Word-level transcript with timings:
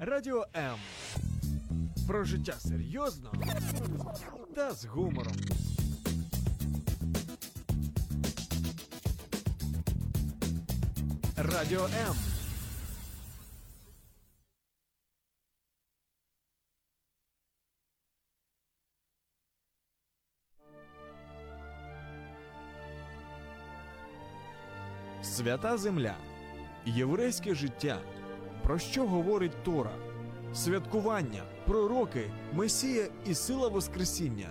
Радіо 0.00 0.46
М. 0.56 0.78
Про 2.06 2.24
життя 2.24 2.52
серйозно 2.52 3.32
та 4.54 4.72
з 4.72 4.84
гумором. 4.84 5.34
Радіо 11.36 11.84
М. 11.84 12.14
Свята 25.22 25.76
земля. 25.76 26.14
Єврейське 26.86 27.54
життя. 27.54 27.98
Про 28.65 28.79
що 28.79 29.07
говорить 29.07 29.63
Тора? 29.63 29.91
Святкування, 30.53 31.43
пророки, 31.65 32.31
Месія 32.53 33.07
і 33.25 33.33
сила 33.33 33.67
Воскресіння. 33.67 34.49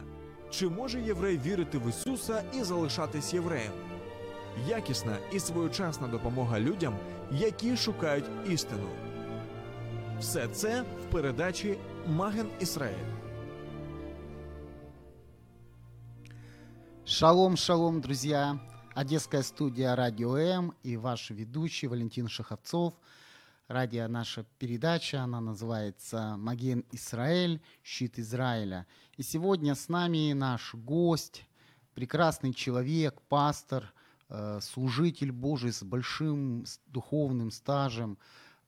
Чи 0.50 0.68
може 0.68 1.00
єврей 1.00 1.38
вірити 1.38 1.78
в 1.78 1.88
Ісуса 1.88 2.44
і 2.54 2.62
залишатись 2.62 3.34
євреєм? 3.34 3.72
Якісна 4.68 5.16
і 5.32 5.40
своєчасна 5.40 6.08
допомога 6.08 6.60
людям, 6.60 6.96
які 7.32 7.76
шукають 7.76 8.24
істину. 8.48 8.88
Все 10.20 10.48
це 10.48 10.82
в 10.82 11.12
передачі 11.12 11.78
Маген 12.06 12.46
Ісраїль. 12.60 13.14
Шалом, 17.04 17.56
шалом, 17.56 18.00
друзья! 18.00 18.58
Одесская 18.96 19.42
студия 19.42 19.96
«Радио 19.96 20.36
М» 20.36 20.72
и 20.84 20.96
ваш 20.96 21.30
ведущий 21.30 21.88
Валентин 21.88 22.28
Шаховцов. 22.28 22.92
Радио 23.68 24.08
наша 24.08 24.44
передача, 24.58 25.22
она 25.22 25.40
называется 25.40 26.36
«Маген 26.36 26.84
Израиль. 26.92 27.62
Щит 27.82 28.18
Израиля». 28.18 28.86
И 29.16 29.22
сегодня 29.22 29.74
с 29.74 29.88
нами 29.88 30.34
наш 30.34 30.74
гость, 30.74 31.46
прекрасный 31.94 32.52
человек, 32.52 33.22
пастор, 33.22 33.90
э, 34.28 34.60
служитель 34.60 35.32
Божий 35.32 35.72
с 35.72 35.82
большим 35.82 36.66
духовным 36.88 37.50
стажем 37.50 38.18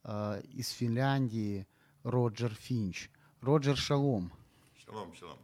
э, 0.02 0.40
из 0.54 0.70
Финляндии 0.70 1.68
Роджер 2.02 2.54
Финч. 2.54 3.10
Роджер, 3.42 3.76
шалом. 3.76 4.32
Shalom, 4.86 5.12
shalom. 5.12 5.38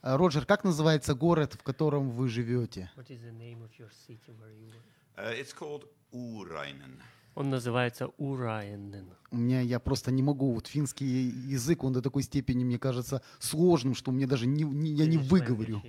Э, 0.00 0.16
Роджер, 0.16 0.46
как 0.46 0.64
называется 0.64 1.14
город, 1.14 1.52
в 1.52 1.62
котором 1.62 2.10
вы 2.10 2.30
живете? 2.30 2.90
What 2.96 3.10
is 3.10 3.20
the 3.20 3.36
name 3.36 3.62
of 3.62 3.70
your 3.78 3.90
city 4.08 4.32
where 4.40 4.50
you? 4.50 4.72
Uh, 5.18 5.38
it's 5.38 5.52
called 5.52 5.84
Urainen. 6.10 7.02
Он 7.34 7.50
называется 7.50 8.06
Урайенен. 8.18 9.06
У 9.30 9.36
меня 9.36 9.60
я 9.60 9.80
просто 9.80 10.12
не 10.12 10.22
могу. 10.22 10.52
Вот 10.52 10.66
финский 10.68 11.04
язык, 11.04 11.82
он 11.82 11.92
до 11.92 12.00
такой 12.00 12.22
степени, 12.22 12.64
мне 12.64 12.78
кажется, 12.78 13.22
сложным, 13.40 13.94
что 13.94 14.12
мне 14.12 14.26
даже 14.26 14.46
не, 14.46 14.62
не- 14.62 14.92
я 14.92 15.06
не 15.06 15.18
выговорю. 15.18 15.82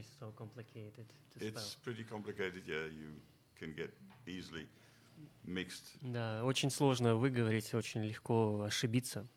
Да, 6.01 6.43
очень 6.43 6.71
сложно 6.71 7.15
выговорить, 7.15 7.73
очень 7.73 8.03
легко 8.03 8.63
ошибиться. 8.63 9.27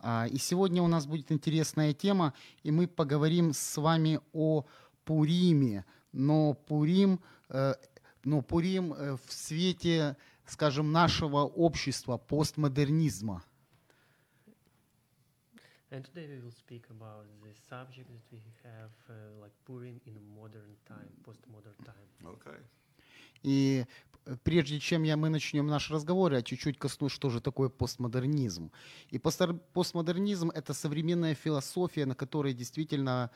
А, 0.00 0.26
И 0.30 0.38
сегодня 0.38 0.82
у 0.82 0.86
нас 0.88 1.06
будет 1.06 1.30
интересная 1.32 1.92
тема, 1.92 2.32
и 2.62 2.70
мы 2.70 2.86
поговорим 2.86 3.52
с 3.52 3.76
вами 3.76 4.20
о 4.32 4.64
Пуриме. 5.04 5.84
Но 6.12 6.54
Пурим, 6.54 7.20
э, 7.50 7.74
но 8.24 8.40
Пурим 8.42 8.92
э, 8.94 9.16
в 9.26 9.32
свете, 9.32 10.16
скажем, 10.48 10.92
нашего 10.92 11.44
общества, 11.44 12.16
постмодернизма. 12.16 13.42
And 15.90 16.04
today 16.04 16.26
we 16.28 16.40
will 16.40 16.52
speak 16.52 16.84
about 16.90 17.24
the 17.42 17.54
subject 17.70 18.08
that 18.10 18.20
we 18.30 18.40
have, 18.62 18.90
uh, 19.08 19.40
like 19.40 19.52
Purim 19.64 19.98
in 20.04 20.20
modern 20.34 20.76
time, 20.86 21.08
postmodern 21.24 21.76
time. 21.82 22.08
Okay. 22.24 22.60
И 23.42 23.86
э, 24.26 24.36
прежде 24.44 24.80
чем 24.80 25.04
я, 25.04 25.16
мы 25.16 25.30
начнем 25.30 25.66
наш 25.66 25.90
разговор, 25.90 26.32
я 26.32 26.42
чуть-чуть 26.42 26.78
коснусь, 26.78 27.12
что 27.12 27.30
же 27.30 27.40
такое 27.40 27.70
постмодернизм. 27.70 28.70
И 29.08 29.18
постмодернизм– 29.18 30.50
это 30.54 30.74
современная 30.74 31.34
философия, 31.34 32.04
на 32.04 32.14
которой 32.14 32.52
действительно 32.52 33.30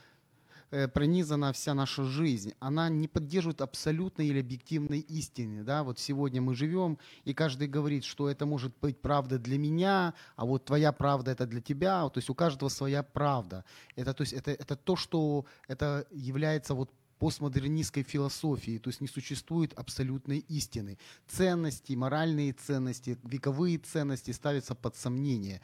пронизана 0.94 1.53
вся 1.53 1.75
наша 1.75 2.05
жизнь. 2.05 2.55
Она 2.59 2.88
не 2.88 3.09
поддерживает 3.09 3.60
абсолютной 3.60 4.28
или 4.28 4.41
объективной 4.41 5.00
истины. 5.00 5.65
Да? 5.65 5.83
Вот 5.83 5.99
сегодня 5.99 6.41
мы 6.41 6.55
живем, 6.55 6.99
и 7.25 7.34
каждый 7.34 7.69
говорит, 7.69 8.05
что 8.05 8.28
это 8.28 8.47
может 8.47 8.72
быть 8.81 9.00
правда 9.00 9.38
для 9.38 9.59
меня, 9.59 10.15
а 10.37 10.47
вот 10.47 10.65
твоя 10.65 10.93
правда– 10.93 11.31
это 11.33 11.47
для 11.47 11.60
тебя. 11.60 12.09
То 12.09 12.19
есть 12.19 12.31
у 12.31 12.34
каждого 12.34 12.69
своя 12.69 13.03
правда. 13.03 13.65
Это, 13.97 14.15
то 14.15 14.22
есть 14.22 14.33
это, 14.33 14.50
это 14.50 14.77
то, 14.77 14.97
что 14.97 15.44
это 15.69 16.06
является 16.10 16.75
вот 16.75 16.91
постмодернистской 17.22 18.03
философии, 18.03 18.78
то 18.78 18.91
есть 18.91 19.00
не 19.00 19.06
существует 19.06 19.72
абсолютной 19.75 20.39
истины. 20.49 20.99
Ценности, 21.28 21.93
моральные 21.93 22.53
ценности, 22.53 23.16
вековые 23.22 23.78
ценности 23.78 24.33
ставятся 24.33 24.75
под 24.75 24.97
сомнение. 24.97 25.60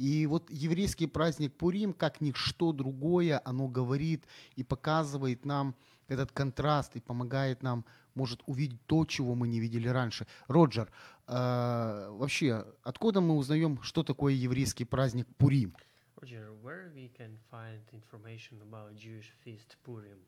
И 0.00 0.26
вот 0.26 0.50
еврейский 0.50 1.06
праздник 1.06 1.52
Пурим, 1.58 1.92
как 1.92 2.22
ничто 2.22 2.72
другое, 2.72 3.38
оно 3.44 3.68
говорит 3.68 4.24
и 4.56 4.64
показывает 4.64 5.44
нам 5.44 5.74
этот 6.08 6.32
контраст 6.32 6.96
и 6.96 7.00
помогает 7.00 7.62
нам, 7.62 7.84
может, 8.14 8.42
увидеть 8.46 8.80
то, 8.86 9.04
чего 9.04 9.34
мы 9.34 9.46
не 9.46 9.60
видели 9.60 9.88
раньше. 9.88 10.26
Роджер, 10.48 10.90
э, 11.26 12.08
вообще, 12.12 12.64
откуда 12.82 13.20
мы 13.20 13.36
узнаем, 13.36 13.82
что 13.82 14.02
такое 14.02 14.32
еврейский 14.32 14.86
праздник 14.86 15.26
Пурим? 15.36 15.76
Roger, 16.16 16.50
where 16.62 16.90
we 16.94 17.10
can 17.18 17.36
find 17.50 17.82
information 17.92 18.58
about 18.62 18.96
Jewish 18.96 19.30
feast 19.44 19.76
Purim? 19.84 20.18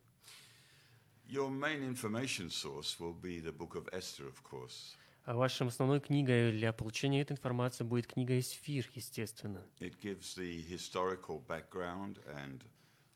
Your 1.26 1.50
main 1.50 1.82
information 1.82 2.50
source 2.50 3.00
will 3.00 3.14
be 3.14 3.40
the 3.40 3.52
book 3.52 3.74
of 3.74 3.88
Esther, 3.90 4.26
of 4.26 4.42
course. 4.42 4.96
А 5.24 5.34
вашей 5.34 5.66
основной 5.66 6.00
книгой 6.00 6.50
для 6.50 6.72
получения 6.72 7.20
этой 7.20 7.34
информации 7.34 7.84
будет 7.84 8.08
книга 8.08 8.38
Исфир, 8.38 8.90
естественно. 8.94 9.62
It 9.78 10.00
gives 10.00 10.36
the 10.36 10.60
historical 10.68 11.40
background 11.46 12.18
and 12.26 12.62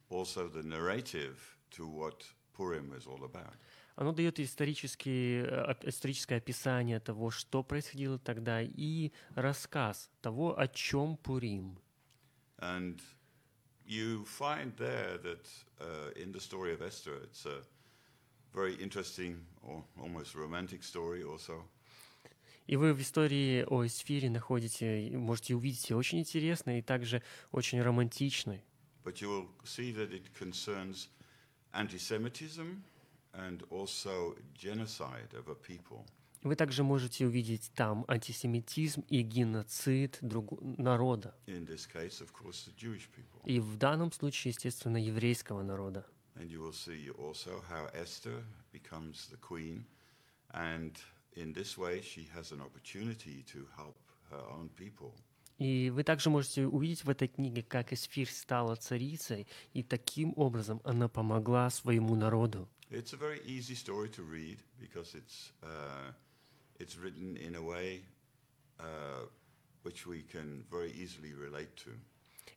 also 0.08 0.48
the 0.48 0.62
narrative 0.62 1.36
to 1.72 1.88
what 1.88 2.22
Purim 2.56 2.92
is 2.96 3.06
all 3.06 3.24
about. 3.24 3.54
Оно 3.96 4.12
дает 4.12 4.38
исторический, 4.38 5.42
э, 5.42 5.74
историческое 5.82 6.36
описание 6.36 7.00
того, 7.00 7.30
что 7.30 7.64
происходило 7.64 8.18
тогда, 8.18 8.62
и 8.62 9.10
рассказ 9.34 10.10
того, 10.20 10.56
о 10.58 10.68
чем 10.68 11.16
Пурим. 11.16 11.78
And 12.58 13.00
you 13.84 14.24
find 14.26 14.76
there 14.76 15.18
that 15.18 15.48
uh, 15.80 16.12
in 16.14 16.32
the 16.32 16.40
story 16.40 16.72
of 16.72 16.82
Esther, 16.82 17.16
it's 17.24 17.46
a 17.46 17.62
very 18.54 18.74
interesting 18.74 19.44
or 19.62 19.82
almost 19.98 20.34
romantic 20.34 20.82
story 20.82 21.24
also. 21.24 21.64
И 22.66 22.76
вы 22.76 22.92
в 22.94 23.00
истории 23.00 23.64
о 23.68 23.86
Исфире 23.86 24.28
находите, 24.28 25.10
можете 25.16 25.54
увидеть 25.54 25.92
очень 25.92 26.20
интересной 26.20 26.80
и 26.80 26.82
также 26.82 27.22
очень 27.52 27.80
романтичной. 27.80 28.64
But 29.04 29.20
you 29.20 29.28
will 29.28 29.48
see 29.64 29.92
that 29.94 30.10
it 30.12 30.32
concerns 30.36 31.08
anti-Semitism 31.72 32.82
and 33.32 33.62
also 33.70 34.36
genocide 34.54 35.32
of 35.34 35.48
a 35.48 35.54
people. 35.54 36.04
Вы 36.42 36.54
также 36.54 36.82
можете 36.84 37.26
увидеть 37.26 37.70
там 37.74 38.04
антисемитизм 38.08 39.02
и 39.08 39.22
геноцид 39.22 40.18
друг- 40.20 40.60
народа. 40.78 41.34
In 41.46 41.66
this 41.66 41.86
case, 41.92 42.20
of 42.20 42.30
course, 42.32 42.66
the 42.66 42.74
Jewish 42.76 43.08
people. 43.16 43.42
И 43.44 43.58
в 43.60 43.76
данном 43.76 44.12
случае, 44.12 44.50
естественно, 44.50 44.96
еврейского 44.96 45.62
народа. 45.62 46.06
And 46.36 46.48
you 46.48 46.60
will 46.60 46.72
see 46.72 47.08
also 47.16 47.62
how 47.70 47.88
Esther 47.94 48.44
becomes 48.72 49.28
the 49.30 49.38
queen, 49.40 49.84
and 50.50 50.92
in 51.36 51.52
this 51.52 51.76
way, 51.76 52.00
she 52.00 52.28
has 52.34 52.50
an 52.52 52.60
opportunity 52.60 53.44
to 53.52 53.66
help 53.76 53.96
her 54.30 54.42
own 54.50 54.68
people. 54.70 55.12
И 55.58 55.88
вы 55.90 56.04
также 56.04 56.28
можете 56.28 56.66
увидеть 56.66 57.04
в 57.04 57.08
этой 57.08 57.28
книге, 57.28 57.62
как 57.62 57.92
Эсфир 57.92 58.28
стала 58.28 58.76
царицей, 58.76 59.46
и 59.72 59.82
таким 59.82 60.34
образом 60.36 60.82
она 60.84 61.08
помогла 61.08 61.70
своему 61.70 62.14
народу. 62.14 62.68
It's 62.90 63.14
a 63.14 63.16
very 63.16 63.42
easy 63.44 63.74
story 63.74 64.08
to 64.10 64.22
read 64.22 64.58
because 64.78 65.14
it's 65.14 65.52
uh, 65.62 66.12
it's 66.78 66.96
written 66.98 67.36
in 67.36 67.54
a 67.54 67.62
way 67.62 68.02
uh, 68.78 69.26
which 69.82 70.06
we 70.06 70.22
can 70.22 70.64
very 70.70 70.92
easily 70.92 71.32
relate 71.32 71.74
to. 71.84 71.90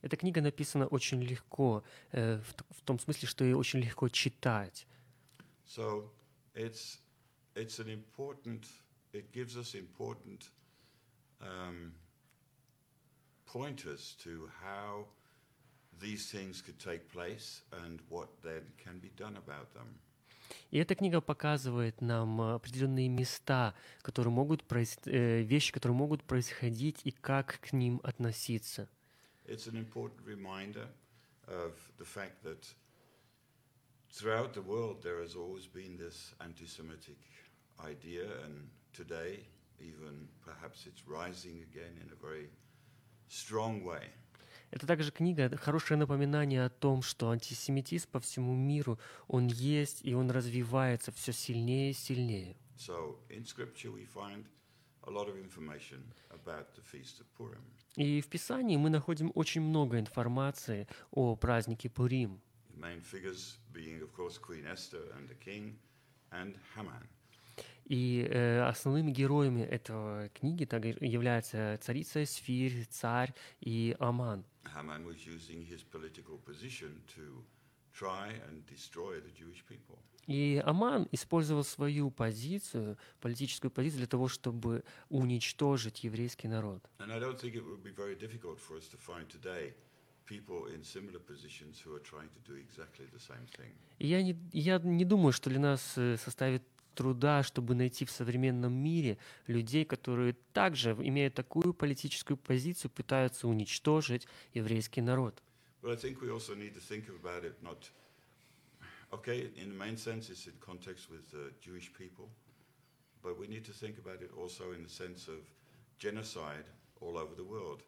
Эта 0.02 0.18
книга 0.18 0.42
написана 0.42 0.88
очень 0.88 1.22
легко, 1.22 1.84
э, 2.12 2.40
в, 2.40 2.78
в 2.78 2.81
том 2.84 3.00
смысле, 3.00 3.28
что 3.28 3.44
ее 3.44 3.58
очень 3.58 3.80
легко 3.80 4.08
читать. 4.10 4.86
So 5.66 6.10
it's 6.54 7.00
it's 7.59 7.79
an 7.79 7.89
important. 7.89 8.67
It 9.12 9.33
gives 9.33 9.56
us 9.56 9.75
important 9.75 10.51
um, 11.41 11.93
pointers 13.47 14.17
to 14.25 14.51
how 14.62 15.06
these 16.01 16.31
things 16.31 16.61
could 16.61 16.79
take 16.79 17.11
place 17.12 17.62
and 17.85 18.01
what 18.09 18.29
then 18.43 18.62
can 18.77 18.99
be 18.99 19.11
done 19.17 19.37
about 19.37 19.73
them. 19.75 19.87
И 20.71 20.79
эта 20.79 20.95
книга 20.95 21.21
показывает 21.21 22.01
нам 22.01 22.41
э, 22.41 22.55
определенные 22.55 23.09
места, 23.09 23.75
которые 24.03 24.33
могут 24.33 24.62
проис- 24.62 24.99
э, 25.06 25.43
вещи, 25.43 25.73
которые 25.73 25.97
могут 25.97 26.25
происходить 26.25 27.01
и 27.05 27.12
как 27.12 27.61
к 27.61 27.73
ним 27.73 28.01
относиться. 28.03 28.89
It's 29.47 29.67
an 29.69 29.77
important 29.77 30.21
reminder 30.27 30.89
of 31.47 31.73
the 31.99 32.05
fact 32.05 32.43
that 32.43 32.75
throughout 34.11 34.53
the 34.55 34.62
world 34.62 35.03
there 35.03 35.21
has 35.23 35.35
always 35.37 35.67
been 35.67 35.97
this 35.97 36.35
anti 36.41 36.67
Semitic 36.67 37.19
idea, 37.86 38.26
and 38.46 38.70
today, 38.94 39.46
even 39.80 40.28
perhaps 40.44 40.86
it's 40.86 41.04
rising 41.08 41.62
again 41.62 41.98
in 42.02 42.10
a 42.12 42.16
very 42.16 42.50
strong 43.28 43.84
way. 43.84 44.10
Это 44.72 44.86
также 44.86 45.12
книга, 45.12 45.50
хорошее 45.58 45.98
напоминание 45.98 46.64
о 46.64 46.70
том, 46.70 47.02
что 47.02 47.31
антисемитизм 47.31 48.10
по 48.12 48.20
всему 48.20 48.56
миру, 48.56 49.00
он 49.28 49.48
есть 49.48 50.02
и 50.04 50.14
он 50.14 50.30
развивается 50.30 51.12
все 51.12 51.34
сильнее 51.34 51.92
и 51.92 51.94
сильнее. 51.94 52.56
So 52.78 53.18
in 53.30 53.46
Scripture 53.46 53.92
we 53.92 54.06
find 54.06 54.46
a 55.04 55.12
lot 55.12 55.28
of 55.28 55.38
information 55.38 56.04
about 56.30 56.76
the 56.76 56.84
Feast 56.84 57.20
of 57.20 57.26
Purim. 57.36 57.64
И 57.96 58.22
в 58.22 58.28
Писании 58.28 58.78
мы 58.78 58.92
находим 58.92 59.31
очень 59.34 59.62
много 59.62 60.00
информации 60.00 60.88
о 61.12 61.36
празднике 61.36 61.90
Пурим. 61.90 62.40
The 62.70 62.80
main 62.80 63.02
figures 63.02 63.58
being, 63.74 64.02
of 64.02 64.14
course, 64.16 64.38
Queen 64.38 64.66
Esther 64.66 65.02
and 65.18 65.28
the 65.28 65.36
king, 65.36 65.80
and 66.31 66.56
Haman. 66.76 67.08
И 67.90 68.28
э, 68.30 68.62
основными 68.62 69.12
героями 69.12 69.62
этого 69.62 70.30
книги 70.30 70.66
также 70.66 70.96
являются 71.02 71.78
царица 71.82 72.24
Эсфирь, 72.24 72.86
царь 72.90 73.34
и 73.62 73.96
Аман. 74.00 74.46
Haman 74.76 75.06
was 75.06 75.26
using 75.26 75.66
his 75.66 75.84
political 75.84 76.38
position 76.46 77.02
to 77.16 77.44
try 77.92 78.30
and 78.48 78.64
destroy 78.68 79.20
the 79.20 79.32
Jewish 79.32 79.64
people. 79.68 79.98
И 80.28 80.62
Аман 80.64 81.08
использовал 81.12 81.64
свою 81.64 82.12
позицию, 82.12 83.00
политическую 83.20 83.72
позицию 83.72 84.02
для 84.02 84.08
того, 84.08 84.28
чтобы 84.28 84.84
уничтожить 85.10 86.04
еврейский 86.04 86.48
народ. 86.48 86.88
И 93.98 94.08
я 94.08 94.22
не, 94.22 94.38
я 94.54 94.78
не 94.78 95.06
думаю, 95.06 95.32
что 95.32 95.50
для 95.50 95.60
нас 95.60 95.94
э, 95.98 96.18
составит 96.18 96.62
труда, 96.96 97.44
чтобы 97.44 97.76
найти 97.76 98.06
в 98.06 98.12
современном 98.12 98.74
мире 98.74 99.18
людей, 99.48 99.86
которые 99.86 100.36
также, 100.54 100.92
имея 100.92 101.30
такую 101.30 101.74
политическую 101.74 102.38
позицию, 102.38 102.92
пытаются 102.92 103.48
уничтожить 103.48 104.28
еврейский 104.54 105.02
народ. 105.02 105.42
All 117.02 117.18
over 117.18 117.34
the 117.36 117.44
world. 117.44 117.82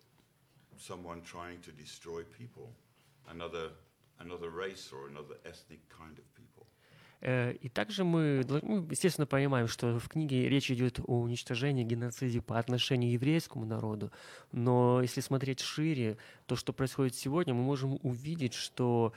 Someone 0.78 1.22
trying 1.22 1.60
to 1.62 1.72
destroy 1.72 2.24
people, 2.24 2.74
another, 3.28 3.72
another 4.20 4.50
race 4.50 4.92
or 4.92 5.10
another 5.10 5.36
ethnic 5.46 5.82
kind 5.90 6.18
of 6.18 6.26
people. 6.34 6.51
Э, 7.22 7.54
И 7.62 7.70
также 7.70 8.04
мы, 8.04 8.44
мы, 8.64 8.88
естественно, 8.90 9.28
понимаем, 9.28 9.68
что 9.68 10.00
в 10.00 10.10
книге 10.10 10.50
речь 10.50 10.72
идет 10.72 11.00
о 11.00 11.22
уничтожении, 11.22 11.84
геноциде 11.84 12.42
по 12.42 12.58
отношению 12.58 13.12
к 13.12 13.14
еврейскому 13.22 13.66
народу. 13.66 14.12
Но 14.52 15.02
если 15.02 15.22
смотреть 15.22 15.60
шире, 15.60 16.18
то, 16.48 16.56
что 16.56 16.74
происходит 16.74 17.16
сегодня, 17.16 17.54
мы 17.54 17.64
можем 17.64 18.00
увидеть, 18.02 18.54
что 18.54 19.14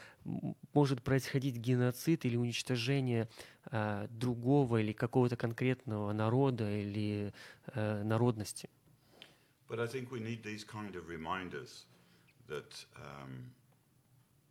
может 0.74 1.02
происходить 1.02 1.56
геноцид 1.56 2.24
или 2.26 2.36
уничтожение 2.36 3.28
э, 3.70 4.06
другого 4.10 4.82
или 4.82 4.92
какого-то 4.92 5.36
конкретного 5.36 6.12
народа 6.12 6.70
или 6.70 7.32
э, 7.74 8.02
народности. 8.02 8.68
But 9.66 9.80
I 9.80 9.86
think 9.86 10.10
we 10.10 10.20
need 10.20 10.42
these 10.42 10.62
kind 10.62 10.94
of 10.94 11.08
reminders 11.08 11.86
that, 12.48 12.84
um, 12.96 13.50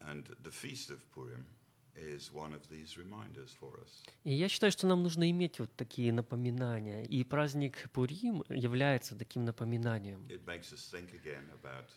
and 0.02 0.26
the 0.44 0.52
Feast 0.52 0.90
of 0.90 0.98
Purim 1.14 1.46
is 1.96 2.32
one 2.34 2.54
of 2.54 2.68
these 2.70 2.98
reminders 2.98 3.52
for 3.60 3.80
us. 3.82 4.04
И 4.24 4.34
я 4.34 4.50
считаю, 4.50 4.72
что 4.72 4.88
нам 4.88 5.04
нужно 5.04 5.30
иметь 5.30 5.60
вот 5.60 5.74
такие 5.76 6.12
напоминания. 6.12 7.04
И 7.06 7.24
праздник 7.24 7.90
Пурим 7.92 8.44
является 8.50 9.16
таким 9.16 9.46
напоминанием. 9.46 10.26
It 10.30 10.46
makes 10.46 10.72
us 10.74 10.90
think 10.92 11.14
again 11.14 11.50
about 11.62 11.90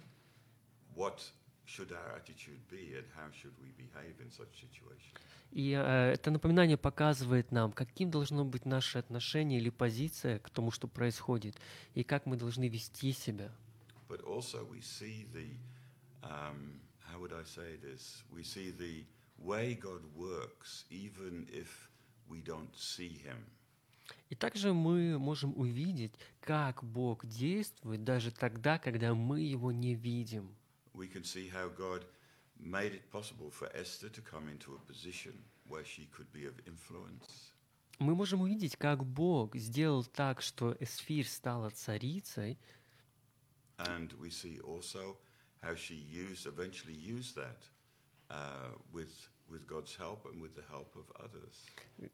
what 0.94 1.20
should 1.66 1.92
our 1.92 2.16
attitude 2.16 2.60
be 2.70 2.94
and 2.94 3.06
how 3.16 3.30
should 3.32 3.54
we 3.60 3.70
behave 3.76 4.20
in 4.20 4.30
such 4.30 4.52
situations. 4.60 5.14
И 5.52 5.70
э, 5.72 6.12
это 6.12 6.30
напоминание 6.30 6.76
показывает 6.76 7.50
нам, 7.52 7.72
каким 7.72 8.10
должно 8.10 8.44
быть 8.44 8.66
наше 8.66 8.98
отношение 8.98 9.58
или 9.60 9.70
позиция 9.70 10.38
к 10.38 10.50
тому, 10.50 10.70
что 10.70 10.88
происходит, 10.88 11.56
и 11.94 12.02
как 12.02 12.26
мы 12.26 12.36
должны 12.36 12.68
вести 12.68 13.12
себя. 13.12 13.50
But 14.08 14.22
also 14.24 14.68
we 14.70 14.80
see 14.80 15.26
the, 15.32 15.56
um, 16.22 16.80
how 17.10 17.18
would 17.18 17.32
I 17.32 17.44
say 17.44 17.76
this? 17.76 18.22
We 18.30 18.42
see 18.42 18.70
the 18.70 19.04
way 19.37 19.75
God 19.75 20.01
works 20.15 20.85
even 20.89 21.47
if 21.51 21.89
we 22.29 22.41
don't 22.41 22.75
see 22.75 23.09
Him. 23.09 23.37
И 24.29 24.35
также 24.35 24.73
мы 24.73 25.17
можем 25.19 25.57
увидеть, 25.57 26.13
как 26.41 26.83
Бог 26.83 27.25
действует 27.25 28.03
даже 28.03 28.31
тогда, 28.31 28.77
когда 28.77 29.13
мы 29.13 29.41
Его 29.41 29.71
не 29.71 29.95
видим. 29.95 30.55
We 30.93 31.07
can 31.11 31.23
see 31.23 31.49
how 31.49 31.69
God 31.75 32.05
made 32.59 32.93
it 32.93 33.09
possible 33.11 33.49
for 33.49 33.69
Esther 33.73 34.09
to 34.09 34.21
come 34.21 34.49
into 34.49 34.75
a 34.75 34.79
position 34.79 35.33
where 35.67 35.85
she 35.85 36.07
could 36.11 36.31
be 36.31 36.45
of 36.45 36.55
influence. 36.65 37.53
Мы 37.99 38.15
можем 38.15 38.41
увидеть, 38.41 38.75
как 38.77 39.05
Бог 39.05 39.55
сделал 39.55 40.03
так, 40.03 40.41
что 40.41 40.75
Эсфирь 40.79 41.27
стала 41.27 41.69
царицей, 41.69 42.57
And 43.77 44.13
we 44.19 44.29
see 44.29 44.59
also 44.59 45.17
how 45.63 45.75
she 45.75 45.95
used, 45.95 46.45
eventually 46.45 46.93
used 46.93 47.35
that 47.35 47.57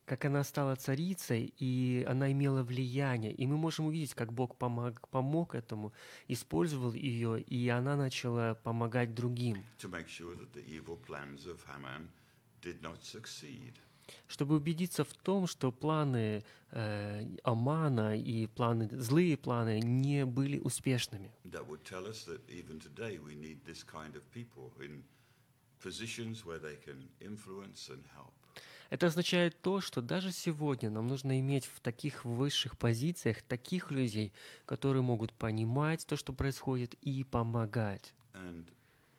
как 0.05 0.25
она 0.25 0.45
стала 0.45 0.77
царицей, 0.77 1.55
и 1.59 2.05
она 2.09 2.31
имела 2.33 2.63
влияние. 2.63 3.33
И 3.33 3.47
мы 3.47 3.57
можем 3.57 3.87
увидеть, 3.87 4.15
как 4.15 4.33
Бог 4.33 4.57
помог, 4.57 5.09
помог 5.09 5.55
этому, 5.55 5.93
использовал 6.29 6.93
ее, 6.93 7.41
и 7.41 7.69
она 7.69 7.97
начала 7.97 8.55
помогать 8.55 9.15
другим, 9.15 9.65
to 9.79 9.89
make 9.91 10.09
sure 10.09 10.37
that 10.37 10.53
the 10.53 10.65
evil 10.67 10.97
plans 10.97 11.47
of 11.47 11.65
Haman 11.67 12.09
did 12.61 12.81
not 12.83 13.03
succeed. 13.03 13.75
чтобы 14.29 14.57
убедиться 14.57 15.05
в 15.05 15.13
том, 15.15 15.47
что 15.47 15.73
планы 15.73 16.45
э, 16.71 17.27
Амана 17.45 18.17
и 18.17 18.47
планы, 18.47 18.89
злые 18.93 19.37
планы 19.37 19.81
не 19.81 20.27
были 20.27 20.59
успешными. 20.59 21.31
That 21.45 21.67
would 21.67 21.85
tell 21.85 22.07
us 22.07 22.25
that 22.27 22.41
even 22.49 22.81
today 22.81 23.19
we 23.19 23.35
need 23.35 23.65
this 23.65 23.85
kind 23.85 24.15
of 24.17 24.23
people 24.33 24.73
in 24.81 25.03
Это 28.91 29.07
означает 29.07 29.61
то, 29.63 29.81
что 29.81 30.03
даже 30.03 30.33
сегодня 30.33 30.91
нам 30.91 31.09
нужно 31.09 31.41
иметь 31.41 31.65
в 31.65 31.81
таких 31.81 32.27
высших 32.27 32.77
позициях 32.77 33.41
таких 33.43 33.91
людей, 33.91 34.33
которые 34.67 35.03
могут 35.03 35.33
понимать 35.33 36.07
то, 36.07 36.17
что 36.17 36.35
происходит, 36.35 36.95
и 37.01 37.25
помогать. 37.25 38.13
And 38.35 38.67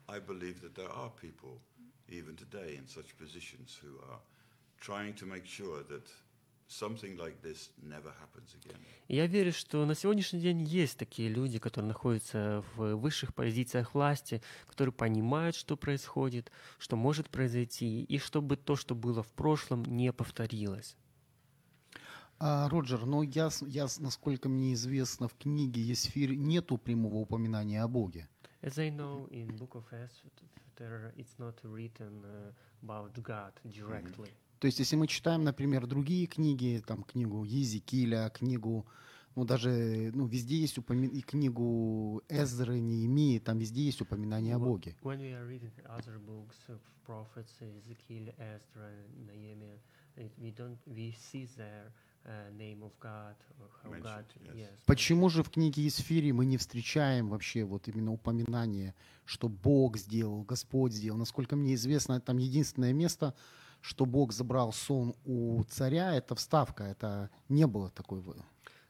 I 0.08 0.20
believe 0.20 0.62
that 0.62 0.76
there 0.76 0.92
are 0.92 1.12
people, 1.20 1.60
even 2.08 2.36
today, 2.36 2.78
in 2.78 2.88
such 2.88 3.18
positions 3.18 3.80
who 3.82 3.98
are 4.10 4.20
trying 4.80 5.16
to 5.16 5.26
make 5.26 5.46
sure 5.46 5.84
that 5.90 6.08
something 6.68 7.18
like 7.18 7.42
this 7.42 7.72
never 7.82 8.12
happens 8.22 8.56
again. 8.56 8.78
И 9.08 9.16
я 9.16 9.28
верю, 9.28 9.52
что 9.52 9.86
на 9.86 9.96
сегодняшний 9.96 10.40
день 10.40 10.64
есть 10.64 10.98
такие 10.98 11.30
люди, 11.30 11.60
которые 11.60 11.90
находятся 11.90 12.64
в 12.76 12.96
высших 12.96 13.34
позициях 13.34 13.94
власти, 13.94 14.42
которые 14.68 14.94
понимают, 14.94 15.56
что 15.56 15.76
происходит, 15.78 16.52
что 16.80 16.96
может 16.96 17.30
произойти, 17.30 18.04
и 18.04 18.18
чтобы 18.18 18.56
то, 18.58 18.76
что 18.76 18.96
было 18.96 19.24
в 19.24 19.32
прошлом, 19.32 19.84
не 19.84 20.12
повторилось. 20.14 20.96
А, 22.40 22.68
Роджер, 22.70 23.06
ну 23.06 23.22
я, 23.22 23.50
я, 23.68 23.88
насколько 24.00 24.50
мне 24.50 24.74
известно, 24.74 25.28
в 25.28 25.36
книге 25.36 25.82
Есфирь 25.82 26.36
нету 26.36 26.78
прямого 26.78 27.16
упоминания 27.16 27.82
о 27.82 27.88
Боге. 27.88 28.28
As 28.62 28.78
I 28.80 28.90
know, 28.90 29.30
in 29.30 29.48
Book 29.58 29.74
of 29.74 29.86
Esther, 29.92 30.32
it's 31.18 31.38
not 31.40 31.56
written 31.64 32.24
uh, 32.26 32.52
about 32.84 33.14
God 33.22 33.54
directly. 33.66 34.32
То 34.60 34.68
есть, 34.68 34.80
если 34.80 34.96
мы 34.96 35.08
читаем, 35.08 35.44
например, 35.44 35.86
другие 35.88 36.26
книги, 36.26 36.82
там 36.86 37.04
книгу 37.04 37.44
Езекииля, 37.44 38.30
книгу, 38.30 38.86
ну 39.36 39.44
даже, 39.44 40.12
ну 40.14 40.26
везде 40.26 40.56
есть 40.56 40.78
упоминание, 40.78 41.20
и 41.20 41.22
книгу 41.22 42.24
Эзры, 42.30 42.80
Неемии, 42.80 43.40
там 43.40 43.58
везде 43.58 43.84
есть 43.84 44.02
упоминание 44.02 44.56
о 44.56 44.60
Боге. 44.60 44.96
When 45.02 45.20
we 45.20 45.34
are 45.34 45.46
reading 45.46 45.72
other 45.90 46.18
books 46.18 46.56
of 46.70 46.80
prophets, 47.06 47.52
Ezekiel, 47.60 48.34
Ezra, 48.38 48.90
Nehemiah, 49.28 49.80
we 50.38 50.52
don't 50.52 50.78
we 50.86 51.14
see 51.20 51.48
there 51.58 51.92
uh, 52.26 52.50
name 52.58 52.84
of 52.84 52.92
God 53.00 53.36
or 53.60 53.68
how 53.84 53.90
Mentioned, 53.92 54.04
God. 54.04 54.26
yes. 54.46 54.56
Yes. 54.56 54.70
Почему 54.86 55.30
же 55.30 55.44
в 55.44 55.50
книге 55.50 55.84
Есфири 55.84 56.32
мы 56.32 56.46
не 56.46 56.58
встречаем 56.58 57.30
вообще 57.30 57.64
вот 57.64 57.88
именно 57.88 58.12
упоминание, 58.12 58.94
что 59.26 59.50
Бог 59.50 59.98
сделал, 59.98 60.44
Господь 60.44 60.94
сделал? 60.94 61.18
Насколько 61.18 61.56
мне 61.56 61.74
известно, 61.76 62.20
там 62.22 62.38
единственное 62.38 62.94
место, 62.94 63.34
что 63.82 64.06
Бог 64.06 64.32
забрал 64.32 64.72
сон 64.72 65.16
у 65.26 65.64
царя, 65.66 66.14
это 66.16 66.36
вставка, 66.36 66.84
это 66.86 67.30
не 67.50 67.68
было 67.68 67.90
такой... 67.90 68.20
вы- 68.22 68.44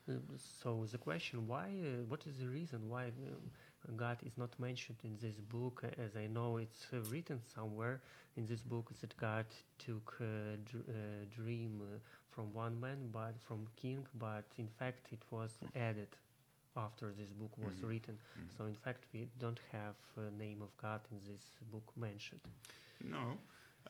Uh, 0.06 0.20
So 0.62 0.86
the 0.92 0.98
question, 0.98 1.48
why? 1.48 1.70
Uh, 1.80 2.04
what 2.10 2.28
is 2.28 2.38
the 2.38 2.50
reason 2.50 2.90
why 2.90 3.08
uh, 3.08 3.92
God 3.96 4.18
is 4.22 4.36
not 4.38 4.50
mentioned 4.60 4.98
in 5.04 5.18
this 5.18 5.40
book? 5.40 5.82
uh, 5.86 5.92
As 5.98 6.18
I 6.18 6.28
know, 6.28 6.58
it's 6.58 6.88
uh, 6.92 7.00
written 7.10 7.40
somewhere 7.56 8.02
in 8.36 8.46
this 8.46 8.62
book 8.62 8.92
that 9.00 9.16
God 9.16 9.46
took 9.78 10.18
a 10.20 10.58
dr- 10.70 10.84
uh, 10.90 11.26
dream 11.34 11.82
uh, 11.82 12.00
from 12.34 12.54
one 12.54 12.80
man, 12.80 13.10
but 13.12 13.34
from 13.48 13.68
king. 13.76 14.06
But 14.18 14.46
in 14.58 14.68
fact, 14.68 15.08
it 15.12 15.22
was 15.32 15.52
added 15.76 16.10
after 16.76 17.12
this 17.14 17.32
book 17.34 17.56
was 17.58 17.76
Mhm. 17.76 17.88
written. 17.90 18.18
Mhm. 18.38 18.58
So 18.58 18.66
in 18.66 18.76
fact, 18.76 19.06
we 19.14 19.30
don't 19.38 19.60
have 19.72 19.96
uh, 20.18 20.22
name 20.38 20.62
of 20.62 20.76
God 20.78 21.02
in 21.12 21.20
this 21.24 21.44
book 21.72 21.96
mentioned. 21.96 22.42
No. 23.02 23.38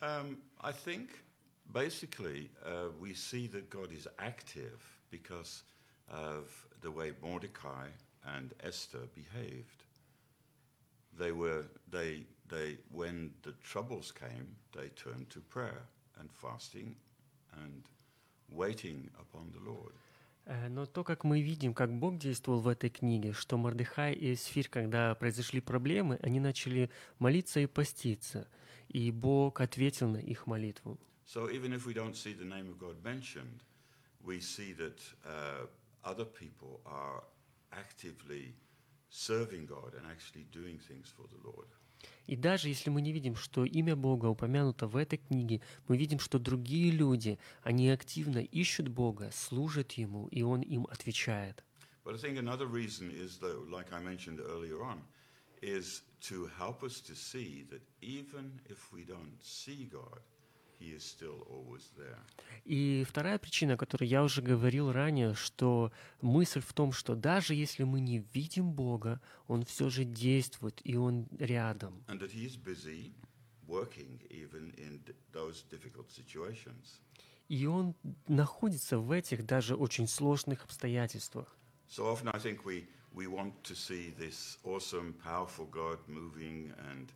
Um, 0.01 0.41
I 0.59 0.71
think 0.73 1.23
basically 1.71 2.50
uh, 2.65 2.89
we 3.00 3.13
see 3.13 3.47
that 3.47 3.69
God 3.69 3.91
is 3.91 4.07
active 4.19 4.81
because 5.09 5.63
of 6.09 6.67
the 6.81 6.91
way 6.91 7.13
Mordecai 7.21 7.88
and 8.25 8.53
Esther 8.59 9.07
behaved. 9.15 9.85
They 11.17 11.31
were, 11.31 11.65
they, 11.88 12.25
they, 12.50 12.77
when 12.91 13.33
the 13.43 13.53
troubles 13.63 14.12
came, 14.12 14.55
they 14.71 14.89
turned 14.89 15.29
to 15.29 15.39
prayer 15.41 15.83
and 16.19 16.29
fasting 16.31 16.95
and 17.62 17.83
waiting 18.53 19.10
upon 19.17 19.51
the 19.51 19.63
Lord. 19.65 19.93
Э, 20.45 20.67
Но 20.69 20.86
то, 20.86 21.03
как 21.03 21.24
мы 21.24 21.41
видим, 21.41 21.74
как 21.74 21.91
Бог 21.91 22.17
действовал 22.17 22.60
в 22.60 22.67
этой 22.67 22.89
книге, 22.89 23.33
что 23.33 23.57
Мордыхай 23.57 24.13
и 24.13 24.33
Эсфир, 24.33 24.67
когда 24.69 25.15
произошли 25.15 25.62
проблемы, 25.62 26.19
они 26.22 26.39
начали 26.39 26.89
молиться 27.19 27.60
и 27.60 27.65
поститься, 27.65 28.48
и 28.89 29.12
Бог 29.12 29.62
ответил 29.62 30.10
на 30.10 30.17
их 30.17 30.48
молитву. 30.48 30.98
So 31.25 31.50
even 31.50 31.74
if 31.74 31.86
we 31.86 31.93
don't 31.93 32.15
see 32.15 32.33
the 32.33 32.45
name 32.45 32.67
of 32.69 32.77
God 32.77 33.01
mentioned, 33.03 33.62
we 34.22 34.39
see 34.41 34.74
that 34.74 35.00
uh, 35.25 35.67
other 36.03 36.25
people 36.25 36.81
are 36.86 37.24
actively 37.72 38.53
serving 39.10 39.65
God 39.65 39.93
and 39.95 40.05
actually 40.05 40.45
doing 40.51 40.77
things 40.79 41.07
for 41.15 41.25
the 41.27 41.39
Lord. 41.43 41.67
И 42.27 42.36
даже 42.36 42.69
если 42.69 42.89
мы 42.89 43.01
не 43.01 43.12
видим, 43.12 43.36
что 43.36 43.65
имя 43.65 43.95
Бога 43.95 44.27
упомянуто 44.27 44.88
в 44.88 44.95
этой 44.95 45.17
книге, 45.17 45.62
мы 45.88 45.98
видим, 45.98 46.19
что 46.19 46.39
другие 46.39 46.91
люди, 46.91 47.38
они 47.62 47.89
активно 47.89 48.39
ищут 48.39 48.88
Бога, 48.88 49.29
служат 49.33 49.93
Ему, 49.93 50.27
и 50.27 50.41
Он 50.41 50.62
им 50.62 50.88
отвечает. 50.89 51.63
God, 59.91 60.22
И 62.66 63.06
вторая 63.08 63.38
причина, 63.38 63.74
о 63.74 63.78
которой 63.78 64.08
я 64.08 64.24
уже 64.24 64.42
говорил 64.42 64.92
ранее, 64.92 65.34
что 65.34 65.92
мысль 66.22 66.62
в 66.62 66.74
том, 66.74 66.92
что 66.92 67.16
даже 67.16 67.54
если 67.54 67.84
мы 67.84 68.00
не 68.00 68.20
видим 68.34 68.72
Бога, 68.72 69.22
Он 69.48 69.66
все 69.66 69.90
же 69.90 70.06
действует, 70.06 70.80
и 70.84 70.96
Он 70.96 71.28
рядом. 71.40 72.04
И 77.50 77.66
Он 77.66 77.96
находится 78.28 78.98
в 78.98 79.12
этих 79.12 79.46
даже 79.46 79.75
очень 79.75 80.08
сложных 80.08 80.63
обстоятельствах. 80.63 81.58
So 81.90 82.08
often 82.08 82.30
I 82.30 82.40
think 82.40 82.66
we, 82.66 82.88
we 83.13 83.28
want 83.28 83.54
to 83.66 83.75
see 83.75 84.10
this 84.18 84.58
awesome, 84.63 85.13
powerful 85.24 85.68
God 85.68 86.00
moving, 86.08 86.74
and 86.90 87.12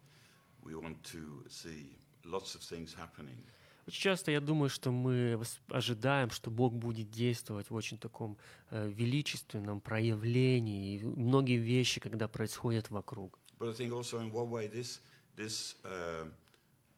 we 0.64 0.76
want 0.76 1.02
to 1.06 1.44
see 1.50 1.98
lots 2.24 2.54
of 2.54 2.62
things 2.62 2.94
happening. 2.94 3.42
Часто 3.90 4.32
я 4.32 4.42
думаю, 4.42 4.70
что 4.70 4.92
мы 4.92 5.40
ожидаем, 5.70 6.30
что 6.30 6.52
Бог 6.52 6.74
будет 6.74 7.10
действовать 7.10 7.70
в 7.70 7.76
очень 7.76 7.98
таком 7.98 8.38
э, 8.70 8.90
величественном 8.90 9.80
проявлении, 9.80 10.98
и 10.98 11.04
многие 11.06 11.58
вещи, 11.58 12.02
когда 12.02 12.28
происходят 12.28 12.90
вокруг. 12.90 13.40
But 13.60 13.70
I 13.70 13.74
think 13.74 13.94
also 13.94 14.20
in 14.20 14.32
one 14.32 14.50
way 14.50 14.68
this, 14.68 15.00
this 15.36 15.76
uh, 15.86 16.26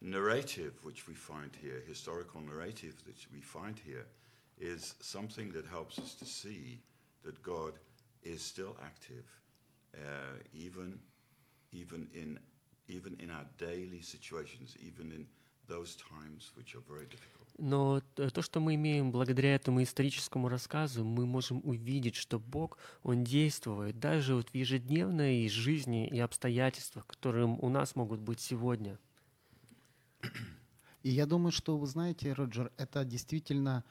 narrative 0.00 0.72
which 0.82 1.06
we 1.06 1.14
find 1.14 1.50
here, 1.62 1.80
historical 1.86 2.40
narrative 2.40 2.94
that 3.06 3.16
we 3.32 3.40
find 3.40 3.78
here, 3.78 4.06
is 4.58 4.94
something 5.00 5.52
that 5.52 5.66
helps 5.66 5.98
us 5.98 6.14
to 6.16 6.24
see 6.24 6.80
that 7.22 7.40
God 7.42 7.74
is 8.22 8.42
still 8.42 8.76
active, 8.82 9.24
uh, 9.94 9.98
even, 10.52 10.98
even, 11.72 12.08
in, 12.12 12.38
even 12.88 13.16
in 13.20 13.30
our 13.30 13.46
daily 13.58 14.02
situations, 14.02 14.76
even 14.80 15.12
in 15.12 15.26
those 15.70 15.96
times 15.96 16.52
which 16.56 16.74
are 16.74 16.84
very 16.88 17.06
difficult. 17.06 17.40
Но 17.58 18.00
то, 18.14 18.42
что 18.42 18.60
мы 18.60 18.74
имеем 18.74 19.12
благодаря 19.12 19.54
этому 19.54 19.82
историческому 19.82 20.48
рассказу, 20.48 21.04
мы 21.04 21.26
можем 21.26 21.60
увидеть, 21.64 22.16
что 22.16 22.38
Бог, 22.38 22.78
Он 23.02 23.22
действует 23.22 24.00
даже 24.00 24.34
вот 24.34 24.48
в 24.48 24.54
ежедневной 24.54 25.48
жизни 25.48 26.08
и 26.08 26.18
обстоятельствах, 26.18 27.06
которые 27.06 27.46
у 27.46 27.68
нас 27.68 27.96
могут 27.96 28.20
быть 28.20 28.40
сегодня. 28.40 28.98
И 31.02 31.10
я 31.10 31.26
думаю, 31.26 31.52
что, 31.52 31.76
вы 31.76 31.86
знаете, 31.86 32.32
Роджер, 32.32 32.72
это 32.76 33.04
действительно 33.04 33.84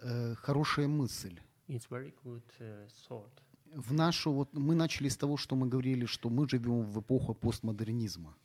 э, 0.00 0.34
хорошая 0.34 0.88
мысль. 0.88 1.38
It's 1.68 1.88
very 1.90 2.14
good 2.24 2.42
uh, 2.60 2.88
thought. 3.08 3.32
В 3.74 3.92
нашу, 3.92 4.32
вот 4.32 4.52
мы 4.52 4.74
начали 4.74 5.08
с 5.08 5.16
того, 5.16 5.36
что 5.36 5.56
мы 5.56 5.66
говорили, 5.66 6.06
что 6.06 6.30
мы 6.30 6.48
живем 6.48 6.82
в 6.82 7.00
эпоху 7.00 7.34
постмодернизма. 7.34 8.36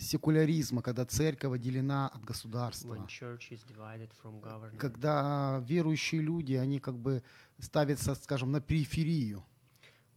Секуляризма, 0.00 0.82
когда 0.82 1.04
церковь 1.04 1.52
отделена 1.54 2.08
от 2.08 2.24
государства. 2.24 3.08
Когда 4.78 5.62
верующие 5.66 6.20
люди, 6.20 6.54
они 6.54 6.80
как 6.80 6.98
бы 6.98 7.22
ставятся, 7.58 8.14
скажем, 8.14 8.52
на 8.52 8.60
периферию. 8.60 9.44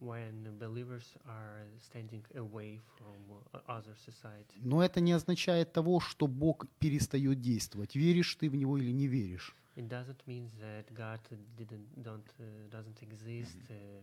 when 0.00 0.58
believers 0.58 1.14
are 1.26 1.66
standing 1.80 2.22
away 2.34 2.78
from 2.96 3.16
uh, 3.54 3.60
other 3.66 3.94
society. 3.96 4.60
Но 4.62 4.82
это 4.82 5.00
не 5.00 5.12
означает 5.12 5.72
того, 5.72 6.00
что 6.00 6.26
Бог 6.26 6.66
перестает 6.78 7.40
действовать. 7.40 7.96
Веришь 7.96 8.34
ты 8.34 8.50
в 8.50 8.56
Него 8.56 8.76
или 8.76 8.90
не 8.90 9.06
веришь. 9.06 9.56
It 9.74 9.88
doesn't 9.88 10.20
mean 10.26 10.50
that 10.60 10.92
God 10.94 11.20
didn't 11.58 11.86
don't 11.96 12.24
uh, 12.38 12.68
doesn't 12.70 13.02
exist, 13.02 13.56
uh, 13.70 14.02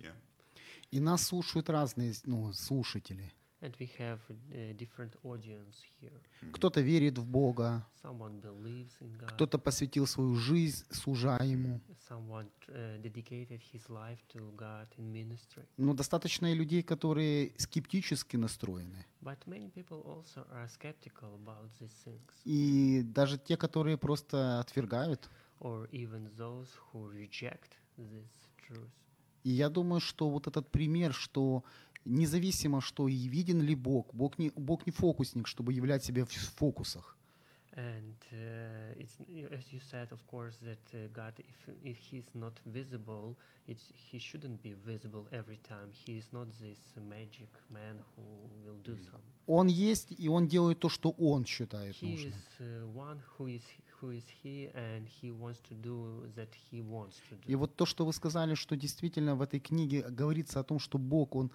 Yeah. 0.00 0.12
И 0.90 1.00
нас 1.00 1.26
слушают 1.26 1.68
разные 1.68 2.14
ну, 2.24 2.52
слушатели. 2.52 3.32
and 3.60 3.74
we 3.80 3.90
have 3.98 4.20
a 4.52 4.72
different 4.74 5.12
audience 5.24 5.82
here. 6.00 6.20
Кто-то 6.52 6.80
верит 6.80 7.18
в 7.18 7.26
Бога, 7.26 7.84
Someone 8.04 8.40
believes 8.40 8.92
in 9.00 9.18
God. 9.18 9.32
кто-то 9.32 9.58
посвятил 9.58 10.06
свою 10.06 10.36
жизнь, 10.36 10.84
служа 10.90 11.36
Ему. 11.42 11.80
Someone 12.08 12.48
uh, 12.68 12.98
dedicated 13.02 13.60
his 13.72 13.88
life 13.88 14.18
to 14.28 14.54
God 14.56 14.86
in 14.96 15.12
ministry. 15.12 15.66
Но 15.76 15.92
достаточно 15.92 16.52
и 16.52 16.54
людей, 16.54 16.82
которые 16.84 17.52
скептически 17.58 18.36
настроены. 18.36 19.04
But 19.20 19.38
many 19.46 19.68
people 19.74 20.04
also 20.06 20.46
are 20.52 20.68
skeptical 20.68 21.34
about 21.34 21.68
these 21.80 21.92
things, 22.04 22.30
И 22.44 23.02
даже 23.02 23.38
те, 23.38 23.56
которые 23.56 23.96
просто 23.98 24.60
отвергают. 24.60 25.28
or 25.60 25.88
even 25.90 26.30
those 26.36 26.68
who 26.92 27.10
reject 27.10 27.72
this 27.98 28.30
truth. 28.68 28.88
И 29.44 29.50
я 29.50 29.68
думаю, 29.68 30.00
что 30.00 30.28
вот 30.28 30.46
этот 30.46 30.68
пример, 30.70 31.12
что 31.12 31.64
независимо, 32.04 32.80
что 32.80 33.08
и 33.08 33.28
виден 33.28 33.60
ли 33.62 33.74
Бог, 33.74 34.14
Бог 34.14 34.38
не, 34.38 34.50
Бог 34.50 34.86
не 34.86 34.92
фокусник, 34.92 35.46
чтобы 35.46 35.72
являть 35.72 36.04
себя 36.04 36.24
в 36.24 36.30
фокусах. 36.30 37.14
And 37.76 38.16
uh, 38.32 38.98
it's 38.98 39.16
as 39.52 39.72
you 39.72 39.78
said, 39.78 40.10
of 40.10 40.18
course, 40.26 40.56
that 40.64 40.82
uh, 40.94 41.06
God, 41.12 41.32
if 41.38 41.68
if 41.84 41.96
He's 42.10 42.28
not 42.34 42.54
visible, 42.66 43.36
it's 43.68 43.92
He 44.10 44.18
shouldn't 44.18 44.60
be 44.62 44.74
visible 44.84 45.28
every 45.30 45.60
time. 45.68 45.88
He 45.92 46.18
is 46.18 46.26
not 46.32 46.48
this 46.58 46.80
magic 46.96 47.50
man 47.70 48.00
who 48.16 48.24
will 48.64 48.80
do 48.82 48.96
something. 48.98 49.34
Он 49.46 49.68
есть, 49.68 50.08
и 50.10 50.28
Он 50.28 50.48
делает 50.48 50.80
то, 50.80 50.88
что 50.88 51.10
Он 51.18 51.44
считает 51.44 51.94
He 52.02 52.10
нужным. 52.10 52.32
is 52.32 52.60
uh, 52.60 52.86
one 52.96 53.20
who 53.38 53.46
is 53.46 53.62
И 57.46 57.54
вот 57.54 57.76
то, 57.76 57.86
что 57.86 58.04
вы 58.06 58.12
сказали, 58.12 58.54
что 58.54 58.76
действительно 58.76 59.34
в 59.34 59.42
этой 59.42 59.60
книге 59.60 60.02
говорится 60.08 60.60
о 60.60 60.64
том, 60.64 60.78
что 60.78 60.98
Бог, 60.98 61.34
Он, 61.34 61.50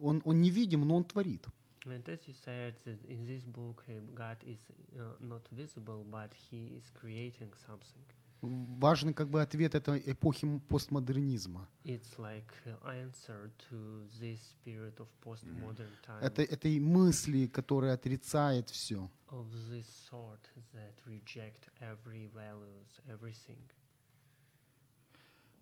он, 0.00 0.22
он 0.24 0.40
невидим, 0.40 0.86
но 0.86 0.96
Он 0.96 1.04
творит. 1.04 1.46
And 1.84 2.08
as 2.08 2.20
you 2.28 2.34
said, 2.44 2.74
that 2.84 3.04
in 3.08 3.26
this 3.26 3.42
book, 3.44 3.82
uh, 3.88 3.94
God 4.14 4.36
is 4.44 4.60
uh, 4.96 5.16
not 5.18 5.42
visible, 5.50 6.04
but 6.08 6.30
He 6.32 6.76
is 6.76 6.84
creating 6.94 7.52
something. 7.66 8.04
Важный 8.42 9.14
как 9.14 9.30
бы 9.30 9.40
ответ 9.40 9.74
этой 9.74 10.02
эпохи 10.04 10.60
постмодернизма. 10.68 11.68
It's 11.84 12.18
like 12.18 12.50
answer 12.84 13.50
to 13.70 14.08
this 14.20 14.40
period 14.64 14.98
of 14.98 15.06
postmodern 15.24 15.90
time. 16.04 16.20
Это, 16.20 16.42
этой 16.42 16.80
мысли, 16.80 17.46
которая 17.46 17.94
отрицает 17.94 18.68
все. 18.68 19.08
of 19.32 19.46
this 19.70 19.86
sort 20.10 20.44
that 20.74 20.94
reject 21.06 21.68
every 21.80 22.26
values, 22.34 23.00
everything. 23.08 23.62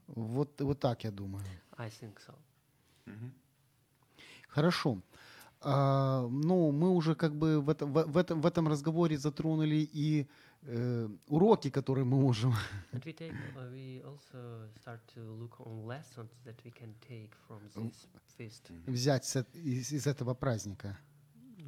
Вот, 0.09 0.61
вот 0.61 0.81
так 0.81 1.05
я 1.05 1.11
думаю. 1.11 1.45
I 1.79 1.89
think 1.89 2.19
so. 2.19 2.35
Mm-hmm. 3.07 3.31
Хорошо. 4.49 4.99
А, 5.63 6.27
ну, 6.29 6.73
мы 6.73 6.91
уже 6.91 7.15
как 7.15 7.35
бы 7.35 7.61
в, 7.61 7.69
это, 7.69 7.87
в, 7.87 7.93
в 7.93 8.17
этом, 8.17 8.41
в 8.41 8.47
этом 8.47 8.67
разговоре 8.67 9.17
затронули 9.19 9.89
и 9.93 10.23
э, 10.23 10.27
уроки, 11.29 11.71
которые 11.71 12.05
мы 12.05 12.21
можем 12.21 12.53
And 12.93 13.03
we 13.05 13.13
take, 13.15 13.33
uh, 13.57 13.71
we 13.73 14.03
also 14.05 14.69
start 14.81 15.01
to 15.15 15.21
look 15.21 15.61
on 15.61 15.87
lessons 15.87 16.31
that 16.45 16.57
we 16.65 16.71
can 16.71 16.95
take 17.09 17.31
from 17.49 17.61
this 17.75 18.07
feast, 18.37 18.71
взять 18.87 19.25
с 19.25 19.45
из, 19.55 19.93
из 19.93 20.07
этого 20.07 20.35
праздника. 20.35 20.99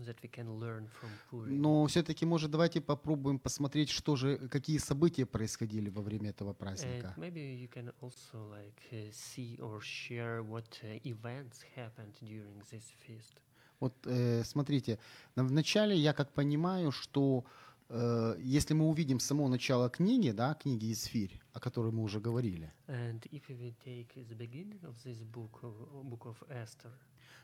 that 0.04 0.16
we 0.22 0.28
can 0.28 0.58
learn 0.58 0.88
from 1.00 1.10
Purim. 1.30 1.58
Но 1.60 1.86
все-таки, 1.86 2.26
может, 2.26 2.50
давайте 2.50 2.80
попробуем 2.80 3.38
посмотреть, 3.38 3.90
что 3.90 4.16
же, 4.16 4.36
какие 4.48 4.78
события 4.78 5.26
происходили 5.26 5.88
во 5.90 6.02
время 6.02 6.30
этого 6.30 6.52
праздника. 6.52 7.14
And 7.16 7.32
maybe 7.32 7.54
you 7.54 7.68
can 7.68 7.92
also 8.00 8.50
like 8.50 8.80
uh, 8.92 9.10
see 9.12 9.58
or 9.60 9.80
share 9.80 10.42
what 10.42 10.80
uh, 10.82 10.98
events 11.04 11.62
happened 11.76 12.14
during 12.20 12.62
this 12.70 12.84
feast. 13.06 13.40
Вот 13.80 13.94
э, 14.06 14.44
смотрите, 14.44 14.98
на- 15.34 15.44
вначале 15.44 15.96
я 15.96 16.12
как 16.12 16.32
понимаю, 16.32 16.92
что 16.92 17.44
э, 17.44 17.71
если 18.38 18.74
мы 18.74 18.88
увидим 18.88 19.20
с 19.20 19.26
самого 19.26 19.48
начала 19.48 19.90
книги, 19.90 20.30
да, 20.30 20.54
книги 20.54 20.92
Исфирь, 20.92 21.40
о 21.52 21.60
которой 21.60 21.92
мы 21.92 22.02
уже 22.02 22.20
говорили, 22.20 22.72
book, 25.30 25.62
of, 25.62 25.74
book 26.04 26.24
of 26.24 26.36
Esther, 26.48 26.90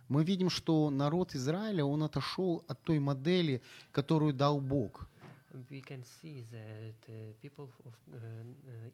мы 0.08 0.24
видим, 0.24 0.48
что 0.48 0.88
народ 0.88 1.34
Израиля, 1.34 1.84
он 1.84 2.02
отошел 2.02 2.64
от 2.66 2.82
той 2.82 2.98
модели, 2.98 3.60
которую 3.92 4.32
дал 4.32 4.60
Бог. 4.60 5.08
we 5.70 5.80
can 5.80 6.04
see 6.04 6.44
that 6.52 6.94
uh, 7.08 7.32
people 7.40 7.68
of 7.84 7.94
uh, 8.14 8.18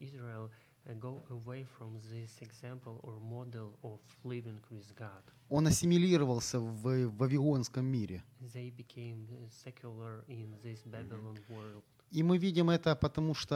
Israel 0.00 0.50
go 0.92 1.22
away 1.30 1.64
from 1.78 1.98
this 2.10 2.30
example 2.40 3.00
or 3.02 3.18
model 3.20 3.72
of 3.82 4.00
living 4.24 4.60
with 4.70 4.94
God. 4.96 5.22
Он 5.48 5.66
ассимилировался 5.66 6.60
в 6.60 7.10
Вавилонском 7.16 7.84
мире. 7.84 8.22
They 8.52 8.70
became 8.70 9.26
uh, 9.30 9.48
secular 9.64 10.24
in 10.28 10.54
this 10.62 10.84
Babylon 10.84 11.38
world. 11.48 11.82
И 12.10 12.22
мы 12.22 12.38
видим 12.38 12.70
это, 12.70 12.94
потому 12.94 13.34
что 13.34 13.54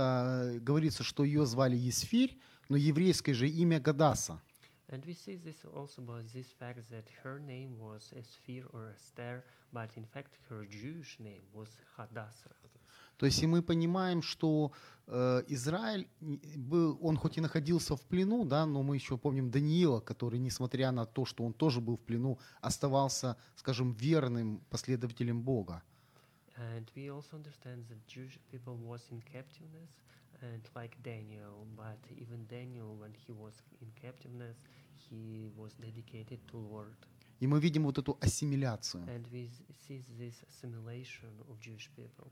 э, 0.54 0.58
говорится, 0.58 1.02
что 1.02 1.24
ее 1.24 1.46
звали 1.46 1.76
Есфирь, 1.76 2.38
но 2.68 2.76
еврейское 2.76 3.34
же 3.34 3.48
имя 3.48 3.78
Гадаса. 3.78 4.40
And 4.90 5.04
we 5.04 5.12
see 5.12 5.36
this 5.36 5.66
also 5.66 6.00
by 6.00 6.22
this 6.32 6.50
fact 6.58 6.88
that 6.90 7.04
her 7.22 7.38
name 7.38 7.78
was 7.78 8.10
Esphir 8.16 8.64
or 8.72 8.94
Esther, 8.94 9.44
but 9.70 9.90
in 9.96 10.04
fact 10.06 10.38
her 10.48 10.64
Jewish 10.64 11.18
name 11.18 11.42
was 11.52 11.68
Hadassah. 11.94 12.56
То 13.18 13.26
есть 13.26 13.42
и 13.42 13.46
мы 13.46 13.62
понимаем, 13.62 14.22
что 14.22 14.72
э, 15.08 15.42
Израиль 15.48 16.08
был, 16.20 16.98
он 17.02 17.16
хоть 17.16 17.36
и 17.36 17.40
находился 17.40 17.96
в 17.96 18.02
плену, 18.02 18.44
да, 18.44 18.64
но 18.64 18.82
мы 18.82 18.94
еще 18.94 19.18
помним 19.18 19.50
Даниила, 19.50 20.00
который, 20.00 20.38
несмотря 20.38 20.92
на 20.92 21.04
то, 21.04 21.24
что 21.24 21.44
он 21.44 21.52
тоже 21.52 21.80
был 21.80 21.96
в 21.96 22.00
плену, 22.00 22.38
оставался, 22.60 23.36
скажем, 23.56 23.92
верным 23.92 24.60
последователем 24.70 25.42
Бога. 25.42 25.82
And 26.56 26.90
we 26.96 27.08
also 27.08 27.36
understand 27.36 27.86
that 27.88 27.98
Jewish 28.08 28.38
people 28.50 28.76
was 28.76 29.00
in 29.10 29.20
captiveness, 29.32 29.90
and 30.40 30.62
like 30.74 30.96
Daniel, 31.02 31.66
but 31.76 31.98
even 32.16 32.46
Daniel, 32.48 32.96
when 32.96 33.14
he 33.26 33.32
was 33.32 33.54
in 33.80 33.90
captiveness, 34.00 34.56
he 35.08 35.50
was 35.56 35.72
dedicated 35.74 36.38
to 36.50 36.56
Lord. 36.56 36.94
И 37.40 37.46
мы 37.46 37.60
видим 37.60 37.84
вот 37.84 37.98
эту 37.98 38.16
ассимиляцию. 38.20 39.04
And 39.06 39.26
we 39.30 39.50
see 39.86 40.04
this 40.18 40.34
assimilation 40.48 41.30
of 41.48 41.60
Jewish 41.60 41.88
people. 41.96 42.30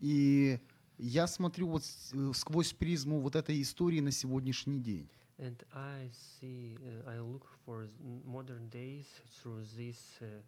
И 0.00 0.58
я 0.98 1.26
смотрю 1.26 1.68
вот 1.68 1.82
э, 2.12 2.32
сквозь 2.34 2.72
призму 2.72 3.20
вот 3.20 3.36
этой 3.36 3.60
истории 3.60 4.00
на 4.00 4.10
сегодняшний 4.10 4.80
день. 4.80 5.08
And 5.38 5.62
I 5.72 6.10
see, 6.40 6.78
uh, 6.80 7.08
I 7.08 7.20
look 7.20 7.44
for 7.66 7.88
modern 8.24 8.70
days 8.70 9.04
through 9.38 9.64
these 9.76 10.00
uh, 10.22 10.40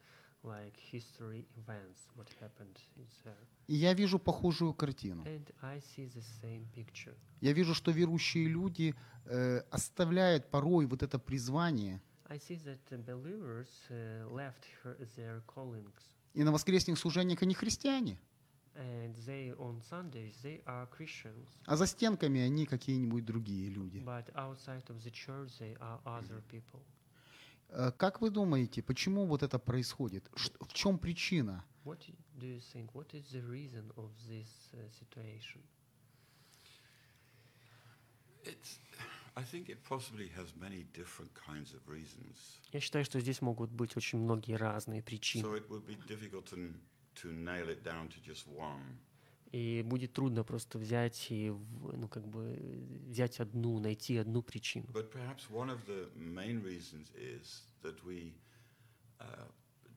like 0.42 0.74
history 0.90 1.44
events, 1.56 2.08
what 2.16 2.28
happened 2.40 2.78
there. 3.24 3.36
И 3.66 3.74
я 3.74 3.92
вижу 3.92 4.18
похожую 4.18 4.72
картину. 4.72 5.24
And 5.24 5.52
I 5.60 5.80
see 5.80 6.10
the 6.14 6.24
same 6.42 6.64
picture. 6.74 7.14
Я 7.40 7.52
вижу, 7.52 7.74
что 7.74 7.90
верующие 7.90 8.48
люди 8.48 8.94
э, 9.26 9.58
оставляют 9.70 10.50
порой 10.50 10.86
вот 10.86 11.02
это 11.02 11.18
призвание, 11.18 12.00
I 12.30 12.38
see 12.38 12.56
that 12.64 12.78
the 12.90 12.98
believers 12.98 13.68
uh, 13.90 14.28
left 14.30 14.64
her, 14.84 14.96
their 15.16 15.42
callings, 15.46 15.92
и 16.34 16.44
на 16.44 16.52
воскресных 16.52 16.98
служениях 16.98 17.42
они 17.42 17.54
христиане, 17.54 18.18
and 18.78 19.14
they 19.26 19.52
on 19.58 19.80
Sundays 19.90 20.34
they 20.42 20.62
are 20.64 20.86
Christians, 20.96 21.48
а 21.66 21.76
за 21.76 21.86
стенками 21.86 22.40
они 22.40 22.64
какие-нибудь 22.66 23.24
другие 23.24 23.68
люди. 23.70 23.98
but 23.98 24.30
outside 24.34 24.88
of 24.88 25.02
the 25.02 25.10
church 25.10 25.50
they 25.58 25.76
are 25.80 26.00
other 26.04 26.42
people. 26.50 26.80
Э, 27.70 27.90
Как 27.98 28.20
вы 28.20 28.30
думаете, 28.30 28.82
почему 28.82 29.26
вот 29.26 29.42
это 29.42 29.58
происходит? 29.58 30.30
В 30.60 30.72
чем 30.72 30.98
причина? 30.98 31.64
What 31.84 31.98
do 32.38 32.46
you 32.46 32.60
think? 32.72 32.90
What 32.94 33.12
is 33.14 33.30
the 33.32 33.42
reason 33.42 33.90
of 33.96 34.10
this 34.28 34.48
uh, 34.74 34.78
situation? 34.98 35.60
It's, 38.44 38.78
I 39.36 39.42
think 39.42 39.68
it 39.68 39.82
possibly 39.84 40.28
has 40.36 40.54
many 40.56 40.84
different 40.94 41.30
kinds 41.34 41.74
of 41.74 41.80
reasons. 41.86 42.60
Я 42.72 42.80
считаю, 42.80 43.04
что 43.04 43.20
здесь 43.20 43.40
могут 43.42 43.70
быть 43.70 43.96
очень 43.96 44.18
многие 44.18 44.54
разные 44.54 45.02
причины. 45.02 45.42
So 45.44 45.54
it 45.56 45.68
would 45.68 45.84
be 45.86 45.96
difficult 46.06 46.46
to, 46.50 46.72
to 47.17 47.31
nail 47.31 47.69
it 47.69 47.83
down 47.83 48.09
to 48.09 48.19
just 48.23 48.47
one. 48.47 48.97
И 49.51 49.83
будет 49.83 50.13
трудно 50.13 50.43
просто 50.43 50.79
взять 50.79 51.27
и, 51.29 51.51
в- 51.51 51.95
ну, 51.95 52.07
как 52.07 52.27
бы, 52.27 52.55
э, 52.57 53.09
взять 53.09 53.39
одну, 53.39 53.79
найти 53.79 54.17
одну 54.17 54.41
причину. 54.41 54.85
But 54.91 55.11
perhaps 55.11 55.47
one 55.51 55.69
of 55.69 55.85
the 55.85 56.09
main 56.15 56.63
reasons 56.63 57.11
is 57.15 57.61
that 57.83 58.03
we, 58.03 58.33
uh, 59.19 59.47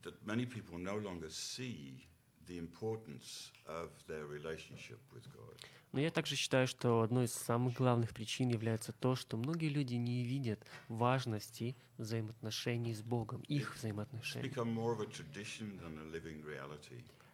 that 0.03 0.15
many 0.27 0.45
people 0.45 0.79
no 0.79 0.99
longer 0.99 1.31
see 1.31 2.07
the 2.47 2.59
importance 2.59 3.51
of 3.67 3.91
their 4.07 4.27
relationship 4.27 4.99
with 5.15 5.25
God. 5.33 5.57
Но 5.92 6.00
я 6.00 6.10
также 6.10 6.36
считаю, 6.36 6.68
что 6.68 7.02
одной 7.02 7.26
из 7.26 7.34
самых 7.34 7.74
главных 7.74 8.14
причин 8.14 8.50
является 8.50 8.94
то, 8.94 9.16
что 9.16 9.36
многие 9.38 9.68
люди 9.68 9.96
не 9.96 10.24
видят 10.24 10.66
важности 10.88 11.76
взаимоотношений 11.98 12.94
с 12.94 13.02
Богом, 13.02 13.42
их 13.42 13.76
взаимоотношений. 13.76 14.50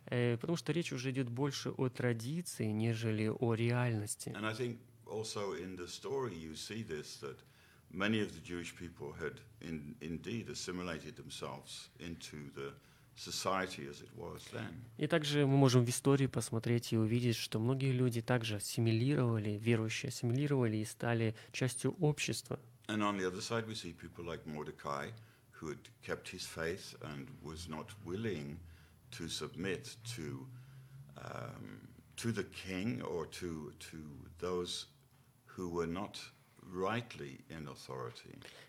Э, 0.09 0.37
Потому 0.37 0.57
что 0.57 0.71
речь 0.71 0.91
уже 0.93 1.11
идет 1.11 1.29
больше 1.29 1.69
о 1.69 1.89
традиции, 1.89 2.65
нежели 2.65 3.27
о 3.27 3.53
реальности. 3.53 4.33
Many 7.89 8.19
of 8.19 8.33
the 8.33 8.41
Jewish 8.41 8.75
people 8.75 9.13
had 9.13 9.39
in, 9.61 9.95
indeed 10.01 10.49
assimilated 10.49 11.15
themselves 11.15 11.87
into 11.99 12.51
the 12.53 12.73
society 13.16 13.86
as 13.88 14.00
it 14.00 14.10
was 14.16 14.42
then. 14.52 14.84
И 14.98 15.06
также 15.06 15.46
мы 15.46 15.56
можем 15.56 15.84
в 15.84 15.88
истории 15.88 16.26
посмотреть 16.26 16.92
и 16.92 16.96
увидеть, 16.96 17.36
что 17.36 17.58
многие 17.58 17.92
люди 17.92 18.20
также 18.20 18.56
ассимилировали, 18.56 19.58
верующие 19.58 20.08
ассимилировали 20.08 20.78
и 20.78 20.84
стали 20.84 21.34
частью 21.52 21.94
общества. 22.00 22.58
And 22.88 23.02
on 23.02 23.16
the 23.16 23.26
other 23.26 23.40
side, 23.40 23.66
we 23.66 23.74
see 23.74 23.92
people 23.92 24.24
like 24.24 24.44
Mordecai, 24.46 25.10
who 25.52 25.68
had 25.68 25.78
kept 26.02 26.28
his 26.28 26.44
faith 26.44 26.96
and 27.02 27.28
was 27.42 27.68
not 27.68 27.86
willing 28.04 28.58
to 29.12 29.28
submit 29.28 29.96
to, 30.16 30.46
um, 31.18 31.88
to 32.16 32.32
the 32.32 32.44
king 32.44 33.00
or 33.02 33.26
to, 33.26 33.72
to 33.78 33.98
those 34.40 34.86
who 35.46 35.68
were 35.68 35.86
not 35.86 36.18
rightly 36.18 36.18
in 36.18 36.20
authority. 36.20 36.35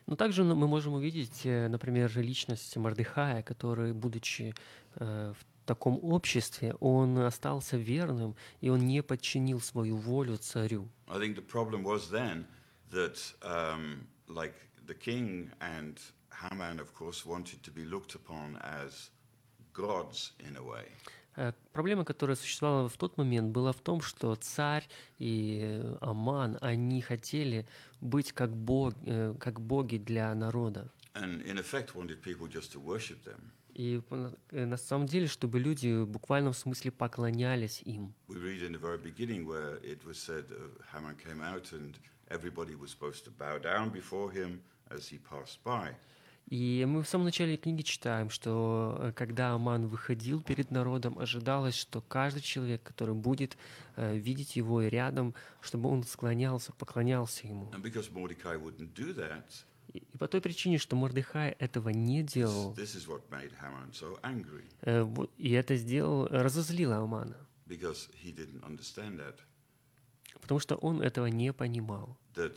Но 0.06 0.16
также 0.16 0.44
мы 0.44 0.68
можем 0.68 0.94
увидеть, 0.94 1.44
э, 1.44 1.68
например, 1.68 2.10
личность 2.18 2.76
Мордыхая, 2.76 3.42
который, 3.42 3.92
будучи 3.92 4.54
э, 4.96 5.34
в 5.38 5.66
таком 5.66 5.98
обществе, 6.02 6.74
он 6.80 7.18
остался 7.18 7.76
верным, 7.76 8.34
и 8.60 8.70
он 8.70 8.86
не 8.86 9.02
подчинил 9.02 9.60
свою 9.60 9.96
волю 9.96 10.36
царю. 10.36 10.88
I 11.08 11.18
think 11.18 11.34
the 11.36 11.46
problem 11.46 11.82
was 11.82 12.10
then 12.10 12.46
that, 12.90 13.18
um, 13.42 14.06
like 14.28 14.54
the 14.86 14.94
king 14.94 15.50
and 15.60 15.98
Haman, 16.30 16.80
of 16.80 16.94
course, 16.94 17.26
wanted 17.26 17.62
to 17.62 17.70
be 17.70 17.84
looked 17.84 18.14
upon 18.14 18.56
as 18.62 19.10
gods 19.72 20.32
in 20.38 20.56
a 20.56 20.62
way. 20.62 20.86
Э, 21.38 21.52
Проблема, 21.72 22.04
которая 22.04 22.36
существовала 22.36 22.88
в 22.88 22.96
тот 22.96 23.16
момент, 23.16 23.52
была 23.52 23.72
в 23.72 23.80
том, 23.80 24.00
что 24.00 24.34
царь 24.34 24.88
и 25.20 25.80
Аман, 26.00 26.58
они 26.60 27.00
хотели 27.00 27.64
быть 28.00 28.32
как, 28.32 28.56
бог, 28.56 28.94
э, 29.06 29.34
как 29.38 29.60
боги 29.60 29.98
для 29.98 30.34
народа. 30.34 30.90
И 33.74 34.00
э, 34.50 34.64
на 34.64 34.76
самом 34.76 35.06
деле, 35.06 35.28
чтобы 35.28 35.60
люди 35.60 36.02
в 36.02 36.08
буквальном 36.08 36.54
смысле 36.54 36.90
поклонялись 36.90 37.82
им. 37.84 38.12
Everybody 42.30 42.74
was 42.74 42.90
supposed 42.90 43.24
to 43.24 43.30
bow 43.30 43.56
down 43.58 43.88
before 43.88 44.30
him 44.30 44.60
as 44.90 45.08
he 45.08 45.16
passed 45.16 45.64
by. 45.64 45.94
И 46.50 46.86
мы 46.88 47.02
в 47.02 47.08
самом 47.08 47.26
начале 47.26 47.58
книги 47.58 47.82
читаем, 47.82 48.30
что 48.30 48.96
э, 49.00 49.12
когда 49.12 49.52
Аман 49.52 49.86
выходил 49.86 50.40
перед 50.42 50.70
народом, 50.70 51.18
ожидалось, 51.18 51.74
что 51.74 52.00
каждый 52.00 52.40
человек, 52.40 52.82
который 52.82 53.14
будет 53.14 53.58
э, 53.96 54.16
видеть 54.16 54.56
его 54.56 54.80
и 54.80 54.88
рядом, 54.88 55.34
чтобы 55.60 55.90
он 55.90 56.04
склонялся, 56.04 56.72
поклонялся 56.72 57.46
ему. 57.46 57.70
И 59.92 60.00
и 60.00 60.16
по 60.18 60.26
той 60.28 60.40
причине, 60.40 60.78
что 60.78 60.96
Мордыхай 60.96 61.50
этого 61.58 61.90
не 61.90 62.22
делал, 62.22 62.74
so 63.92 64.18
э, 64.82 65.02
вот- 65.02 65.30
и 65.36 65.50
это 65.52 65.76
сделал, 65.76 66.26
разозлило 66.28 66.96
Амана, 66.96 67.36
потому 70.40 70.60
что 70.60 70.76
он 70.76 71.02
этого 71.02 71.26
не 71.26 71.52
понимал. 71.52 72.16
That 72.34 72.56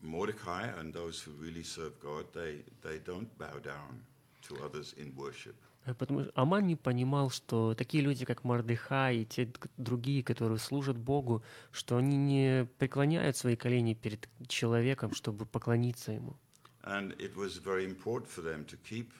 Mordecai 0.00 0.68
and 0.78 0.92
those 0.92 1.20
who 1.20 1.32
really 1.32 1.62
serve 1.62 1.98
God, 2.00 2.26
they, 2.32 2.62
they 2.82 2.98
don't 2.98 3.28
bow 3.38 3.58
down 3.62 4.02
to 4.42 4.56
others 4.64 4.94
in 4.96 5.14
worship. 5.16 5.54
Э, 5.86 5.94
Потому 5.94 6.24
что 6.24 6.32
Аман 6.34 6.66
не 6.66 6.76
понимал, 6.76 7.30
что 7.30 7.74
такие 7.74 8.02
люди, 8.02 8.24
как 8.24 8.44
Мордыхай 8.44 9.18
и 9.18 9.24
те 9.24 9.48
другие, 9.76 10.22
которые 10.22 10.58
служат 10.58 10.96
Богу, 10.96 11.42
что 11.72 11.96
они 11.96 12.16
не 12.16 12.66
преклоняют 12.78 13.36
свои 13.36 13.56
колени 13.56 13.94
перед 13.94 14.28
человеком, 14.48 15.14
чтобы 15.14 15.46
поклониться 15.46 16.12
ему. 16.12 16.36
And 16.82 17.16
it 17.18 17.34
was 17.34 17.58
very 17.58 17.84
important 17.84 18.28
for 18.28 18.42
them 18.42 18.64
to 18.66 18.76
keep 18.88 19.12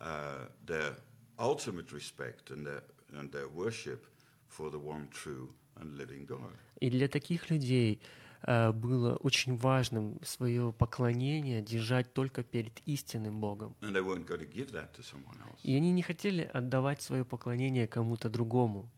uh, 0.00 0.46
their 0.64 0.94
ultimate 1.38 1.92
respect 1.92 2.50
and 2.50 2.64
their, 2.64 2.82
and 3.12 3.30
their 3.30 3.48
worship 3.48 4.06
for 4.48 4.70
the 4.70 4.78
one 4.78 5.08
true 5.10 5.48
and 5.76 5.96
living 5.96 6.26
God. 6.26 6.52
И 6.80 6.88
для 6.90 7.08
таких 7.08 7.50
людей 7.50 8.00
э, 8.00 8.29
было 8.46 9.16
очень 9.16 9.56
важным 9.56 10.18
свое 10.22 10.72
поклонение 10.72 11.62
держать 11.62 12.12
только 12.14 12.42
перед 12.42 12.80
истинным 12.86 13.40
Богом. 13.40 13.76
И 15.62 15.74
они 15.74 15.92
не 15.92 16.02
хотели 16.02 16.42
отдавать 16.52 17.02
свое 17.02 17.24
поклонение 17.24 17.86
кому-то 17.86 18.28
другому. 18.28 18.90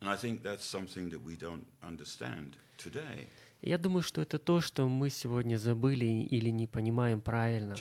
Я 3.60 3.78
думаю, 3.78 4.02
что 4.02 4.20
это 4.20 4.38
то, 4.38 4.60
что 4.60 4.88
мы 4.88 5.08
сегодня 5.08 5.56
забыли 5.56 6.04
или 6.04 6.50
не 6.50 6.66
понимаем 6.66 7.20
правильно. 7.20 7.76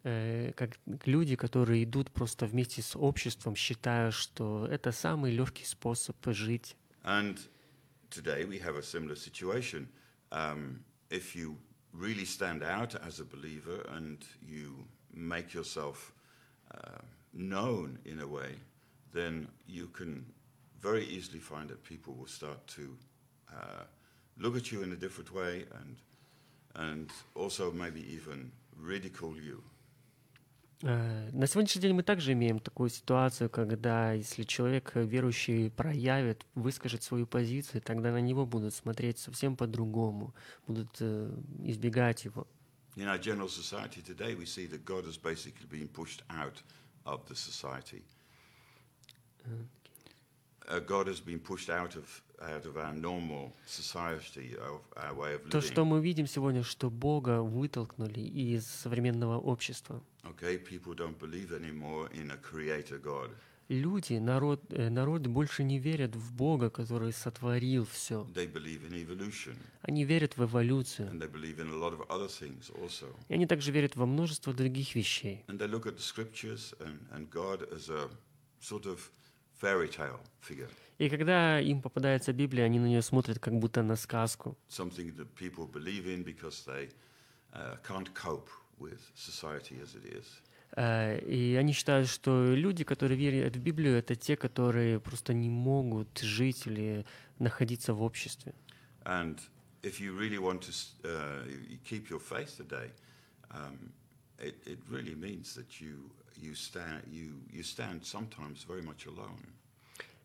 Just 0.00 0.06
as 0.06 0.14
then 0.14 0.44
there 0.44 0.44
were 0.44 0.52
people 0.52 0.52
who, 0.52 0.52
who 0.52 0.52
just 0.52 0.52
went 0.52 0.52
along 0.52 0.52
with 0.52 0.52
the 0.52 0.52
society 0.52 0.52
because 0.52 0.52
that 0.52 0.52
was 0.52 0.52
the 0.52 0.52
easiest 0.52 0.52
thing 0.52 0.52
to 0.52 0.52
do. 0.52 0.52
Э, 0.52 0.52
Как 0.52 0.78
люди, 1.06 1.36
которые 1.36 1.84
идут 1.84 2.10
просто 2.12 2.46
вместе 2.46 2.82
с 2.82 2.96
обществом, 2.96 3.56
считая, 3.56 4.10
что 4.10 4.66
это 4.66 4.92
самый 4.92 5.32
легкий 5.32 5.64
способ 5.64 6.16
жить. 6.26 6.76
And 7.04 7.38
today 8.10 8.44
we 8.44 8.58
have 8.60 8.76
a 8.76 8.82
similar 8.82 9.16
situation. 9.16 9.88
Um, 10.30 10.84
if 11.10 11.34
you 11.36 11.56
really 11.92 12.24
stand 12.24 12.62
out 12.62 12.94
as 13.06 13.20
a 13.20 13.24
believer 13.24 13.84
and 13.94 14.18
you 14.42 14.86
make 15.12 15.54
yourself 15.54 16.12
uh, 16.72 16.98
known 17.32 17.98
in 18.04 18.20
a 18.20 18.26
way, 18.26 18.56
then 19.12 19.48
you 19.66 19.88
can 19.88 20.26
very 20.80 21.04
easily 21.04 21.40
find 21.40 21.68
that 21.68 21.82
people 21.82 22.14
will 22.14 22.28
start 22.28 22.66
to 22.66 22.96
uh, 23.52 23.84
look 24.38 24.56
at 24.56 24.70
you 24.70 24.82
in 24.82 24.92
a 24.92 24.96
different 24.96 25.32
way 25.32 25.64
and, 25.80 25.96
and 26.74 27.10
also 27.34 27.72
maybe 27.72 28.04
even 28.12 28.52
ridicule 28.76 29.36
you. 29.36 29.62
Э, 30.83 31.29
На 31.31 31.47
сегодняшний 31.47 31.81
день 31.81 31.93
мы 31.93 32.03
также 32.03 32.33
имеем 32.33 32.59
такую 32.59 32.89
ситуацию, 32.89 33.49
когда 33.49 34.13
если 34.13 34.43
человек 34.43 34.91
э, 34.95 35.03
верующий 35.03 35.69
проявит, 35.69 36.45
выскажет 36.55 37.03
свою 37.03 37.27
позицию, 37.27 37.81
тогда 37.81 38.11
на 38.11 38.21
него 38.21 38.45
будут 38.45 38.73
смотреть 38.73 39.19
совсем 39.19 39.55
по-другому, 39.55 40.33
будут 40.67 40.97
э, 40.99 41.31
избегать 41.65 42.25
его. 42.25 42.47
In 42.97 43.07
our 43.07 43.19
general 43.19 43.47
society 43.47 44.01
today, 44.01 44.35
we 44.35 44.45
see 44.45 44.67
that 44.67 44.83
God 44.83 45.05
has 45.05 45.17
basically 45.17 45.65
been 45.69 45.87
pushed 45.87 46.23
out 46.29 46.61
of 47.05 47.25
the 47.27 47.35
society. 47.35 48.03
То, 55.49 55.61
что 55.61 55.85
мы 55.85 56.01
видим 56.01 56.27
сегодня, 56.27 56.63
что 56.63 56.89
Бога 56.89 57.41
вытолкнули 57.41 58.19
из 58.21 58.65
современного 58.65 59.37
общества. 59.37 60.03
Люди, 63.69 64.13
народ, 64.15 64.61
э, 64.69 64.89
народ 64.89 65.27
больше 65.27 65.63
не 65.63 65.79
верят 65.79 66.13
в 66.13 66.33
Бога, 66.33 66.69
который 66.69 67.13
сотворил 67.13 67.85
все. 67.85 68.27
Они 69.81 70.03
верят 70.03 70.35
в 70.35 70.43
эволюцию. 70.43 71.09
and 71.09 71.21
they 71.21 71.31
believe 71.31 71.57
in 71.57 71.69
a 71.69 71.77
lot 71.77 71.93
of 71.93 72.05
other 72.09 72.27
things 72.27 72.69
also. 72.81 73.07
И 73.29 73.33
они 73.33 73.45
также 73.47 73.71
верят 73.71 73.95
во 73.95 74.05
множество 74.05 74.53
других 74.53 74.93
вещей. 74.95 75.45
And 75.47 75.57
they 75.57 75.69
look 75.69 75.85
at 75.85 75.95
the 75.95 76.01
scriptures 76.01 76.73
and, 76.81 76.99
and 77.13 77.29
God 77.29 77.65
as 77.73 77.89
a 77.89 78.09
sort 78.59 78.85
of 78.85 79.09
fairy 79.61 79.87
tale 79.89 80.19
figure, 80.41 80.69
И 80.97 81.09
когда 81.09 81.59
им 81.59 81.81
попадается 81.81 82.31
Библия, 82.33 82.65
они 82.65 82.79
на 82.79 82.85
нее 82.87 83.01
смотрят 83.01 83.39
как 83.39 83.53
будто 83.59 83.81
на 83.83 83.95
сказку. 83.95 84.55
something 84.69 85.15
that 85.15 85.27
people 85.39 85.67
believe 85.71 86.05
in 86.05 86.23
because 86.23 86.63
they 86.65 86.89
uh, 87.53 87.77
can't 87.83 88.13
cope 88.13 88.49
with 88.79 88.99
society 89.15 89.79
as 89.81 89.95
it 89.95 90.05
is. 90.05 90.25
Э, 90.77 91.19
И 91.25 91.55
они 91.55 91.73
считают, 91.73 92.07
что 92.07 92.53
люди, 92.53 92.83
которые 92.83 93.17
верят 93.17 93.55
в 93.55 93.59
Библию, 93.59 93.97
это 93.97 94.15
те, 94.15 94.35
которые 94.37 94.99
просто 94.99 95.33
не 95.33 95.49
могут 95.49 96.19
жить 96.19 96.65
или 96.67 97.05
находиться 97.39 97.93
в 97.93 98.01
обществе. 98.03 98.53
And 99.03 99.37
if 99.83 99.99
you 99.99 100.15
really 100.15 100.37
want 100.39 100.61
to 100.61 100.69
s- 100.69 100.95
uh, 101.03 101.45
you 101.69 101.77
keep 101.83 102.09
your 102.09 102.19
faith 102.21 102.55
today, 102.57 102.91
um, 103.49 103.91
it, 104.39 104.55
it 104.65 104.79
really 104.89 105.15
means 105.15 105.55
that 105.55 105.81
you, 105.81 106.09
you, 106.41 106.55
stand, 106.55 107.03
you, 107.07 107.41
you 107.51 107.63
stand 107.63 108.03
sometimes 108.03 108.63
very 108.63 108.81
much 108.81 109.05
alone. 109.07 109.47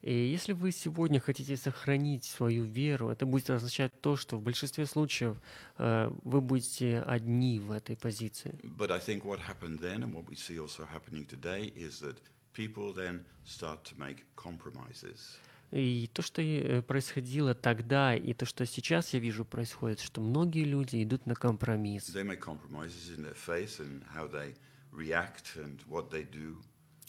И 0.02 0.12
если 0.12 0.52
вы 0.52 0.70
сегодня 0.70 1.18
хотите 1.18 1.57
сохранить 1.57 2.24
свою 2.24 2.64
веру, 2.64 3.09
это 3.09 3.26
будет 3.26 3.50
означать 3.50 3.92
то, 4.00 4.16
что 4.16 4.37
в 4.37 4.42
большинстве 4.42 4.87
случаев 4.87 5.37
э, 5.79 6.11
вы 6.22 6.40
будете 6.40 7.00
одни 7.00 7.59
в 7.59 7.72
этой 7.72 7.96
позиции. 7.96 8.55
But 8.62 8.92
I 8.92 9.00
think 9.00 9.24
what 9.24 9.40
happened 9.40 9.81
then 9.81 10.05
and 10.05 10.12
what 10.12 10.29
we 10.29 10.37
see 10.37 10.61
also 10.61 10.87
happening 10.87 11.26
today 11.26 11.72
is 11.74 12.00
that 12.02 12.18
people 12.52 12.92
then 12.94 13.24
start 13.44 13.83
to 13.85 13.98
make 13.98 14.18
compromises. 14.37 15.38
И 15.72 16.09
то, 16.12 16.22
что 16.22 16.40
э, 16.40 16.83
происходило 16.83 17.55
тогда, 17.55 18.14
и 18.14 18.33
то, 18.33 18.46
что 18.46 18.64
сейчас 18.64 19.12
я 19.12 19.18
вижу 19.18 19.44
происходит, 19.44 19.98
что 19.98 20.20
многие 20.20 20.64
люди 20.64 21.02
идут 21.02 21.26
на 21.26 21.35
компромисс. 21.35 22.14
They 22.14 22.22
make 22.22 22.40
compromises 22.40 23.11
in 23.16 23.24
their 23.24 23.35
faith 23.35 23.81
and 23.81 24.05
how 24.14 24.31
they 24.31 24.55
react 24.96 25.56
and 25.56 25.80
what 25.88 26.11
they 26.11 26.24
do. 26.24 26.56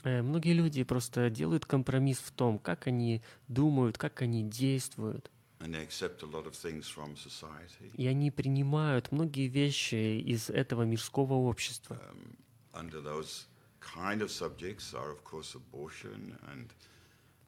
Э, 0.04 0.22
Многие 0.22 0.54
люди 0.54 0.84
просто 0.84 1.30
делают 1.30 1.66
компромисс 1.66 2.20
в 2.20 2.32
том, 2.32 2.60
как 2.60 2.88
они 2.88 3.22
думают, 3.48 3.98
как 3.98 4.22
они 4.22 4.44
действуют. 4.44 5.32
And 5.60 5.74
they 5.74 5.82
accept 5.82 6.22
a 6.22 6.28
lot 6.28 6.46
of 6.46 6.54
things 6.54 6.88
from 6.88 7.16
society. 7.16 7.92
И 7.96 8.06
они 8.06 8.30
принимают 8.30 9.12
многие 9.12 9.48
вещи 9.48 10.20
из 10.20 10.50
этого 10.50 10.84
мирского 10.84 11.34
общества. 11.34 11.96
Um, 11.96 12.38
under 12.74 13.02
those 13.02 13.48
kind 13.82 14.22
of 14.22 14.30
subjects 14.30 14.94
are, 14.94 15.12
of 15.12 15.24
course, 15.24 15.56
abortion 15.56 16.38
and 16.52 16.72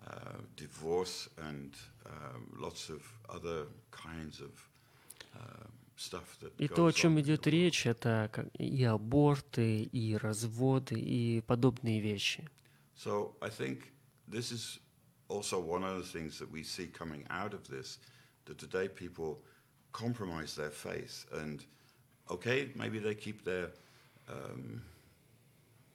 uh, 0.08 0.40
divorce 0.56 1.30
and 1.38 1.76
um, 2.06 2.52
lots 2.60 2.90
of 2.90 3.02
other 3.30 3.68
kinds 3.92 4.42
of 4.42 4.50
um 5.36 5.79
that 5.79 5.79
И 6.59 6.67
goes 6.67 6.75
то, 6.75 6.87
о 6.87 6.93
чем 6.93 7.17
on 7.17 7.19
in 7.19 7.23
идет 7.23 7.47
the 7.47 7.51
world. 7.51 7.53
речь, 7.53 7.87
это 7.87 8.29
как 8.33 8.47
и 8.59 8.85
аборты, 8.85 9.83
и 9.83 10.17
разводы, 10.17 10.99
и 10.99 11.41
подобные 11.43 12.01
вещи. 12.01 12.49
So 12.97 13.37
I 13.41 13.49
think 13.51 13.93
this 14.29 14.53
is 14.53 14.81
also 15.29 15.61
one 15.61 15.85
of 15.85 15.97
the 15.99 16.07
things 16.07 16.39
that 16.39 16.51
we 16.51 16.63
see 16.63 16.87
coming 16.87 17.25
out 17.31 17.55
of 17.55 17.67
this, 17.69 17.99
that 18.47 18.59
today 18.59 18.89
people 18.89 19.43
compromise 19.93 20.55
their 20.57 20.71
faith 20.71 21.27
and 21.33 21.65
okay, 22.31 22.71
maybe 22.75 22.99
they 22.99 23.15
keep 23.15 23.45
their 23.45 23.71
um, 24.29 24.83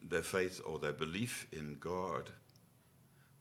their 0.01 0.23
faith 0.23 0.61
or 0.65 0.79
their 0.79 0.93
belief 0.93 1.47
in 1.51 1.77
God, 1.79 2.29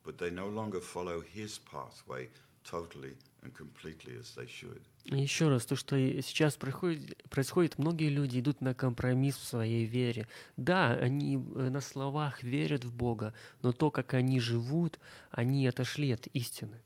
but 0.05 0.19
they 0.19 0.31
no 0.31 0.49
longer 0.49 0.81
follow 0.81 1.21
His 1.21 1.59
pathway 1.59 2.29
totally 2.65 3.15
and 3.44 3.54
completely 3.56 4.18
as 4.20 4.36
they 4.36 4.48
should. 4.48 4.82
И 5.06 5.22
Еще 5.22 5.50
раз, 5.50 5.66
то, 5.66 5.76
что 5.76 5.98
сейчас 6.22 6.56
происходит, 6.56 7.22
происходит, 7.30 7.78
многие 7.78 8.10
люди 8.10 8.40
идут 8.40 8.62
на 8.62 8.74
компромисс 8.74 9.36
в 9.36 9.44
своей 9.44 9.86
вере. 9.86 10.28
Да, 10.58 10.94
они 10.94 11.36
э, 11.36 11.70
на 11.70 11.82
словах 11.82 12.44
верят 12.44 12.86
в 12.86 12.94
Бога, 12.94 13.34
но 13.62 13.74
то, 13.74 13.92
как 13.92 14.14
они 14.14 14.40
живут, 14.40 15.00
они 15.32 15.68
отошли 15.68 16.12
от 16.12 16.28
истины. 16.28 16.82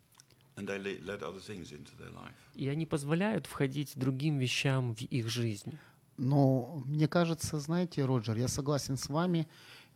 And 0.56 0.66
they 0.66 0.80
le- 0.80 1.00
let 1.06 1.22
other 1.22 1.40
things 1.40 1.72
into 1.72 1.96
their 2.00 2.12
life. 2.12 2.34
И 2.56 2.68
они 2.68 2.88
позволяют 2.88 3.46
входить 3.46 3.94
другим 3.96 4.40
вещам 4.40 4.96
в 4.96 5.02
их 5.02 5.30
жизнь. 5.30 5.78
Но 6.18 6.82
мне 6.88 7.08
кажется, 7.08 7.60
знаете, 7.60 8.04
Роджер, 8.04 8.38
я 8.38 8.48
согласен 8.48 8.98
с 8.98 9.08
вами, 9.08 9.48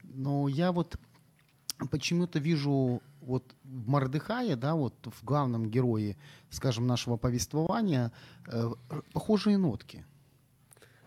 но 0.04 0.48
я 0.48 0.72
вот 0.72 0.98
почему-то 1.90 2.40
вижу 2.40 3.02
вот 3.22 3.56
в 3.64 3.88
Мордыхае, 3.88 4.56
да, 4.56 4.76
вот 4.76 4.96
в 5.06 5.24
главном 5.24 5.70
герое, 5.70 6.18
скажем, 6.50 6.88
нашего 6.88 7.18
повествования, 7.18 8.12
э, 8.48 8.70
похожие 9.14 9.58
нотки. 9.58 10.06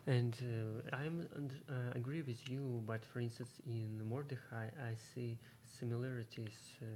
And 0.06 0.34
uh, 0.42 0.82
I 0.92 1.08
uh, 1.08 1.92
agree 1.94 2.20
with 2.20 2.46
you, 2.46 2.82
but 2.86 3.00
for 3.12 3.20
instance, 3.20 3.48
in 3.64 4.06
Mordechai, 4.06 4.68
I 4.78 4.96
see 5.14 5.38
similarities. 5.80 6.52
uh, 6.80 6.86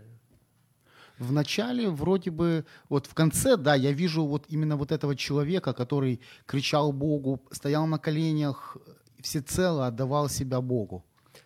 В 1.19 1.33
начале 1.33 1.88
вроде 1.88 2.31
бы, 2.31 2.64
вот 2.88 3.07
в 3.07 3.14
конце, 3.14 3.57
да, 3.57 3.75
я 3.75 3.93
вижу 3.93 4.27
вот 4.27 4.45
именно 4.49 4.77
вот 4.77 4.93
этого 4.93 5.17
человека, 5.17 5.73
который 5.73 6.21
кричал 6.47 6.93
Богу, 6.93 7.41
стоял 7.51 7.87
на 7.87 7.99
коленях, 7.99 8.77
всецело 9.21 9.87
отдавал 9.87 10.29
себя 10.29 10.61
Богу. 10.61 11.03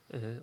Uh, 0.08 0.42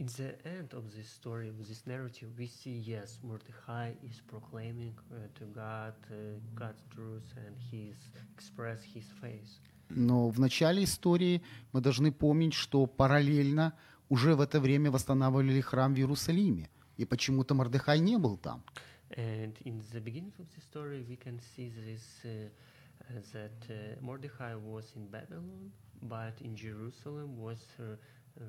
in 0.00 0.06
the 0.16 0.34
end 0.48 0.72
of 0.72 0.84
this 0.96 1.08
story, 1.08 1.48
of 1.48 1.58
this 1.68 1.82
narrative, 1.86 2.28
we 2.38 2.46
see 2.46 2.76
yes, 2.94 3.18
Mordechai 3.22 3.92
is 4.02 4.20
proclaiming 4.26 4.94
uh, 5.12 5.28
to 5.38 5.44
God 5.44 5.94
uh, 6.10 6.14
God's 6.54 6.82
truth, 6.94 7.28
and 7.36 7.54
he 7.70 7.92
is 7.92 8.00
express 8.34 8.82
his 8.82 9.04
faith. 9.20 9.60
Но 9.90 10.30
в 10.30 10.38
начале 10.38 10.84
истории 10.84 11.42
мы 11.72 11.80
должны 11.80 12.12
помнить, 12.12 12.54
что 12.54 12.86
параллельно 12.86 13.74
уже 14.08 14.34
в 14.36 14.40
это 14.40 14.60
время 14.60 14.90
восстанавливали 14.90 15.60
храм 15.60 15.94
в 15.94 15.98
Иерусалиме. 15.98 16.70
И 16.96 17.04
почему-то 17.04 17.54
Мордыхай 17.54 17.98
не 17.98 18.16
был 18.16 18.36
там. 18.36 18.62
And 19.16 19.54
in 19.64 19.82
the 19.92 20.00
beginning 20.00 20.32
of 20.38 20.46
the 20.54 20.60
story, 20.62 21.04
we 21.08 21.16
can 21.16 21.40
see 21.40 21.72
this 21.84 22.04
uh, 22.24 22.48
uh, 23.10 23.20
that 23.32 23.58
uh, 23.68 24.00
Mordechai 24.00 24.54
was 24.54 24.84
in 24.94 25.06
Babylon, 25.08 25.72
but 26.02 26.40
in 26.40 26.54
Jerusalem 26.54 27.36
was 27.36 27.58
uh, 27.80 27.96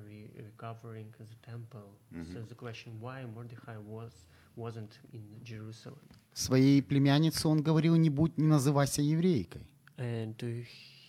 re- 0.05 0.29
recovering 0.37 1.13
the 1.17 1.25
temple. 1.49 1.89
So 2.33 2.41
the 2.41 2.55
question, 2.55 2.99
why 2.99 3.25
Mordechai 3.25 3.77
was 3.77 4.25
wasn't 4.55 4.99
in 5.13 5.23
Jerusalem? 5.43 6.01
Своей 6.33 6.81
племяннице 6.81 7.47
он 7.47 7.61
говорил, 7.61 7.95
не 7.95 8.09
будь, 8.09 8.37
не 8.37 8.47
называйся 8.47 9.01
еврейкой. 9.01 9.65
And 9.97 10.37
to 10.37 10.63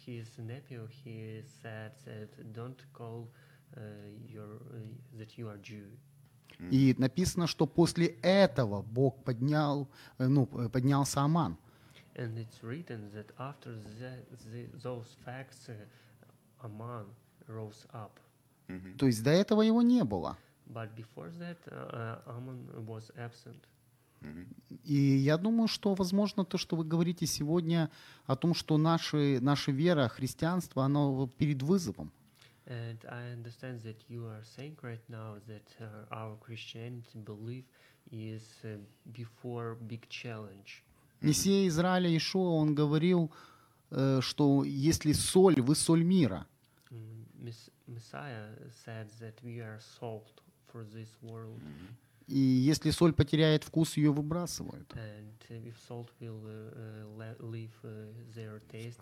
his 0.07 0.27
nephew, 0.39 0.89
he 1.05 1.43
said 1.63 1.93
that 2.07 2.53
don't 2.53 2.83
call 2.93 3.29
uh, 3.77 3.81
your 4.27 4.63
uh, 4.73 5.19
that 5.19 5.37
you 5.37 5.49
are 5.49 5.59
Jew. 5.59 5.89
И 6.71 6.95
написано, 6.99 7.47
что 7.47 7.67
после 7.67 8.07
этого 8.23 8.83
Бог 8.83 9.23
поднял, 9.23 9.89
э, 10.19 10.27
ну, 10.27 10.49
э, 10.55 10.69
поднялся 10.69 11.21
Аман. 11.21 11.57
And 12.17 12.37
it's 12.37 12.65
written 12.65 13.11
that 13.13 13.31
after 13.39 13.77
the, 14.01 14.13
the, 14.51 14.67
those 14.83 15.17
facts, 15.25 15.69
uh, 15.69 15.75
Aman 16.65 17.07
rose 17.47 17.87
up. 17.95 18.19
То 18.99 19.07
есть 19.07 19.23
до 19.23 19.31
этого 19.31 19.63
его 19.63 19.83
не 19.83 20.05
было. 20.05 20.37
But 20.67 20.95
before 20.95 21.31
that, 21.39 21.57
uh, 21.67 22.21
uh, 22.27 22.37
Ammon 22.37 22.87
was 22.87 23.11
absent. 23.17 23.63
И 24.85 24.95
я 24.95 25.39
думаю, 25.39 25.69
что, 25.69 25.95
возможно, 25.95 26.45
то, 26.45 26.59
что 26.59 26.77
вы 26.77 26.85
говорите 26.85 27.27
сегодня 27.27 27.89
о 28.27 28.35
том, 28.37 28.53
что 28.53 28.77
наши, 28.77 29.39
наша 29.41 29.71
вера, 29.71 30.09
христианство, 30.09 30.85
оно 30.85 31.29
перед 31.39 31.63
вызовом. 31.63 32.11
And 32.67 32.99
I 33.09 33.33
understand 33.33 33.83
that 33.85 33.97
you 34.09 34.27
are 34.27 34.45
saying 34.57 34.77
right 34.83 35.01
now 35.09 35.37
that 35.47 35.65
uh, 35.81 36.05
our 36.11 36.37
Christianity 36.37 37.19
belief 37.25 37.65
is 38.11 38.43
uh, 38.65 38.77
before 39.13 39.77
big 39.81 40.07
challenge. 40.11 40.83
Мессия 41.23 41.67
Израиля 41.69 42.15
Ишуа, 42.15 42.51
он 42.51 42.75
говорил, 42.75 43.33
э, 43.91 44.21
что 44.21 44.65
если 44.65 45.13
соль, 45.13 45.61
вы 45.61 45.75
соль 45.75 46.05
мира. 46.05 46.47
Mm, 46.91 47.25
Mess- 47.39 47.71
Messiah 47.87 48.49
said 48.85 49.09
that 49.21 49.35
we 49.43 49.61
are 49.61 49.79
salt 50.01 50.43
for 50.73 50.85
this 50.93 51.09
world, 51.23 51.61
И 52.27 52.39
если 52.39 52.91
соль 52.91 53.13
потеряет 53.15 53.65
вкус, 53.65 53.97
ее 53.97 54.13
выбрасывают. 54.13 54.93
and 54.95 55.33
uh, 55.51 55.67
if 55.67 55.75
salt 55.89 56.09
will 56.21 56.41
uh, 56.45 56.73
uh, 56.75 57.17
le- 57.17 57.37
leave 57.51 57.73
uh, 57.85 58.13
their 58.35 58.61
taste, 58.71 59.01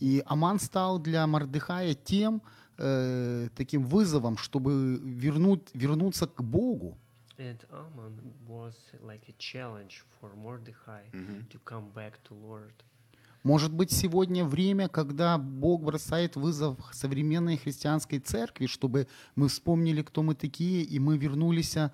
И 0.00 0.22
Аман 0.26 0.58
стал 0.58 0.98
для 0.98 1.26
Мардыхая 1.26 1.94
тем 1.94 2.42
э, 2.78 3.48
таким 3.54 3.84
вызовом, 3.84 4.36
чтобы 4.38 4.98
вернуть, 4.98 5.68
вернуться 5.74 6.26
к 6.26 6.42
Богу. 6.42 6.96
and 7.38 7.58
Ammon 7.70 8.12
was 8.46 8.74
like 9.02 9.22
a 9.28 9.34
challenge 9.38 10.04
for 10.20 10.34
Mordechai 10.36 11.04
to 11.50 11.58
come 11.64 11.88
back 11.94 12.22
to 12.24 12.34
Lord. 12.34 12.72
Может 13.42 13.72
быть, 13.72 13.90
сегодня 13.90 14.44
время, 14.44 14.88
когда 14.88 15.38
Бог 15.38 15.82
бросает 15.82 16.36
вызов 16.36 16.78
современной 16.92 17.56
христианской 17.56 18.18
церкви, 18.18 18.66
чтобы 18.66 19.06
мы 19.34 19.48
вспомнили, 19.48 20.02
кто 20.02 20.22
мы 20.22 20.34
такие, 20.34 20.82
и 20.82 20.98
мы 20.98 21.16
вернулись 21.16 21.76
а, 21.76 21.90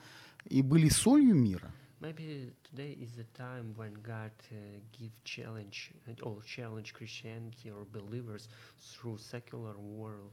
и 0.46 0.60
были 0.62 0.88
солью 0.88 1.34
мира. 1.36 1.72
Maybe 2.00 2.52
today 2.70 2.92
is 3.00 3.14
the 3.16 3.26
time 3.38 3.74
when 3.76 3.94
God 4.02 4.30
uh, 4.50 4.80
give 4.92 5.12
challenge 5.24 5.92
and- 6.06 6.20
or 6.22 6.42
challenge 6.44 6.92
Christianity 6.92 7.70
or 7.70 7.86
believers 7.86 8.48
through 8.80 9.18
secular 9.18 9.76
world. 9.78 10.32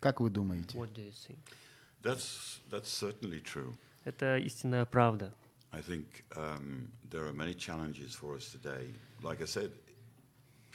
Как 0.00 0.20
вы 0.20 0.30
думаете? 0.30 0.76
What 0.76 0.92
do 0.94 1.02
you 1.02 1.12
think? 1.12 1.38
That's, 2.02 2.60
that's 2.70 2.88
certainly 2.90 3.40
true. 3.40 3.74
Это 4.04 4.38
истинная 4.38 4.84
правда. 4.84 5.32
I 5.72 5.80
think 5.80 6.24
um, 6.36 6.88
there 7.10 7.24
are 7.26 7.32
many 7.32 7.54
challenges 7.54 8.14
for 8.14 8.34
us 8.36 8.50
today. 8.50 8.92
Like 9.22 9.40
I 9.42 9.46
said, 9.46 9.70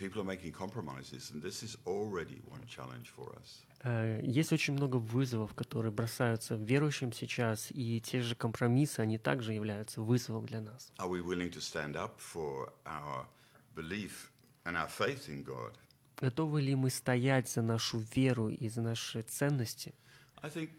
people 0.00 0.20
are 0.20 0.24
making 0.24 0.52
compromises, 0.52 1.30
and 1.32 1.42
this 1.42 1.62
is 1.62 1.76
already 1.86 2.40
one 2.48 2.64
challenge 2.66 3.08
for 3.08 3.34
us. 3.40 3.62
Э, 3.84 4.20
Есть 4.22 4.52
очень 4.52 4.74
много 4.74 4.96
вызовов, 4.96 5.54
которые 5.54 5.92
бросаются 5.92 6.54
верующим 6.54 7.12
сейчас, 7.12 7.68
и 7.70 8.00
те 8.00 8.20
же 8.20 8.34
компромиссы, 8.34 9.00
они 9.00 9.18
также 9.18 9.52
являются 9.52 10.00
вызовом 10.02 10.46
для 10.46 10.60
нас. 10.60 10.90
Are 10.98 11.08
we 11.08 11.22
willing 11.22 11.50
to 11.50 11.60
stand 11.60 11.96
up 11.96 12.18
for 12.18 12.72
our 12.84 13.26
belief 13.74 14.30
and 14.64 14.76
our 14.76 14.88
faith 14.88 15.28
in 15.28 15.44
God? 15.44 15.74
Готовы 16.18 16.62
ли 16.62 16.74
мы 16.74 16.90
стоять 16.90 17.48
за 17.48 17.62
нашу 17.62 17.98
веру 18.14 18.48
и 18.48 18.68
за 18.68 18.80
наши 18.82 19.22
ценности? 19.22 19.94
I 20.42 20.48
think, 20.50 20.70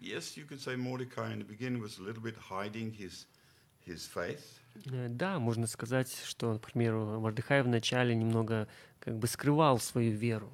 yes, 0.00 0.36
you 0.36 0.46
could 0.46 0.60
say 0.60 0.76
Mordecai 0.76 1.32
in 1.32 1.38
the 1.38 1.44
beginning 1.44 1.80
was 1.80 1.98
a 1.98 2.02
little 2.02 2.22
bit 2.22 2.36
hiding 2.36 2.92
his, 2.92 3.26
his 3.86 4.06
faith, 4.06 4.42
Э, 4.42 4.57
Да, 4.85 5.39
можно 5.39 5.67
сказать, 5.67 6.13
что, 6.25 6.53
например, 6.53 6.95
Мордыхай 6.95 7.61
вначале 7.63 8.15
немного 8.15 8.67
как 8.99 9.17
бы 9.17 9.27
скрывал 9.27 9.79
свою 9.79 10.11
веру, 10.13 10.51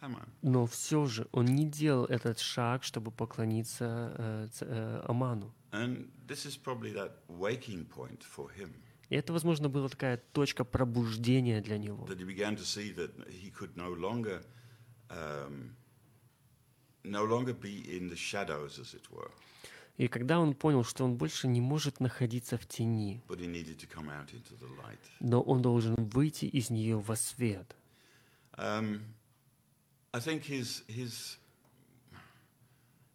Haman. 0.00 0.28
но 0.42 0.66
все 0.66 1.06
же 1.06 1.26
он 1.32 1.46
не 1.46 1.64
делал 1.64 2.04
этот 2.04 2.38
шаг, 2.38 2.84
чтобы 2.84 3.10
поклониться 3.10 4.14
э, 4.18 4.48
э, 4.60 5.04
Аману. 5.08 5.54
И 9.08 9.14
это, 9.14 9.32
возможно, 9.32 9.68
была 9.68 9.88
такая 9.88 10.16
точка 10.32 10.64
пробуждения 10.64 11.60
для 11.60 11.78
него. 11.78 12.04
Um, 19.98 20.04
И 20.04 20.08
когда 20.08 20.40
он 20.40 20.54
понял, 20.54 20.84
что 20.84 21.04
он 21.04 21.16
больше 21.16 21.48
не 21.48 21.60
может 21.60 22.00
находиться 22.00 22.56
в 22.56 22.66
тени, 22.66 23.22
но 25.20 25.40
он 25.42 25.62
должен 25.62 25.94
выйти 25.96 26.46
из 26.46 26.70
нее 26.70 26.98
во 26.98 27.16
свет. 27.16 27.76
Um, 28.58 29.00
I 30.12 30.20
think 30.20 30.44
his 30.44 30.84
his 30.88 31.38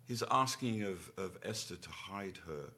his 0.08 0.24
asking 0.32 0.82
of, 0.82 1.12
of 1.16 1.38
Esther 1.44 1.76
to 1.76 1.90
hide 1.92 2.38
her 2.48 2.74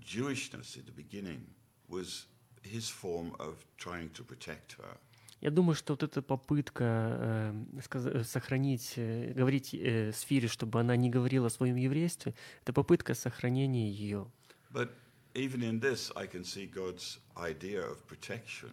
Jewishness 0.00 0.76
at 0.76 0.86
the 0.86 0.92
beginning 0.92 1.46
was 1.88 2.26
his 2.62 2.88
form 2.88 3.34
of 3.38 3.64
trying 3.76 4.10
to 4.14 4.24
protect 4.24 4.72
her. 4.72 4.98
Я 5.42 5.50
думаю, 5.50 5.74
что 5.74 5.94
вот 5.94 6.04
эта 6.04 6.22
попытка 6.22 7.54
э, 7.74 7.80
э, 7.94 8.22
сохранить, 8.22 8.92
э, 8.94 9.32
говорить 9.34 9.74
э, 9.74 10.12
Сфире, 10.12 10.46
чтобы 10.46 10.78
она 10.78 10.94
не 10.94 11.10
говорила 11.10 11.48
о 11.48 11.50
своем 11.50 11.74
еврействе, 11.74 12.34
это 12.62 12.72
попытка 12.72 13.14
сохранения 13.14 13.90
ее. 13.90 14.30
But 14.72 14.90
even 15.34 15.64
in 15.64 15.80
this, 15.80 16.12
I 16.14 16.28
can 16.28 16.44
see 16.44 16.72
God's 16.72 17.18
idea 17.34 17.82
of 17.84 17.98
protection. 18.06 18.70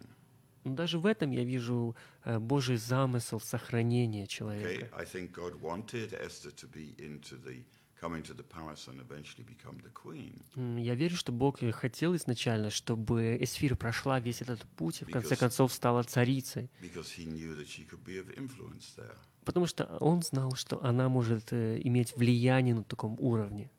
Но 0.62 0.74
даже 0.74 1.00
в 1.00 1.06
этом 1.06 1.32
я 1.32 1.42
вижу 1.42 1.96
э, 2.24 2.38
Божий 2.38 2.76
замысел 2.76 3.40
сохранения 3.40 4.24
Okay, 4.24 4.28
человека. 4.28 4.88
I 4.96 5.04
think 5.04 5.32
God 5.32 5.60
wanted 5.60 6.12
Esther 6.12 6.52
to 6.52 6.68
be 6.70 6.94
into 6.98 7.36
the 7.44 7.64
coming 8.00 8.22
to 8.22 8.34
the 8.34 8.42
palace 8.42 8.88
and 8.88 8.98
eventually 9.00 9.44
become 9.44 9.78
the 9.82 9.90
queen. 9.92 10.40
М, 10.56 10.76
Я 10.78 10.94
верю, 10.94 11.16
что 11.16 11.32
Бог 11.32 11.58
хотел 11.74 12.14
изначально, 12.16 12.70
чтобы 12.70 13.36
Эсфир 13.40 13.76
прошла 13.76 14.18
весь 14.20 14.40
этот 14.42 14.64
путь 14.76 15.02
и 15.02 15.04
в 15.04 15.10
конце 15.10 15.34
Because- 15.34 15.38
концов 15.38 15.72
стала 15.72 16.02
царицей. 16.02 16.70
Because 16.80 17.14
he 17.16 17.26
knew 17.26 17.54
that 17.56 17.66
she 17.66 17.84
could 17.88 18.02
be 18.04 18.16
of 18.18 18.34
influence 18.36 18.94
there. 18.96 19.16
Потому 19.44 19.66
что 19.66 19.84
он 20.00 20.22
знал, 20.22 20.54
что 20.54 20.82
она 20.84 21.08
может 21.08 21.52
э, 21.52 21.80
иметь 21.84 22.16
влияние 22.16 22.74
на 22.74 22.84
таком 22.84 23.16
уровне. 23.18 23.70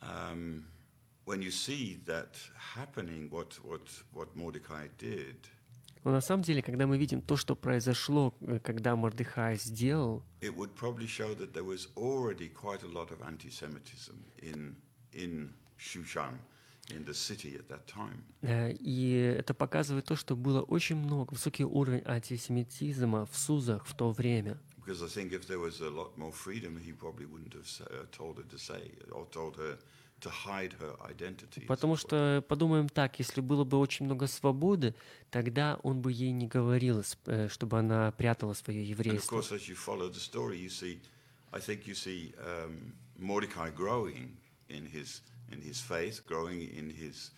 Um, 0.00 0.64
when 1.26 1.42
you 1.42 1.50
see 1.52 2.00
that 2.06 2.34
happening, 2.74 3.28
what, 3.30 3.54
what, 3.64 3.88
what 4.12 4.34
Mordecai 4.34 4.88
did, 4.98 5.36
Но 6.04 6.10
на 6.10 6.20
самом 6.20 6.42
деле, 6.42 6.62
когда 6.62 6.86
мы 6.86 6.98
видим 6.98 7.22
то, 7.22 7.36
что 7.36 7.54
произошло, 7.54 8.34
э, 8.40 8.58
когда 8.58 8.96
Мордыхай 8.96 9.56
сделал. 9.56 10.24
Э, 10.40 10.50
И 18.72 19.36
это 19.38 19.54
показывает 19.54 20.04
то, 20.06 20.16
что 20.16 20.36
было 20.36 20.62
очень 20.62 20.96
много, 20.96 21.34
высокий 21.34 21.64
уровень 21.64 22.02
антисемитизма 22.04 23.26
в 23.26 23.36
Сузах 23.36 23.86
в 23.86 23.94
то 23.94 24.10
время. 24.10 24.58
Because 24.84 25.04
I 25.04 25.06
think 25.06 25.32
if 25.32 25.46
there 25.46 25.60
was 25.60 25.80
a 25.80 25.88
lot 25.90 26.18
more 26.18 26.32
freedom, 26.32 26.76
he 26.76 26.92
probably 26.92 27.24
wouldn't 27.24 27.54
have 27.54 27.68
uh, 27.86 28.04
told 28.10 28.38
her 28.38 28.44
to 28.50 28.58
say 28.58 28.90
or 29.12 29.28
told 29.30 29.56
her 29.56 29.78
Потому 31.68 31.96
что, 31.96 32.44
подумаем 32.48 32.88
так, 32.88 33.18
если 33.18 33.40
было 33.40 33.64
бы 33.64 33.78
очень 33.78 34.06
много 34.06 34.26
свободы, 34.26 34.94
тогда 35.30 35.78
он 35.82 36.00
бы 36.00 36.12
ей 36.12 36.32
не 36.32 36.46
говорил, 36.46 37.02
с- 37.02 37.18
э, 37.26 37.48
чтобы 37.48 37.78
она 37.78 38.10
прятала 38.12 38.54
свое 38.54 38.82
еврейство. 38.84 39.38
course, 39.38 39.52
as 39.52 39.68
you 39.68 39.74
follow 39.76 40.10
the 40.10 40.20
story, 40.20 40.58
you 40.58 40.68
see, 40.68 41.00
I 41.52 41.60
think 41.60 41.86
you 41.86 41.94
see 41.94 42.34
Mordecai 43.16 43.70
growing 43.70 44.36
in 44.68 44.86
his 44.90 45.22
in 45.50 45.60
his 45.60 45.80
faith, 45.80 46.24
growing 46.26 46.60
in 46.60 46.90
his 46.90 47.30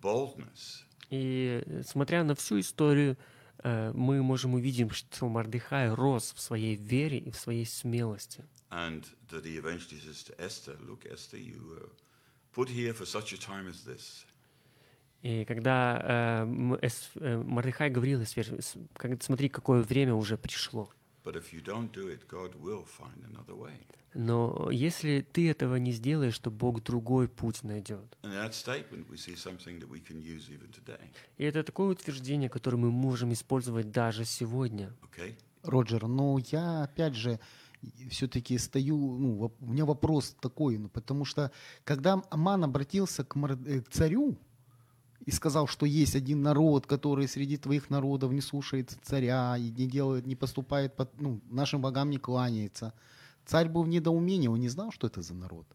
boldness. 0.00 0.84
И 1.10 1.62
э, 1.64 1.82
смотря 1.86 2.22
на 2.24 2.34
всю 2.34 2.60
историю, 2.60 3.16
э, 3.64 3.92
мы 3.94 4.22
можем 4.22 4.54
увидеть, 4.54 4.92
что 4.92 5.28
Мардыхай 5.28 5.92
рос 5.92 6.32
в 6.34 6.40
своей 6.40 6.76
вере 6.76 7.18
и 7.18 7.30
в 7.30 7.36
своей 7.36 7.64
смелости. 7.66 8.44
And 8.70 9.02
that 9.30 9.44
he 9.44 9.56
eventually 9.56 9.98
says 10.00 10.22
to 10.24 10.34
Esther, 10.38 10.76
Look, 10.86 11.06
Esther, 11.06 11.38
you 11.38 11.58
were 11.68 11.88
put 12.52 12.68
here 12.68 12.92
for 12.92 13.06
such 13.06 13.32
a 13.32 13.38
time 13.38 13.66
as 13.68 13.84
this. 13.84 14.24
И 15.22 15.44
когда 15.46 16.44
э, 16.44 16.78
Эс- 16.82 17.10
э, 17.16 17.42
Мордыхай 17.42 17.90
говорил 17.90 18.22
Эсфере, 18.22 18.60
«С- 18.60 18.76
как- 18.94 19.20
смотри, 19.22 19.48
какое 19.48 19.82
время 19.82 20.14
уже 20.14 20.36
пришло. 20.36 20.90
But 21.24 21.34
if 21.36 21.52
you 21.52 21.62
don't 21.62 21.90
do 21.92 22.08
it, 22.08 22.26
God 22.28 22.54
will 22.60 22.86
find 22.86 23.24
another 23.24 23.56
way. 23.56 23.74
Но 24.14 24.70
если 24.70 25.20
ты 25.20 25.50
этого 25.50 25.76
не 25.76 25.92
сделаешь, 25.92 26.38
то 26.38 26.50
Бог 26.50 26.82
другой 26.82 27.28
путь 27.28 27.62
найдет. 27.62 28.16
И 31.36 31.44
это 31.44 31.62
такое 31.62 31.88
утверждение, 31.88 32.48
которое 32.48 32.76
мы 32.76 32.90
можем 32.90 33.32
использовать 33.32 33.90
даже 33.90 34.24
сегодня. 34.24 34.92
Okay? 35.02 35.34
Роджер, 35.62 36.06
но 36.06 36.38
я 36.50 36.84
опять 36.84 37.14
же 37.14 37.38
все-таки 38.10 38.58
стою, 38.58 38.96
ну, 38.96 39.52
у 39.60 39.66
меня 39.66 39.84
вопрос 39.84 40.36
такой, 40.40 40.78
ну, 40.78 40.88
потому 40.88 41.24
что 41.24 41.50
когда 41.84 42.22
Аман 42.30 42.64
обратился 42.64 43.24
к, 43.24 43.36
э, 43.36 43.80
к 43.80 43.88
царю 43.90 44.36
и 45.24 45.30
сказал, 45.30 45.66
что 45.66 45.86
есть 45.86 46.16
один 46.16 46.42
народ, 46.42 46.86
который 46.86 47.28
среди 47.28 47.56
твоих 47.56 47.90
народов 47.90 48.32
не 48.32 48.40
слушается 48.40 48.98
царя 49.02 49.56
и 49.56 49.70
не 49.70 49.86
делает, 49.86 50.26
не 50.26 50.36
поступает, 50.36 50.96
под, 50.96 51.20
ну, 51.20 51.40
нашим 51.50 51.80
богам 51.80 52.10
не 52.10 52.18
кланяется, 52.18 52.92
царь 53.44 53.68
был 53.68 53.82
в 53.82 53.88
недоумении, 53.88 54.48
он 54.48 54.60
не 54.60 54.68
знал, 54.68 54.90
что 54.90 55.06
это 55.06 55.22
за 55.22 55.34
народ. 55.34 55.66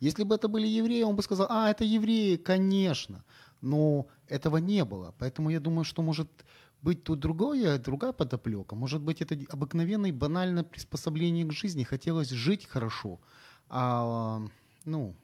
Если 0.00 0.24
бы 0.24 0.34
это 0.34 0.48
были 0.48 0.66
евреи, 0.66 1.02
он 1.02 1.16
бы 1.16 1.22
сказал, 1.22 1.46
а, 1.48 1.70
это 1.70 1.84
евреи, 1.84 2.36
конечно. 2.36 3.24
Но 3.60 4.06
этого 4.28 4.58
не 4.58 4.84
было. 4.84 5.14
Поэтому 5.18 5.50
я 5.50 5.60
думаю, 5.60 5.84
что 5.84 6.02
может 6.02 6.28
быть 6.84 7.02
тут 7.02 7.20
другое, 7.20 7.78
другая 7.78 8.12
подоплека. 8.12 8.76
Может 8.76 9.00
быть, 9.00 9.22
это 9.22 9.34
обыкновенное 9.48 10.12
банальное 10.12 10.62
приспособление 10.62 11.46
к 11.46 11.52
жизни. 11.52 11.82
Хотелось 11.82 12.28
жить 12.28 12.66
хорошо. 12.66 13.18
А, 13.70 14.42
ну, 14.84 15.14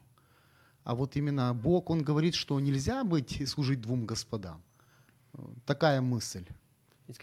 а 0.83 0.95
вот 0.95 1.15
именно 1.15 1.53
Бог, 1.53 1.91
Он 1.91 2.01
говорит, 2.01 2.33
что 2.33 2.59
нельзя 2.59 3.03
быть 3.03 3.47
служить 3.47 3.81
двум 3.81 4.07
господам. 4.07 4.63
Такая 5.65 6.01
мысль. 6.01 6.45
Uh, 7.07 7.13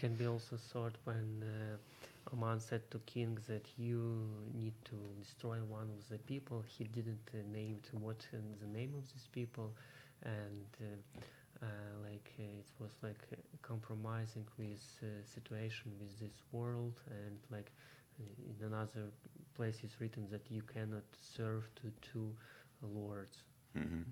uh, 9.51 9.69
and 10.21 10.67
uh, 10.81 11.21
like 12.03 12.31
uh, 12.39 12.43
it 12.43 12.69
was 12.79 12.91
like 13.01 13.21
uh, 13.31 13.35
compromising 13.61 14.45
with 14.57 14.85
uh, 15.03 15.07
situation 15.25 15.91
with 15.99 16.19
this 16.19 16.37
world, 16.51 16.95
and 17.07 17.37
like 17.49 17.71
uh, 18.19 18.23
in 18.49 18.65
another 18.65 19.11
place 19.55 19.77
it's 19.83 19.99
written 19.99 20.27
that 20.31 20.49
you 20.49 20.61
cannot 20.61 21.03
serve 21.35 21.63
to 21.75 21.91
two 22.01 22.35
lords. 22.81 23.43
hmm 23.73 24.03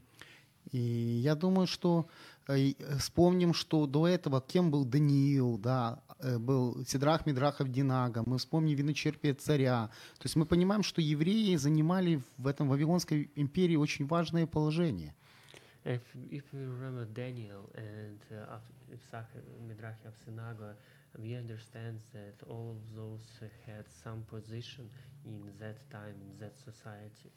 И 0.71 1.21
я 1.23 1.35
думаю, 1.35 1.67
что 1.67 2.07
э, 2.47 2.71
э, 2.71 2.97
вспомним, 2.97 3.53
что 3.53 3.85
до 3.87 4.07
этого 4.07 4.41
кем 4.41 4.69
был 4.71 4.85
Даниил, 4.85 5.57
да, 5.57 6.01
э, 6.19 6.37
был 6.37 6.83
Сидрах 6.85 7.25
Мидрахов 7.25 7.69
Динага, 7.71 8.23
мы 8.25 8.37
вспомним 8.37 8.75
виночерпие 8.75 9.33
царя. 9.33 9.89
То 10.17 10.25
есть 10.25 10.35
мы 10.35 10.45
понимаем, 10.45 10.83
что 10.83 11.01
евреи 11.01 11.55
занимали 11.55 12.21
в 12.37 12.47
этом 12.47 12.67
Вавилонской 12.67 13.31
империи 13.35 13.75
очень 13.75 14.07
важное 14.07 14.45
положение. 14.45 15.15
If, 15.86 16.00
if 16.30 16.44
we 16.52 16.60
remember 16.60 17.04
Daniel 17.06 17.68
and 17.74 18.18
uh, 18.30 18.54
Af- 18.56 18.72
Isaac 18.92 19.26
Midrach 19.68 20.04
of 20.06 20.14
Synagogue, 20.24 20.76
we 21.18 21.34
understand 21.34 21.98
that 22.12 22.36
all 22.48 22.70
of 22.76 22.96
those 22.96 23.26
uh, 23.42 23.46
had 23.66 23.84
some 24.04 24.22
position 24.30 24.88
in 25.26 25.42
that 25.58 25.78
time, 25.90 26.14
in 26.22 26.38
that 26.38 26.56
society. 26.64 27.30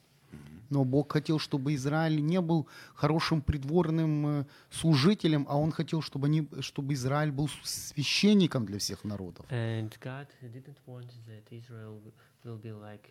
Но 0.69 0.83
Бог 0.83 1.13
хотел, 1.13 1.39
чтобы 1.39 1.75
Израиль 1.75 2.19
не 2.19 2.41
был 2.41 2.67
хорошим 2.95 3.41
придворным 3.41 4.41
э, 4.41 4.45
служителем, 4.69 5.45
а 5.47 5.57
Он 5.57 5.71
хотел, 5.71 6.01
чтобы, 6.01 6.27
они, 6.27 6.49
чтобы 6.61 6.93
Израиль 6.93 7.31
был 7.31 7.47
священником 7.63 8.65
для 8.65 8.79
всех 8.79 9.03
народов. 9.03 9.45
And 9.49 9.95
God 10.01 10.27
didn't 10.41 10.77
want 10.87 11.07
that 11.27 11.43
Israel 11.51 11.99
w- 11.99 12.11
will 12.43 12.57
be 12.57 12.71
like 12.71 13.09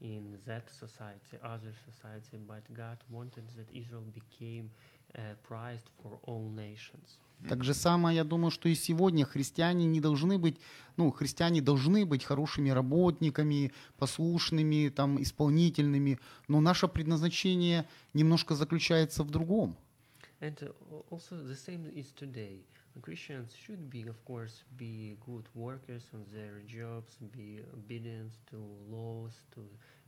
in 0.00 0.38
that 0.46 0.68
society, 0.70 1.38
other 1.42 1.74
society, 1.84 2.38
but 2.46 2.62
God 2.72 2.98
wanted 3.10 3.44
that 3.56 3.68
Israel 3.72 4.04
became 4.14 4.70
uh, 5.14 5.34
prized 5.42 5.88
for 6.02 6.18
all 6.24 6.48
nations. 6.50 7.18
Так 7.48 7.64
же 7.64 7.72
самое, 7.72 8.16
я 8.16 8.24
думаю, 8.24 8.50
что 8.50 8.68
и 8.68 8.74
сегодня 8.74 9.24
христиане 9.24 9.86
не 9.86 10.00
должны 10.00 10.38
быть, 10.38 10.58
ну, 10.98 11.10
христиане 11.10 11.62
должны 11.62 12.04
быть 12.04 12.22
хорошими 12.22 12.68
работниками, 12.68 13.72
послушными, 13.96 14.90
там, 14.90 15.20
исполнительными, 15.22 16.18
но 16.48 16.60
наше 16.60 16.86
предназначение 16.86 17.88
немножко 18.12 18.54
заключается 18.54 19.22
в 19.22 19.30
другом. 19.30 19.76
And 20.40 20.56
uh, 20.62 20.74
al- 20.90 21.06
also 21.10 21.36
the 21.42 21.56
same 21.56 21.90
is 21.94 22.12
today. 22.12 22.62
Christians 23.02 23.54
should 23.54 23.88
be, 23.88 24.02
of 24.08 24.24
course, 24.24 24.64
be 24.76 25.16
good 25.24 25.48
workers 25.54 26.02
on 26.12 26.24
their 26.32 26.60
jobs, 26.66 27.16
be 27.32 27.60
obedient 27.72 28.32
to 28.50 28.56
laws, 28.90 29.32
to 29.54 29.60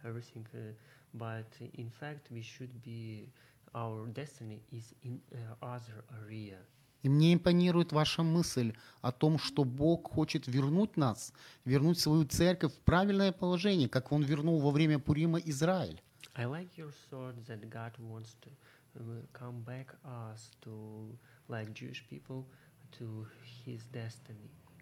everything. 0.04 0.46
Uh, 0.54 0.72
but 1.14 1.46
in 1.74 1.90
fact, 1.90 2.28
we 2.30 2.42
should 2.42 2.82
be. 2.82 3.28
Our 3.74 4.06
destiny 4.08 4.60
is 4.70 4.92
in 5.02 5.18
uh, 5.32 5.64
other 5.64 6.04
area. 6.22 6.58
И 7.02 7.08
мне 7.08 7.34
импонирует 7.34 7.92
ваша 7.92 8.22
мысль 8.22 8.74
о 9.00 9.10
том, 9.12 9.38
что 9.38 9.64
Бог 9.64 10.12
хочет 10.12 10.46
вернуть 10.46 10.96
нас, 10.96 11.32
вернуть 11.64 11.98
свою 11.98 12.24
церковь 12.24 12.72
в 12.74 12.80
правильное 12.80 13.32
положение, 13.32 13.88
как 13.88 14.12
Он 14.12 14.22
вернул 14.22 14.60
во 14.60 14.70
время 14.70 14.98
Пурима 14.98 15.38
Израиль. 15.38 16.00
I 16.34 16.44
like 16.44 16.76
your 16.76 16.92
thought 17.10 17.34
that 17.46 17.68
God 17.68 17.92
wants 17.98 18.36
to 18.42 18.50
uh, 18.98 19.02
come 19.32 19.62
back 19.62 19.94
us 20.04 20.50
to, 20.62 21.16
like 21.48 21.72
Jewish 21.74 22.04
people. 22.08 22.46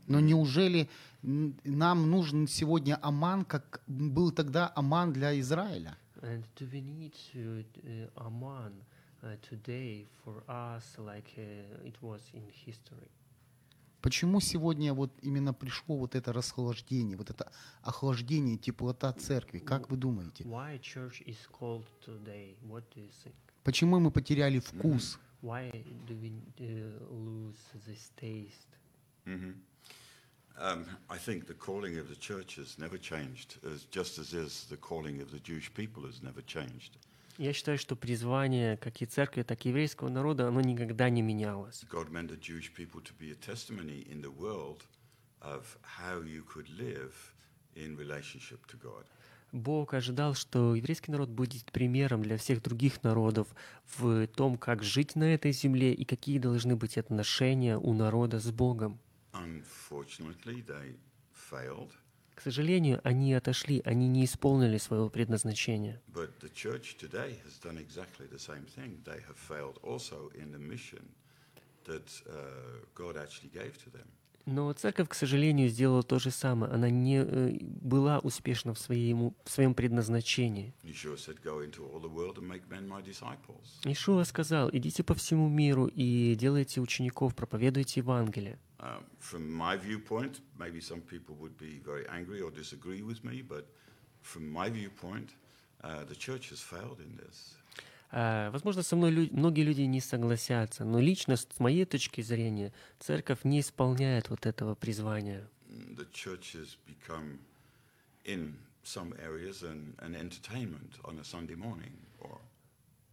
Но 0.06 0.20
неужели 0.20 0.88
нам 1.22 2.10
нужен 2.10 2.48
сегодня 2.48 2.98
Аман, 3.02 3.44
как 3.44 3.82
был 3.86 4.32
тогда 4.32 4.72
Аман 4.74 5.12
для 5.12 5.38
Израиля? 5.40 5.96
And 6.22 6.44
do 6.54 6.66
we 6.70 6.82
need 6.82 7.14
to 7.32 7.64
uh, 7.82 8.26
Aman 8.26 8.72
uh, 9.22 9.36
today 9.40 10.06
for 10.22 10.42
us 10.48 10.84
like 10.98 11.32
uh, 11.38 11.86
it 11.86 11.94
was 12.02 12.20
in 12.34 12.42
history? 12.66 13.08
Почему 14.02 14.40
сегодня 14.40 14.94
вот 14.94 15.12
именно 15.22 15.52
пришло 15.52 15.96
вот 15.96 16.14
это 16.14 16.32
расхолаждение, 16.32 17.16
вот 17.16 17.30
это 17.30 17.52
охлаждение, 17.82 18.56
теплота 18.56 19.12
церкви? 19.12 19.58
Как 19.58 19.90
вы 19.90 19.96
думаете? 19.96 20.44
Why 20.44 20.80
church 20.80 21.22
is 21.26 21.36
today? 22.04 22.56
What 22.62 22.84
do 22.94 23.00
you 23.00 23.10
think? 23.24 23.34
Почему 23.62 24.00
мы 24.00 24.10
потеряли 24.10 24.58
вкус? 24.58 25.18
Why 25.41 25.69
do 26.07 26.15
we 26.21 26.31
uh, 26.59 27.03
lose 27.09 27.59
this 27.87 28.11
taste? 28.15 28.77
hmm 29.25 29.51
Um, 30.57 30.85
I 31.09 31.17
think 31.17 31.47
the 31.47 31.53
calling 31.53 31.97
of 31.99 32.07
the 32.07 32.15
church 32.15 32.55
has 32.55 32.77
never 32.79 32.97
changed, 32.97 33.57
as 33.65 33.83
just 33.91 34.17
as 34.17 34.33
is 34.33 34.65
the 34.69 34.77
calling 34.77 35.21
of 35.21 35.29
the 35.31 35.39
Jewish 35.39 35.69
people 35.73 36.03
has 36.05 36.21
never 36.23 36.41
changed. 36.41 36.97
Я 37.37 37.51
считаю, 37.51 37.77
что 37.77 37.97
призвание 37.97 38.77
как 38.77 39.01
и 39.01 39.05
церкви, 39.05 39.43
так 39.43 39.65
и 39.65 39.69
еврейского 39.69 40.07
народа, 40.07 40.47
оно 40.47 40.61
никогда 40.61 41.09
не 41.09 41.21
менялось. 41.21 41.83
God 41.91 42.09
meant 42.09 42.29
the 42.29 42.37
Jewish 42.39 42.73
people 42.73 43.01
to 43.01 43.13
be 43.19 43.31
a 43.31 43.35
testimony 43.35 44.07
in 44.09 44.21
the 44.21 44.31
world 44.31 44.85
of 45.41 45.77
how 45.81 46.21
you 46.21 46.43
could 46.43 46.69
live 46.69 47.13
in 47.75 47.97
relationship 47.97 48.65
to 48.67 48.77
God. 48.77 49.05
Бог 49.52 49.94
ожидал, 49.94 50.34
что 50.34 50.74
еврейский 50.74 51.10
народ 51.10 51.28
будет 51.28 51.64
примером 51.72 52.22
для 52.22 52.36
всех 52.36 52.62
других 52.62 53.02
народов 53.02 53.48
в 53.96 54.26
том, 54.28 54.56
как 54.56 54.82
жить 54.82 55.16
на 55.16 55.34
этой 55.34 55.52
земле 55.52 55.92
и 55.92 56.04
какие 56.04 56.38
должны 56.38 56.76
быть 56.76 56.98
отношения 56.98 57.76
у 57.78 57.92
народа 57.92 58.38
с 58.38 58.50
Богом. 58.50 58.98
К 62.34 62.42
сожалению, 62.42 63.00
они 63.04 63.34
отошли, 63.34 63.82
они 63.84 64.08
не 64.08 64.24
исполнили 64.24 64.78
своего 64.78 65.10
предназначения. 65.10 66.00
that 71.86 72.08
uh, 72.28 72.32
God 72.94 73.16
actually 73.16 73.48
gave 73.48 73.78
to 73.84 73.90
them. 73.90 74.06
Но 74.50 74.72
церковь, 74.72 75.08
к 75.08 75.14
сожалению, 75.14 75.68
сделала 75.68 76.02
то 76.02 76.18
же 76.18 76.32
самое. 76.32 76.72
Она 76.72 76.90
не 76.90 77.22
э, 77.22 77.56
была 77.60 78.18
успешна 78.18 78.74
в 78.74 78.78
своем, 78.80 79.32
в 79.44 79.50
своем 79.50 79.74
предназначении. 79.74 80.74
Ишуа 83.84 84.24
сказал, 84.24 84.70
идите 84.72 85.04
по 85.04 85.14
всему 85.14 85.48
миру 85.48 85.86
и 85.86 86.34
делайте 86.34 86.80
учеников, 86.80 87.34
проповедуйте 87.36 88.00
Евангелие. 88.00 88.58
Um, 88.80 89.04
from 89.20 89.46
my 89.52 89.76
viewpoint, 89.76 90.40
maybe 90.58 90.80
some 90.80 91.02
people 91.02 91.36
would 91.36 91.56
be 91.58 91.80
very 91.84 92.06
angry 92.08 92.40
or 92.40 92.50
disagree 92.50 93.02
with 93.02 93.22
me, 93.22 93.42
but 93.42 93.66
from 94.22 94.50
my 94.50 94.70
viewpoint, 94.70 95.34
uh, 95.84 96.04
the 96.08 96.16
church 96.16 96.48
has 96.48 96.60
failed 96.60 96.98
in 96.98 97.14
this. 97.16 97.59
А, 98.12 98.50
Возможно, 98.50 98.82
со 98.82 98.96
мной 98.96 99.10
лю- 99.12 99.28
многие 99.32 99.62
люди 99.62 99.82
не 99.82 100.00
согласятся, 100.00 100.84
но 100.84 100.98
лично 101.00 101.36
с 101.36 101.46
моей 101.58 101.84
точки 101.84 102.20
зрения 102.22 102.72
церковь 102.98 103.44
не 103.44 103.60
исполняет 103.60 104.30
вот 104.30 104.46
этого 104.46 104.74
призвания. 104.74 105.48
The 105.68 106.06
church 106.12 106.54
has 106.54 106.76
become, 106.86 107.38
in 108.24 108.54
some 108.84 109.14
areas, 109.20 109.62
an, 109.62 109.94
an 109.98 110.14
entertainment 110.16 110.98
on 111.04 111.18
a 111.20 111.24
Sunday 111.24 111.54
morning 111.56 111.92
or 112.20 112.38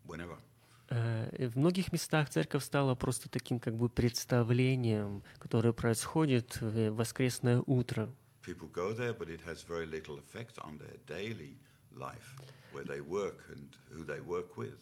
whenever. 0.07 0.37
Э, 0.89 1.47
В 1.49 1.57
многих 1.57 1.91
местах 1.93 2.29
церковь 2.29 2.63
стала 2.63 2.95
просто 2.95 3.29
таким 3.29 3.59
как 3.59 3.75
бы 3.75 3.89
представлением, 3.89 5.21
которое 5.37 5.73
происходит 5.73 6.59
в 6.61 6.91
воскресное 6.91 7.61
утро. 7.67 8.09
People 8.45 8.71
go 8.73 8.95
there, 8.97 9.13
but 9.15 9.27
it 9.29 9.41
has 9.45 9.63
very 9.67 9.85
little 9.85 10.17
effect 10.19 10.57
on 10.59 10.79
their 10.79 10.97
daily 11.05 11.57
life, 11.57 11.57
where 12.71 12.85
they 12.85 13.01
work 13.01 13.39
and 13.51 13.67
who 13.91 14.03
they 14.03 14.21
work 14.21 14.57
with. 14.57 14.77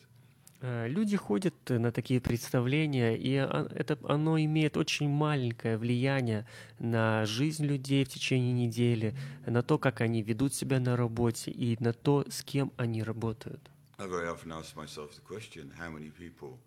Э, 0.62 0.88
Люди 0.88 1.18
ходят 1.18 1.54
на 1.70 1.92
такие 1.92 2.22
представления, 2.22 3.16
и 3.16 3.32
это, 3.32 3.98
оно 4.04 4.40
имеет 4.40 4.78
очень 4.78 5.10
маленькое 5.10 5.78
влияние 5.78 6.46
на 6.80 7.26
жизнь 7.26 7.66
людей 7.66 8.04
в 8.06 8.10
течение 8.10 8.54
недели, 8.54 9.16
на 9.46 9.62
то, 9.62 9.78
как 9.78 10.02
они 10.02 10.22
ведут 10.22 10.54
себя 10.54 10.80
на 10.80 10.96
работе 10.96 11.52
и 11.52 11.78
на 11.84 11.94
то, 11.94 12.26
с 12.30 12.44
кем 12.44 12.72
они 12.78 13.04
работают. 13.04 13.70
I 13.98 14.08
very 14.08 14.28
often 14.28 14.52
ask 14.52 14.76
myself 14.76 15.12
the 15.16 15.22
question: 15.22 15.72
How 15.78 15.90
many 15.90 16.10
people 16.10 16.60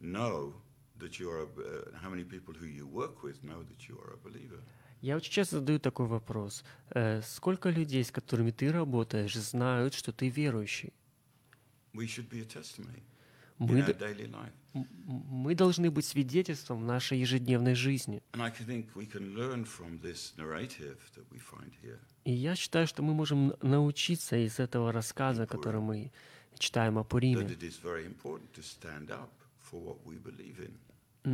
know 0.00 0.54
that 0.98 1.20
you 1.20 1.28
are? 1.28 1.40
A, 1.40 1.44
uh, 1.44 2.02
how 2.02 2.08
many 2.08 2.24
people 2.24 2.54
who 2.54 2.66
you 2.66 2.86
work 2.86 3.22
with 3.22 3.44
know 3.44 3.62
that 3.64 3.86
you 3.86 3.98
are 3.98 4.14
a 4.14 4.16
believer? 4.16 4.60
Я 5.00 5.16
очень 5.16 5.32
часто 5.32 5.56
задаю 5.56 5.78
такой 5.78 6.06
вопрос. 6.06 6.62
Э, 6.90 7.22
Сколько 7.22 7.70
людей, 7.70 8.04
с 8.04 8.10
которыми 8.10 8.50
ты 8.50 8.70
работаешь, 8.70 9.34
знают, 9.34 9.94
что 9.94 10.12
ты 10.12 10.28
верующий? 10.28 10.92
Мы, 14.72 14.86
мы 15.04 15.54
должны 15.54 15.90
быть 15.90 16.04
свидетельством 16.06 16.86
нашей 16.86 17.18
ежедневной 17.18 17.74
жизни. 17.74 18.22
И 22.24 22.32
я 22.32 22.54
считаю, 22.54 22.86
что 22.86 23.02
мы 23.02 23.12
можем 23.12 23.54
научиться 23.62 24.36
из 24.36 24.58
этого 24.58 24.92
рассказа, 24.92 25.46
который 25.46 25.80
мы 25.80 26.10
читаем 26.58 26.98
о 26.98 27.04
Пуриме, 27.04 27.46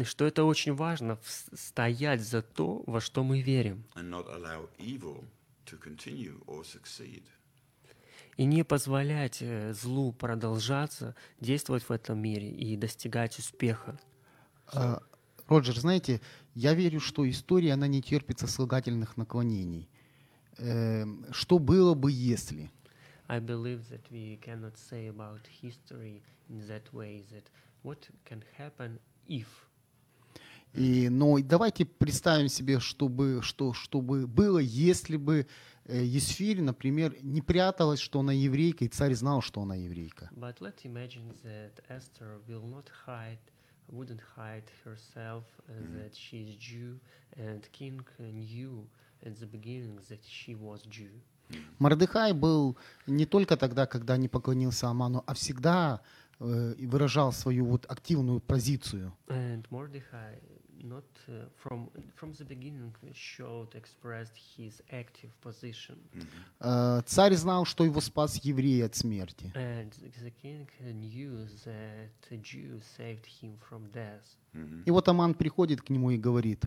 что 0.04 0.26
это 0.26 0.44
очень 0.44 0.74
важно 0.74 1.18
стоять 1.24 2.20
за 2.20 2.42
то, 2.42 2.82
во 2.86 3.00
что 3.00 3.22
мы 3.24 3.40
верим, 3.40 3.84
and 3.94 4.10
not 4.10 4.26
allow 4.28 4.68
evil 4.78 5.24
to 5.64 5.78
continue 5.80 6.42
or 6.46 6.62
succeed. 6.64 7.22
и 8.36 8.44
не 8.44 8.64
позволять 8.64 9.38
э, 9.40 9.72
злу 9.72 10.12
продолжаться, 10.12 11.14
действовать 11.40 11.84
в 11.84 11.90
этом 11.92 12.18
мире 12.18 12.50
и 12.50 12.76
достигать 12.76 13.38
успеха. 13.38 13.98
А, 14.66 15.00
Роджер, 15.48 15.78
знаете, 15.78 16.20
я 16.54 16.74
верю, 16.74 17.00
что 17.00 17.28
история, 17.28 17.72
она 17.72 17.86
не 17.86 18.02
терпит 18.02 18.38
сослагательных 18.40 19.16
наклонений. 19.16 19.88
Эм, 20.58 21.24
Что 21.32 21.58
было 21.58 21.94
бы, 21.94 22.10
если? 22.12 22.70
I 23.28 23.40
believe 23.40 23.88
that 23.90 24.02
we 24.10 24.38
cannot 24.40 24.74
say 24.76 25.08
about 25.08 25.40
history 25.62 26.22
in 26.48 26.66
that 26.68 26.92
way 26.92 27.24
that 27.32 27.44
what 27.82 27.98
can 28.28 28.42
happen 28.58 28.98
if. 29.26 29.46
И, 30.76 31.08
но 31.08 31.38
давайте 31.40 31.84
представим 31.84 32.48
себе, 32.48 32.80
чтобы, 32.80 33.40
что, 33.42 33.72
чтобы 33.72 34.26
было, 34.26 34.58
если 34.58 35.16
бы 35.16 35.46
э, 35.86 36.04
Есфирь, 36.04 36.60
например, 36.60 37.16
не 37.22 37.40
пряталась, 37.40 38.00
что 38.00 38.20
она 38.20 38.32
еврейка, 38.32 38.84
и 38.84 38.88
царь 38.88 39.14
знал, 39.14 39.40
что 39.40 39.62
она 39.62 39.74
еврейка. 39.74 40.30
But 40.34 40.58
let's 40.60 40.84
imagine 40.84 41.34
that 41.44 41.80
Esther 41.88 42.40
will 42.46 42.64
not 42.66 42.90
hide, 43.06 43.38
wouldn't 43.88 44.20
hide 44.36 44.70
herself 44.84 45.44
uh, 45.68 45.72
that 45.96 46.14
she 46.14 46.42
is 46.42 46.56
Jew, 46.56 46.98
and 47.36 47.62
king 47.72 48.00
knew 48.18 48.86
at 49.24 49.38
the 49.40 49.46
beginning 49.46 49.98
that 50.08 50.20
she 50.24 50.54
was 50.54 50.82
Jew. 50.88 51.10
Мордыхай 51.78 52.32
был 52.32 52.76
не 53.06 53.24
только 53.24 53.56
тогда, 53.56 53.86
когда 53.86 54.16
не 54.16 54.28
поклонился 54.28 54.88
Аману, 54.88 55.22
а 55.26 55.34
всегда 55.34 56.00
э, 56.40 56.74
выражал 56.78 57.32
свою 57.32 57.66
вот 57.66 57.86
активную 57.88 58.40
позицию. 58.40 59.14
And 59.28 59.64
Mordecai, 59.70 60.40
not 60.82 61.04
uh, 61.28 61.46
from 61.56 61.88
from 62.14 62.32
the 62.32 62.44
beginning, 62.44 62.92
showed 63.12 63.74
expressed 63.74 64.34
his 64.56 64.82
active 64.90 65.30
position. 65.40 65.98
Э, 66.60 67.02
Царь 67.06 67.34
знал, 67.34 67.64
что 67.64 67.84
его 67.84 68.00
спас 68.00 68.36
еврей 68.44 68.84
от 68.84 68.94
смерти. 68.94 69.52
And 69.54 69.92
the 70.22 70.32
king 70.42 70.68
knew 70.80 71.46
that 71.64 72.10
a 72.30 72.36
Jew 72.36 72.80
saved 72.96 73.26
him 73.40 73.58
from 73.68 73.90
death. 73.92 74.24
И 74.86 74.90
вот 74.90 75.08
Аман 75.08 75.34
приходит 75.34 75.82
к 75.82 75.90
нему 75.90 76.10
и 76.10 76.16
говорит, 76.16 76.64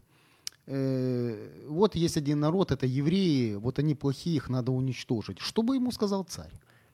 «Э, 0.67 1.65
вот 1.67 1.95
есть 1.95 2.17
один 2.17 2.39
народ, 2.39 2.71
это 2.71 2.85
евреи, 2.85 3.55
вот 3.55 3.79
они 3.79 3.95
плохие, 3.95 4.35
их 4.35 4.49
надо 4.49 4.71
уничтожить. 4.71 5.39
Что 5.39 5.63
бы 5.63 5.75
ему 5.75 5.91
сказал 5.91 6.23
царь? 6.23 6.51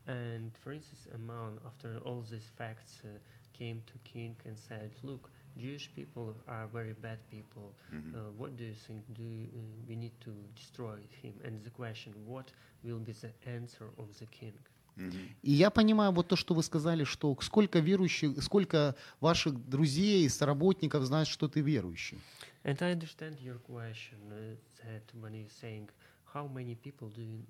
And 0.07 0.51
for 0.63 0.71
instance, 0.71 1.07
Amon, 1.13 1.59
after 1.65 1.99
all 2.05 2.21
these 2.29 2.47
facts, 2.57 3.01
uh, 3.03 3.17
came 3.57 3.81
to 3.87 3.97
king 4.03 4.35
and 4.45 4.55
said, 4.69 4.91
"Look, 5.01 5.29
Jewish 5.57 5.89
people 5.95 6.35
are 6.47 6.67
very 6.67 6.93
bad 6.93 7.19
people. 7.29 7.73
Uh, 7.91 8.31
what 8.37 8.55
do 8.57 8.63
you 8.65 8.73
think? 8.73 9.01
Do 9.13 9.23
you, 9.23 9.47
uh, 9.53 9.87
we 9.87 9.95
need 9.95 10.13
to 10.21 10.31
destroy 10.55 10.99
him?" 11.21 11.33
And 11.43 11.63
the 11.63 11.71
question, 11.71 12.13
what 12.25 12.51
will 12.83 12.99
be 12.99 13.13
the 13.13 13.31
answer 13.45 13.87
of 13.97 14.07
the 14.19 14.25
king? 14.27 14.53
И 15.41 15.51
я 15.51 15.69
понимаю 15.69 16.13
вот 16.13 16.27
то, 16.29 16.35
что 16.37 16.53
вы 16.53 16.63
сказали, 16.63 17.03
что 17.03 17.35
сколько 17.41 17.79
верующих, 17.79 18.41
сколько 18.41 18.95
ваших 19.19 19.53
друзей, 19.69 20.29
соработников 20.29 21.03
знают, 21.03 21.27
что 21.27 21.49
ты 21.49 21.59
верующий. 21.61 22.17
And 22.63 22.81
I 22.81 22.93
understand 22.93 23.39
your 23.41 23.59
question 23.59 24.17
uh, 24.31 24.55
that 24.83 25.03
when 25.13 25.33
you're 25.33 25.49
saying, 25.49 25.89
how 26.33 26.47
many 26.47 26.75
people 26.75 27.09
do 27.09 27.21
you 27.21 27.43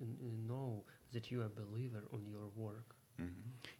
know 0.46 0.82
that 1.12 1.30
you 1.30 1.40
are 1.40 1.46
a 1.46 1.48
believer 1.48 2.02
on 2.12 2.26
your 2.26 2.48
work? 2.56 2.95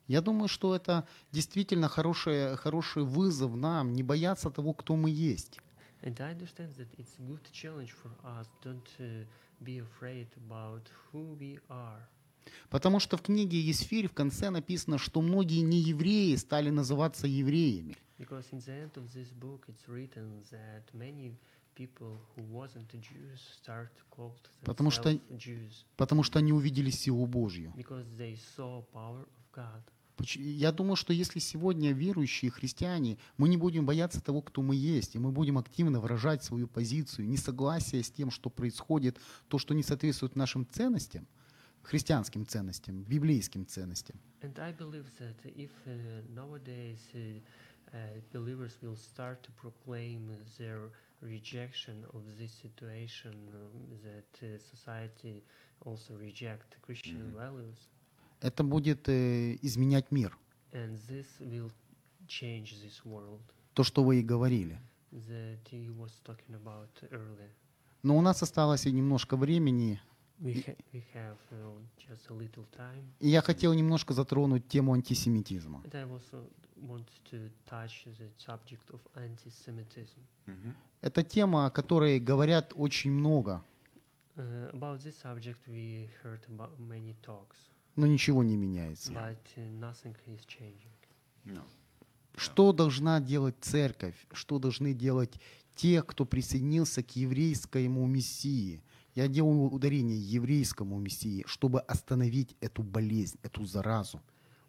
Я 0.06 0.20
думаю, 0.20 0.48
что 0.48 0.74
это 0.74 1.06
действительно 1.32 1.88
хороший, 1.88 2.56
хороший 2.56 3.02
вызов 3.02 3.56
нам 3.56 3.92
не 3.92 4.02
бояться 4.02 4.50
того, 4.50 4.72
кто 4.72 4.94
мы 4.94 5.10
есть. 5.10 5.58
And 6.02 6.20
I 6.20 6.32
understand 6.32 6.76
that 6.76 6.88
it's 6.98 7.18
a 7.18 7.22
good 7.22 7.42
challenge 7.52 7.92
for 7.92 8.10
us. 8.22 8.46
Don't 8.62 8.86
uh, 9.00 9.24
be 9.60 9.80
afraid 9.80 10.28
about 10.36 10.82
who 11.12 11.36
we 11.38 11.58
are. 11.68 12.00
Потому 12.70 13.00
что 13.00 13.16
в 13.16 13.22
книге 13.22 13.60
Есфирь 13.60 14.08
в 14.08 14.12
конце 14.12 14.50
написано, 14.50 14.98
что 14.98 15.20
многие 15.20 15.62
неевреи 15.62 16.36
стали 16.36 16.70
называться 16.70 17.26
евреями. 17.26 17.96
Because 18.18 18.46
in 18.52 18.60
the 18.60 18.72
end 18.72 18.96
of 18.96 19.12
this 19.12 19.32
book, 19.32 19.66
it's 19.68 19.88
written 19.88 20.42
that 20.50 20.84
many 20.94 21.34
Потому 24.64 24.90
что- 24.90 25.10
Потому 25.96 26.22
что 26.22 26.38
они 26.38 26.52
увидели 26.52 26.90
силу 26.90 27.26
Божью. 27.26 27.72
because 27.76 28.06
they 28.16 28.38
saw 28.56 28.84
power 28.92 29.22
of 29.24 29.28
God. 29.54 29.82
Поч- 30.16 30.36
Я 30.38 30.72
думаю, 30.72 30.96
что 30.96 31.12
если 31.12 31.40
сегодня 31.40 31.92
верующие 31.92 32.50
христиане, 32.50 33.18
мы 33.36 33.50
не 33.50 33.58
будем 33.58 33.84
бояться 33.84 34.22
того, 34.22 34.40
кто 34.40 34.62
мы 34.62 34.74
есть, 34.74 35.14
и 35.14 35.18
мы 35.18 35.30
будем 35.30 35.58
активно 35.58 36.00
выражать 36.00 36.42
свою 36.42 36.66
позицию, 36.66 37.28
несогласие 37.28 38.02
с 38.02 38.10
тем, 38.10 38.30
что 38.30 38.48
происходит, 38.48 39.18
то, 39.48 39.58
что 39.58 39.74
не 39.74 39.82
соответствует 39.82 40.34
нашим 40.34 40.66
ценностям, 40.66 41.26
христианским 41.82 42.46
ценностям, 42.46 43.02
библейским 43.04 43.66
ценностям. 43.66 44.18
And 44.40 44.54
Uh, 51.26 51.28
uh, 51.28 51.32
uh, 51.32 51.32
rejection 51.32 52.04
of 52.14 52.22
this 52.38 52.52
situation 52.62 53.32
um, 53.54 53.98
that 54.02 54.42
uh, 54.42 54.58
society 54.58 55.42
also 55.84 56.14
reject 56.14 56.76
Christian 56.82 57.32
values, 57.34 57.78
Это 58.40 58.62
будет 58.62 59.08
э, 59.08 59.58
изменять 59.62 60.10
мир. 60.10 60.36
and 60.72 60.98
this 61.08 61.26
will 61.40 61.70
change 62.28 62.74
this 62.82 63.04
world 63.04 63.40
То, 63.74 63.82
что 63.84 64.02
вы 64.04 64.20
и 64.20 64.22
говорили. 64.22 64.78
that 65.12 65.58
he 65.70 65.88
was 65.90 66.12
talking 66.24 66.54
about 66.54 66.88
earlier. 67.10 67.50
Но 68.02 68.16
у 68.16 68.20
нас 68.20 68.42
осталось 68.42 68.86
и 68.86 68.92
немножко 68.92 69.36
времени. 69.36 70.00
We, 70.38 70.52
ha- 70.66 70.74
we 70.92 71.02
have 71.14 71.36
uh, 71.50 71.56
just 71.98 72.28
a 72.30 72.34
little 72.34 72.64
time. 72.76 73.04
И 73.20 73.28
я 73.28 73.40
хотел 73.40 73.72
немножко 73.72 74.12
затронуть 74.12 74.68
тему 74.68 74.92
антисемитизма. 74.94 75.82
And 75.84 75.94
I 75.94 76.02
also 76.04 76.44
want 76.82 77.06
to 77.30 77.50
touch 77.66 78.04
the 78.18 78.28
subject 78.38 78.90
of 78.90 79.00
anti-Semitism. 79.14 80.20
Это 81.00 81.22
тема, 81.22 81.66
о 81.66 81.70
которой 81.70 82.18
говорят 82.20 82.72
очень 82.76 83.12
много, 83.12 83.62
Uh, 84.38 84.70
about 84.74 85.00
this 85.02 85.14
subject, 85.22 85.56
we 85.66 86.10
heard 86.22 86.40
about 86.50 86.78
many 86.78 87.14
talks, 87.22 87.56
но 87.96 88.06
ничего 88.06 88.42
не 88.44 88.54
меняется. 88.54 89.10
but 89.10 89.38
uh, 89.56 89.80
nothing 89.80 90.14
is 90.26 90.44
changing. 90.46 90.92
No. 91.46 91.62
Что 92.36 92.74
должна 92.74 93.18
делать 93.20 93.54
церковь? 93.62 94.14
Что 94.34 94.58
должны 94.58 94.92
делать 94.92 95.40
те, 95.74 96.02
кто 96.02 96.26
присоединился 96.26 97.02
к 97.02 97.16
еврейскому 97.16 98.06
мессии? 98.06 98.82
Я 99.16 99.28
делаю 99.28 99.70
ударение 99.72 100.18
еврейскому 100.18 100.98
мессии, 100.98 101.42
чтобы 101.46 101.80
остановить 101.80 102.54
эту 102.60 102.82
болезнь, 102.82 103.38
эту 103.42 103.64
заразу. 103.64 104.20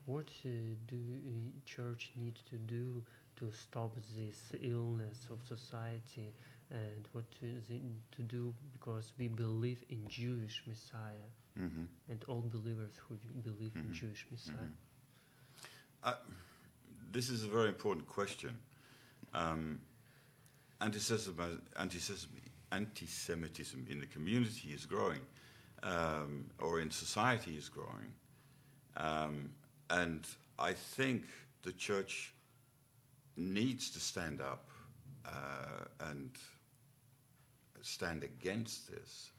What 0.07 0.29
uh, 0.45 0.77
do 0.87 0.95
uh, 0.95 1.51
church 1.65 2.11
need 2.15 2.35
to 2.49 2.57
do 2.57 3.03
to 3.35 3.51
stop 3.51 3.93
this 4.15 4.37
illness 4.61 5.17
of 5.29 5.39
society, 5.45 6.33
and 6.69 7.05
what 7.11 7.25
to, 7.41 8.23
do 8.23 8.53
because 8.71 9.11
we 9.19 9.27
believe 9.27 9.83
in 9.89 10.07
Jewish 10.07 10.63
Messiah 10.65 11.29
Mhm. 11.57 11.87
and 12.07 12.23
all 12.29 12.41
believers 12.41 12.93
who 13.09 13.17
believe 13.43 13.75
in 13.75 13.91
Jewish 13.91 14.25
Messiah. 14.31 14.71
Uh, 16.03 16.13
this 17.11 17.29
is 17.29 17.43
a 17.43 17.49
very 17.49 17.67
important 17.67 18.07
question. 18.07 18.57
Um, 19.33 19.81
antisemitism, 20.79 22.29
antisemitism, 22.70 22.72
anti-Semitism 22.72 23.86
in 23.90 24.00
the 24.00 24.06
community 24.06 24.68
is 24.74 24.86
growing, 24.86 25.20
um, 25.82 26.46
or 26.58 26.80
in 26.80 26.90
society 26.90 27.56
is 27.56 27.68
growing, 27.68 28.12
um, 28.96 29.50
and 29.90 30.26
I 30.58 30.72
think 30.72 31.24
the 31.62 31.72
church 31.72 32.32
needs 33.36 33.90
to 33.90 34.00
stand 34.00 34.40
up 34.40 34.68
uh, 35.26 36.10
and 36.10 36.30
stand 37.82 38.24
against 38.24 38.90
this. 38.90 39.32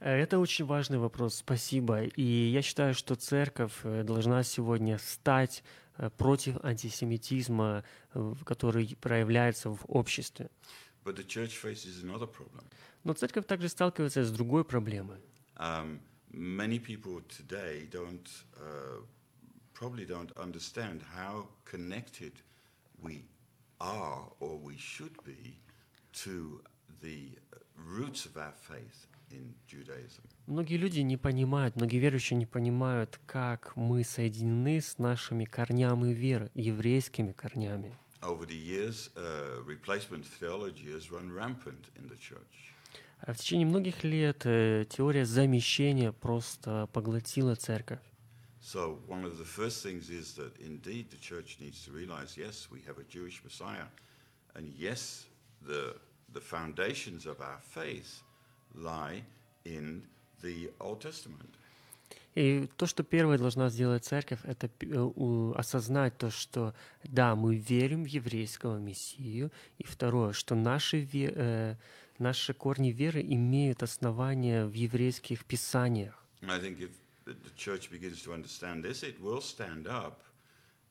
Э, 0.00 0.16
Это 0.16 0.38
очень 0.38 0.64
важный 0.64 0.98
вопрос, 0.98 1.36
спасибо. 1.36 2.04
И 2.04 2.22
я 2.22 2.62
считаю, 2.62 2.94
что 2.94 3.14
церковь 3.16 3.72
э, 3.82 4.04
должна 4.04 4.42
сегодня 4.42 4.98
стать 4.98 5.64
э, 5.96 6.10
против 6.10 6.56
антисемитизма, 6.64 7.84
э, 8.14 8.34
который 8.44 8.96
проявляется 9.00 9.70
в 9.70 9.84
обществе. 9.88 10.50
But 11.03 11.15
the 11.15 11.23
church 11.23 11.57
faces 11.57 12.03
another 12.03 12.27
problem. 12.27 12.63
Но 13.03 13.13
церковь 13.13 13.45
также 13.45 13.69
сталкивается 13.69 14.23
с 14.23 14.31
другой 14.31 14.63
проблемой. 14.63 15.19
Um, 15.57 15.99
many 16.31 16.79
people 16.79 17.21
today 17.27 17.87
don't 17.89 18.27
uh, 18.57 19.01
probably 19.73 20.05
don't 20.05 20.31
understand 20.37 21.01
how 21.15 21.47
connected 21.65 22.33
we 23.01 23.25
are 23.79 24.23
or 24.39 24.57
we 24.57 24.77
should 24.77 25.15
be 25.25 25.57
to 26.13 26.61
the 27.01 27.29
roots 27.77 28.25
of 28.25 28.37
our 28.37 28.53
faith 28.53 29.07
in 29.31 29.53
Judaism. 29.67 30.23
Многие 30.47 30.77
люди 30.77 30.99
не 30.99 31.17
понимают, 31.17 31.75
многие 31.75 31.97
верующие 31.97 32.37
не 32.37 32.45
понимают, 32.45 33.19
как 33.25 33.75
мы 33.75 34.03
соединены 34.03 34.81
с 34.81 34.97
нашими 34.97 35.45
корнями 35.45 36.13
веры, 36.13 36.49
еврейскими 36.53 37.31
корнями. 37.31 37.93
Over 38.22 38.46
the 38.46 38.56
years, 38.56 39.10
uh, 39.16 39.62
replacement 39.64 40.24
theology 40.26 40.90
has 40.92 41.12
run 41.12 41.30
rampant 41.32 41.88
in 41.96 42.08
the 42.08 42.16
church. 42.16 42.74
А 43.20 43.32
в 43.32 43.38
течение 43.38 43.66
многих 43.66 44.04
лет 44.04 44.42
э, 44.44 44.84
теория 44.88 45.24
замещения 45.24 46.12
просто 46.12 46.88
поглотила 46.92 47.54
церковь. 47.54 48.00
So 48.60 49.00
one 49.08 49.24
of 49.24 49.38
the 49.38 49.44
first 49.44 49.82
things 49.82 50.10
is 50.10 50.34
that 50.34 50.52
indeed 50.60 51.10
the 51.10 51.16
church 51.16 51.58
needs 51.60 51.84
to 51.84 51.92
realize, 51.92 52.36
yes, 52.36 52.68
we 52.70 52.80
have 52.86 52.98
a 52.98 53.04
Jewish 53.04 53.42
Messiah, 53.44 53.86
and 54.54 54.72
yes, 54.76 55.26
the 55.62 55.96
the 56.32 56.40
foundations 56.40 57.26
of 57.26 57.40
our 57.40 57.60
faith 57.60 58.22
lie 58.74 59.22
in 59.64 60.02
the 60.42 60.70
Old 60.80 61.00
Testament. 61.00 61.54
И 62.35 62.67
то, 62.77 62.87
что 62.87 63.03
первое 63.03 63.37
должна 63.37 63.69
сделать 63.69 64.05
церковь, 64.05 64.39
это 64.43 64.69
э, 64.79 65.51
осознать 65.55 66.17
то, 66.17 66.31
что 66.31 66.73
да, 67.03 67.35
мы 67.35 67.57
верим 67.57 68.03
в 68.03 68.07
еврейского 68.07 68.77
Мессию, 68.79 69.51
и 69.77 69.83
второе, 69.83 70.33
что 70.33 70.55
наши, 70.55 71.07
э, 71.13 71.75
наши 72.17 72.53
корни 72.53 72.91
веры 72.91 73.21
имеют 73.21 73.83
основания 73.83 74.65
в 74.65 74.73
еврейских 74.73 75.45
писаниях. 75.45 76.19
I 76.41 76.59
think 76.59 76.79
if 76.79 76.91
the 77.25 77.55
church 77.55 77.89
begins 77.89 78.21
to 78.23 78.33
understand 78.33 78.83
this, 78.83 79.03
it 79.03 79.21
will 79.21 79.41
stand 79.41 79.87
up 79.87 80.23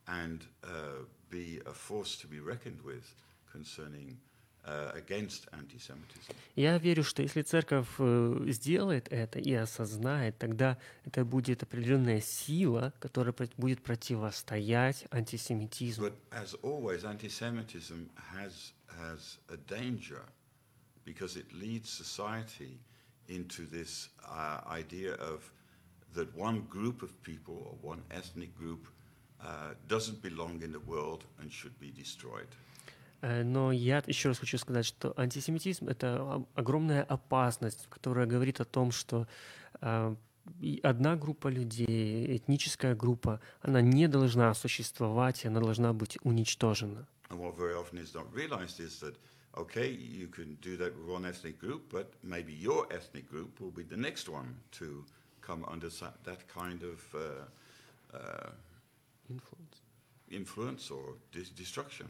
and 0.07 0.41
uh, 0.63 1.05
be 1.29 1.61
a 1.65 1.73
force 1.73 2.15
to 2.17 2.27
be 2.27 2.39
reckoned 2.39 2.81
with 2.83 3.03
concerning. 3.51 4.17
Я 6.56 6.76
верю, 6.78 7.02
что 7.02 7.22
если 7.22 7.42
церковь 7.42 7.86
э, 7.98 8.44
сделает 8.48 9.08
это 9.10 9.38
и 9.38 9.52
осознает, 9.54 10.36
тогда 10.36 10.76
это 11.04 11.24
будет 11.24 11.62
определенная 11.62 12.20
сила, 12.20 12.92
которая 13.00 13.32
про- 13.32 13.48
будет 13.56 13.82
противостоять 13.82 15.06
антисемитизму. 15.10 16.08
But 16.08 16.14
as 16.32 16.54
always, 16.62 17.04
anti-Semitism 17.04 18.10
has 18.34 18.72
has 19.00 19.38
a 19.48 19.56
danger 19.56 20.22
because 21.04 21.36
it 21.36 21.52
leads 21.52 21.88
society 21.88 22.78
into 23.28 23.64
this 23.66 24.08
uh, 24.24 24.60
idea 24.66 25.14
of 25.14 25.50
that 26.14 26.34
one 26.34 26.62
group 26.68 27.02
of 27.02 27.10
people 27.22 27.54
or 27.54 27.74
one 27.82 28.02
ethnic 28.10 28.56
group 28.56 28.88
uh, 29.40 29.74
doesn't 29.86 30.20
belong 30.22 30.62
in 30.62 30.72
the 30.72 30.80
world 30.80 31.24
and 31.40 31.50
should 31.52 31.78
be 31.78 31.90
destroyed. 31.90 32.48
Э, 33.23 33.43
Но 33.43 33.71
я 33.71 34.03
еще 34.05 34.29
раз 34.29 34.39
хочу 34.39 34.57
сказать, 34.57 34.85
что 34.85 35.13
антисемитизм— 35.17 35.87
это 35.89 36.45
огромная 36.55 37.03
опасность, 37.03 37.87
которая 37.89 38.27
говорит 38.27 38.59
о 38.59 38.65
том, 38.65 38.91
что 38.91 39.27
э, 39.81 40.15
и 40.59 40.81
одна 40.83 41.15
группа 41.15 41.47
людей, 41.47 42.35
этническая 42.37 42.95
группа, 42.95 43.39
она 43.61 43.81
не 43.81 44.07
должна 44.09 44.53
существовать, 44.53 45.45
она 45.45 45.61
должна 45.61 45.93
быть 45.93 46.17
уничтожена. 46.23 47.07
Okay, 49.55 49.91
you 49.91 50.27
can 50.29 50.57
do 50.61 50.75
that 50.77 50.95
with 50.97 51.07
one 51.07 51.25
ethnic 51.25 51.59
group, 51.59 51.83
but 51.91 52.07
maybe 52.23 52.51
your 52.51 52.87
ethnic 52.91 53.29
group 53.29 53.59
will 53.59 53.69
be 53.69 53.83
the 53.83 53.95
next 53.95 54.27
one 54.27 54.55
to 54.71 55.05
come 55.41 55.63
under 55.65 55.89
that 56.23 56.47
kind 56.47 56.81
of 56.81 56.99
uh, 57.13 58.17
uh, 58.17 58.49
Influence. 59.29 59.81
influence 60.31 60.89
or 60.89 61.15
dis- 61.31 61.51
destruction. 61.51 62.07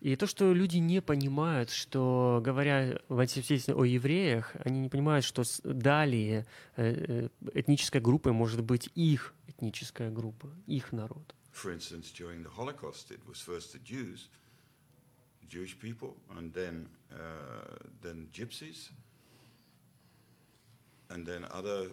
И 0.00 0.14
то, 0.16 0.26
что 0.26 0.52
люди 0.52 0.76
не 0.76 1.00
понимают, 1.00 1.70
что, 1.70 2.40
говоря 2.44 3.00
в 3.08 3.18
антисемитизме 3.18 3.74
о 3.74 3.84
евреях, 3.84 4.52
они 4.64 4.80
не 4.80 4.88
понимают, 4.88 5.24
что 5.24 5.42
далее 5.64 6.46
э, 6.76 7.28
э, 7.28 7.28
этнической 7.54 8.00
группой 8.00 8.32
может 8.32 8.62
быть 8.62 8.90
их 8.94 9.34
этническая 9.46 10.10
группа, 10.10 10.50
их 10.66 10.92
народ. 10.92 11.34
For 11.52 11.72
instance, 11.72 12.12
during 12.12 12.42
the 12.42 12.50
Holocaust, 12.50 13.10
it 13.10 13.20
was 13.26 13.40
first 13.40 13.72
the 13.72 13.78
Jews, 13.78 14.28
Jewish 15.48 15.78
people, 15.78 16.16
and 16.36 16.52
then 16.52 16.88
uh, 17.10 17.78
then 18.02 18.28
gypsies, 18.32 18.90
and 21.08 21.24
then 21.26 21.46
other 21.50 21.90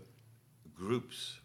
groups. 0.76 1.39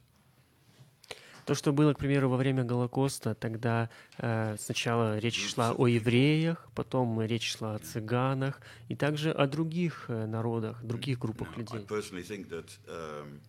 То, 1.49 1.55
что 1.55 1.73
было, 1.73 1.95
к 1.95 1.99
примеру, 1.99 2.29
во 2.29 2.37
время 2.37 2.63
Голокоста, 2.63 3.35
тогда 3.35 3.89
э, 4.19 4.57
сначала 4.59 5.17
речь 5.19 5.49
шла 5.49 5.73
о 5.73 5.87
евреях, 5.87 6.69
потом 6.75 7.23
речь 7.23 7.57
шла 7.57 7.77
о 7.77 7.79
цыганах 7.79 8.61
и 8.89 8.95
также 8.95 9.33
о 9.33 9.47
других 9.47 10.05
э, 10.09 10.27
народах, 10.27 10.85
других 10.85 11.19
группах 11.19 11.49
Now, 11.49 11.55
I 11.55 11.61
людей. 11.61 11.87
personally 11.87 12.23
think 12.23 12.51
that 12.51 12.69
um, 12.87 13.41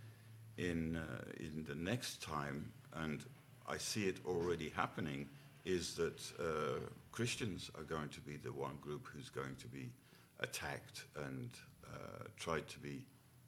in 0.56 0.96
uh, 0.96 1.46
in 1.46 1.66
the 1.66 1.76
next 1.76 2.22
time, 2.22 2.72
and 2.94 3.20
I 3.68 3.78
see 3.78 4.08
it 4.08 4.16
already 4.26 4.70
happening, 4.74 5.28
is 5.66 5.96
that 5.96 6.22
uh, 6.40 6.80
Christians 7.12 7.70
are 7.78 7.84
going 7.84 8.08
to 8.12 8.22
be 8.22 8.38
the 8.38 8.54
one 8.54 8.78
group 8.82 9.10
who's 9.12 9.30
going 9.30 9.58
to 9.58 9.68
be 9.68 9.92
attacked 10.40 11.04
and 11.28 11.50
uh, 11.84 12.24
tried 12.38 12.66
to 12.70 12.80
be 12.80 13.02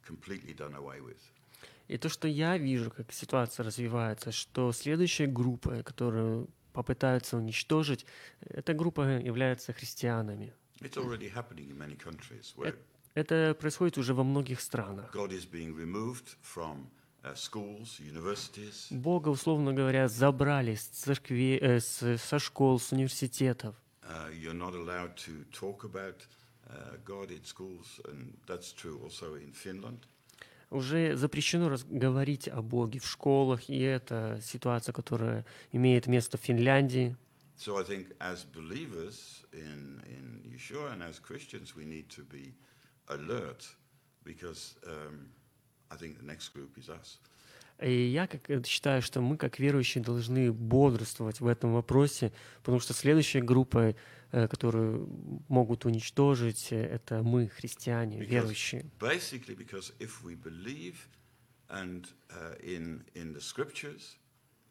completely 0.05 0.51
done 0.53 0.75
away 0.75 0.99
with. 0.99 1.31
И 1.91 1.97
то, 1.97 2.07
что 2.09 2.27
я 2.27 2.57
вижу, 2.57 2.89
как 2.89 3.11
ситуация 3.11 3.65
развивается, 3.65 4.31
что 4.31 4.71
следующая 4.71 5.27
группа, 5.27 5.83
которую 5.83 6.47
попытаются 6.71 7.35
уничтожить, 7.35 8.05
эта 8.39 8.73
группа 8.73 9.01
является 9.19 9.73
христианами. 9.73 10.53
It's 10.79 10.95
already 10.95 11.29
happening 11.29 11.69
in 11.69 11.77
many 11.77 11.97
countries 11.97 12.53
where 12.55 12.75
Это 13.13 13.53
происходит 13.59 13.97
уже 13.97 14.13
во 14.13 14.23
многих 14.23 14.61
странах. 14.61 15.13
God 15.13 15.31
is 15.33 15.45
being 15.45 15.75
removed 15.75 16.37
from 16.41 16.87
uh, 17.23 17.35
schools, 17.35 17.99
universities, 17.99 18.87
Бога, 18.89 19.27
условно 19.27 19.73
говоря, 19.73 20.07
забрали 20.07 20.75
с 20.75 20.85
церкви, 20.85 21.59
э, 21.61 21.81
с- 21.81 22.17
со 22.17 22.39
школ, 22.39 22.79
с 22.79 22.93
университетов. 22.93 23.75
Uh, 24.03 24.31
you're 24.41 24.53
not 24.53 24.73
allowed 24.75 25.17
to 25.17 25.43
talk 25.51 25.83
about 25.83 26.25
uh, 26.69 26.95
God 27.05 27.31
in 27.31 27.43
schools, 27.43 27.99
and 28.05 28.33
that's 28.47 28.71
true 28.73 28.97
also 29.03 29.35
in 29.35 29.51
Finland. 29.51 30.07
Уже 30.72 31.17
запрещено 31.17 31.76
говорить 31.89 32.47
о 32.47 32.61
Боге 32.61 32.99
в 32.99 33.05
школах, 33.05 33.69
и 33.69 33.78
это 33.80 34.39
ситуация, 34.41 34.93
которая 34.93 35.45
имеет 35.74 36.07
место 36.07 36.38
в 36.38 36.41
Финляндии. 36.41 37.15
So 37.57 37.78
I 37.78 37.84
think 37.84 38.07
as 38.19 38.43
believers 38.43 39.45
in, 39.53 40.01
in 40.07 40.41
Yeshua 40.49 40.93
and 40.93 41.03
as 41.03 41.19
Christians, 41.19 41.76
we 41.76 41.86
need 41.86 42.09
to 42.09 42.24
be 42.24 42.53
alert 43.09 43.67
because 44.24 44.76
um, 44.88 45.28
I 45.91 45.95
think 45.97 46.17
the 46.17 46.26
next 46.26 46.49
group 46.53 46.78
is 46.78 46.89
us. 46.89 47.19
И 47.82 47.91
я 47.91 48.27
как, 48.27 48.49
э, 48.49 48.61
считаю, 48.65 49.01
что 49.01 49.21
мы, 49.21 49.38
как 49.38 49.59
верующие, 49.59 50.03
должны 50.03 50.51
бодрствовать 50.51 51.39
в 51.39 51.47
этом 51.47 51.73
вопросе, 51.73 52.32
потому 52.59 52.79
что 52.79 52.93
следующая 52.93 53.41
группа, 53.41 53.95
э, 54.32 54.47
которую 54.47 55.09
могут 55.49 55.86
уничтожить, 55.86 56.71
э, 56.71 56.84
это 56.84 57.23
мы, 57.23 57.47
христиане, 57.47 58.19
Because- 58.19 58.25
верующие. 58.27 58.86
Basically, 58.99 59.55
because 59.55 59.93
if 59.99 60.23
we 60.23 60.36
believe 60.36 60.95
and 61.69 62.07
uh, 62.29 62.55
in, 62.61 63.03
in 63.15 63.34
the 63.34 63.41
scriptures 63.41 64.17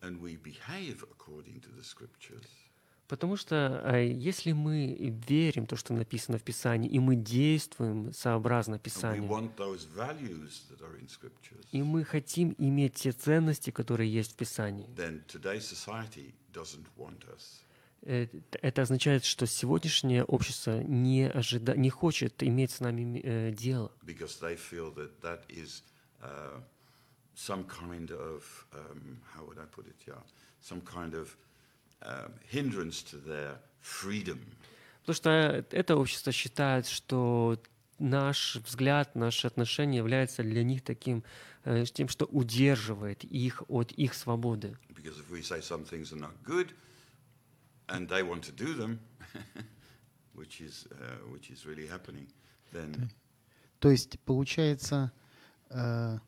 and 0.02 0.20
we 0.20 0.36
behave 0.36 1.02
according 1.11 1.61
to 1.61 1.68
the 1.76 1.82
scriptures, 1.82 2.69
Потому 3.11 3.36
что 3.36 3.82
э, 3.86 4.06
если 4.06 4.52
мы 4.52 4.96
верим 5.26 5.66
то, 5.66 5.74
что 5.74 5.92
написано 5.92 6.38
в 6.38 6.44
Писании, 6.44 6.88
и 6.88 7.00
мы 7.00 7.16
действуем 7.16 8.12
сообразно 8.12 8.78
Писанию, 8.78 9.28
и 11.72 11.82
мы 11.82 12.04
хотим 12.04 12.54
иметь 12.56 12.94
те 12.94 13.11
ценности, 13.11 13.70
которые 13.70 14.08
есть 14.12 14.34
в 14.34 14.36
Писании, 14.36 14.86
э, 18.02 18.28
это 18.62 18.82
означает, 18.82 19.24
что 19.24 19.44
сегодняшнее 19.44 20.22
общество 20.22 20.80
не, 20.80 21.28
ожида... 21.28 21.76
не 21.76 21.90
хочет 21.90 22.40
иметь 22.44 22.70
с 22.70 22.78
нами 22.78 23.20
э, 23.24 23.50
дело, 23.50 23.90
uh, 26.22 26.61
some 27.34 27.64
kind 27.64 28.11
of 28.12 28.44
um, 28.72 29.18
how 29.34 29.42
would 29.46 29.58
I 29.58 29.64
put 29.64 29.86
it? 29.86 29.96
Yeah, 30.06 30.22
some 30.61 30.82
kind 30.82 31.14
of 31.14 31.36
hindrance 32.51 33.03
to 33.03 33.22
their 33.24 33.59
freedom. 33.80 34.38
Потому 35.01 35.14
что 35.16 35.64
это 35.70 35.96
общество 35.96 36.32
считает, 36.32 36.86
что 36.86 37.61
наш 37.98 38.57
взгляд, 38.57 39.14
наши 39.14 39.46
отношения 39.46 39.98
являются 39.98 40.42
для 40.42 40.62
них 40.62 40.82
таким, 40.82 41.22
э, 41.64 41.84
тем, 41.86 42.09
что 42.09 42.26
удерживает 42.26 43.24
их 43.24 43.62
от 43.68 43.92
их 43.92 44.14
свободы. 44.14 44.76
Because 44.90 45.18
if 45.18 45.30
we 45.30 45.42
say 45.42 45.61
some 45.61 45.84
things 45.84 46.12
are 46.12 46.20
not 46.20 46.34
good, 46.44 46.72
and 47.88 48.09
they 48.09 48.22
want 48.22 48.42
to 48.44 48.53
do 48.53 48.74
them, 48.74 48.98
which 50.34 50.61
is 50.61 50.86
uh, 50.90 51.30
which 51.32 51.51
is 51.51 51.64
really 51.66 51.86
happening, 51.86 52.26
then 52.72 53.11
То 53.80 53.90
есть, 53.90 54.20
получается, 54.20 55.11
э, 55.70 56.18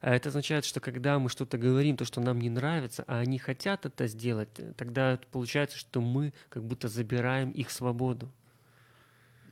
Это 0.00 0.30
означает, 0.30 0.64
что 0.64 0.80
когда 0.80 1.18
мы 1.18 1.28
что-то 1.28 1.58
говорим, 1.58 1.96
то, 1.96 2.04
что 2.04 2.20
нам 2.20 2.40
не 2.40 2.48
нравится, 2.48 3.04
а 3.06 3.18
они 3.18 3.38
хотят 3.38 3.84
это 3.84 4.06
сделать, 4.06 4.48
тогда 4.76 5.18
получается, 5.30 5.76
что 5.76 6.00
мы 6.00 6.32
как 6.48 6.64
будто 6.64 6.88
забираем 6.88 7.50
их 7.50 7.70
свободу. 7.70 8.30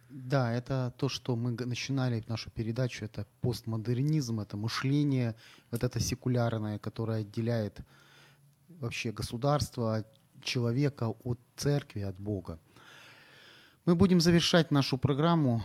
да, 0.09 0.53
это 0.53 0.93
то, 0.97 1.09
что 1.09 1.37
мы 1.37 1.51
начинали 1.51 2.25
нашу 2.29 2.51
передачу, 2.51 3.05
это 3.05 3.27
постмодернизм, 3.43 4.41
это 4.41 4.57
мышление, 4.57 5.35
вот 5.71 5.85
это 5.85 6.01
секулярное, 6.01 6.79
которое 6.79 7.21
отделяет 7.21 7.81
вообще 8.81 9.13
государство, 9.13 10.05
человека 10.43 11.15
от 11.25 11.39
церкви, 11.57 12.01
от 12.01 12.17
Бога. 12.19 12.59
Мы 13.85 13.95
будем 13.95 14.21
завершать 14.21 14.71
нашу 14.71 14.99
программу. 14.99 15.63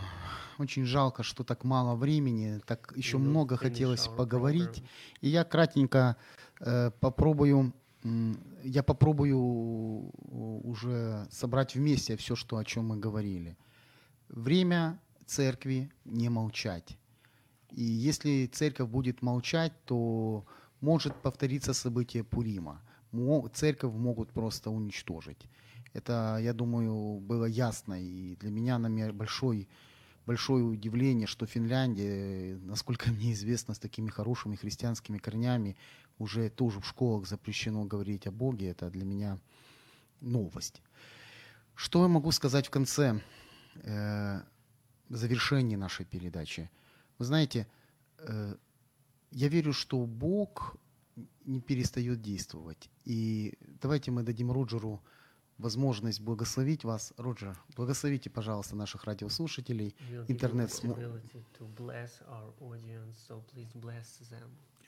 Очень 0.58 0.84
жалко, 0.84 1.22
что 1.22 1.44
так 1.44 1.64
мало 1.64 1.96
времени, 1.96 2.60
так 2.66 2.92
еще 2.96 3.18
много 3.18 3.56
хотелось 3.56 4.06
поговорить. 4.16 4.82
И 5.20 5.28
я 5.28 5.44
кратенько 5.44 6.16
э, 6.60 6.90
попробую, 7.00 7.72
м, 8.04 8.38
я 8.62 8.82
попробую 8.82 10.10
уже 10.64 11.26
собрать 11.30 11.74
вместе 11.74 12.16
все, 12.16 12.36
что, 12.36 12.56
о 12.56 12.64
чем 12.64 12.88
мы 12.88 12.96
говорили. 12.96 13.56
Время 14.28 14.98
церкви 15.26 15.90
не 16.04 16.28
молчать. 16.28 16.98
И 17.70 17.82
если 17.82 18.46
церковь 18.46 18.88
будет 18.88 19.22
молчать, 19.22 19.72
то 19.84 20.44
может 20.80 21.14
повториться 21.22 21.74
событие 21.74 22.22
Пурима. 22.22 22.80
Церковь 23.52 23.92
могут 23.94 24.32
просто 24.32 24.70
уничтожить. 24.70 25.48
Это, 25.92 26.38
я 26.40 26.52
думаю, 26.52 27.20
было 27.20 27.44
ясно. 27.44 27.94
И 28.00 28.36
для 28.36 28.50
меня, 28.50 28.78
наверное, 28.78 29.12
большой, 29.12 29.68
большое 30.26 30.64
удивление, 30.64 31.26
что 31.26 31.46
Финляндия, 31.46 32.56
насколько 32.62 33.10
мне 33.10 33.32
известно, 33.32 33.74
с 33.74 33.78
такими 33.78 34.08
хорошими 34.10 34.56
христианскими 34.56 35.18
корнями, 35.18 35.76
уже 36.18 36.50
тоже 36.50 36.80
в 36.80 36.86
школах 36.86 37.26
запрещено 37.26 37.84
говорить 37.84 38.26
о 38.26 38.32
Боге. 38.32 38.70
Это 38.70 38.90
для 38.90 39.04
меня 39.04 39.38
новость. 40.20 40.82
Что 41.74 42.02
я 42.02 42.08
могу 42.08 42.30
сказать 42.30 42.66
в 42.66 42.70
конце 42.70 43.20
э, 43.82 44.40
завершении 45.08 45.76
нашей 45.76 46.06
передачи? 46.06 46.70
Вы 47.18 47.24
знаете, 47.24 47.66
э, 48.18 48.56
я 49.32 49.48
верю, 49.48 49.72
что 49.72 50.06
Бог 50.06 50.76
не 51.44 51.60
перестает 51.60 52.22
действовать. 52.22 52.88
И 53.04 53.54
давайте 53.82 54.10
мы 54.10 54.22
дадим 54.22 54.50
Роджеру 54.50 55.02
возможность 55.58 56.20
благословить 56.20 56.84
вас. 56.84 57.12
Роджер, 57.16 57.56
благословите, 57.76 58.30
пожалуйста, 58.30 58.76
наших 58.76 59.04
радиослушателей. 59.04 59.94
Интернет 60.28 60.70
смо- 60.70 60.98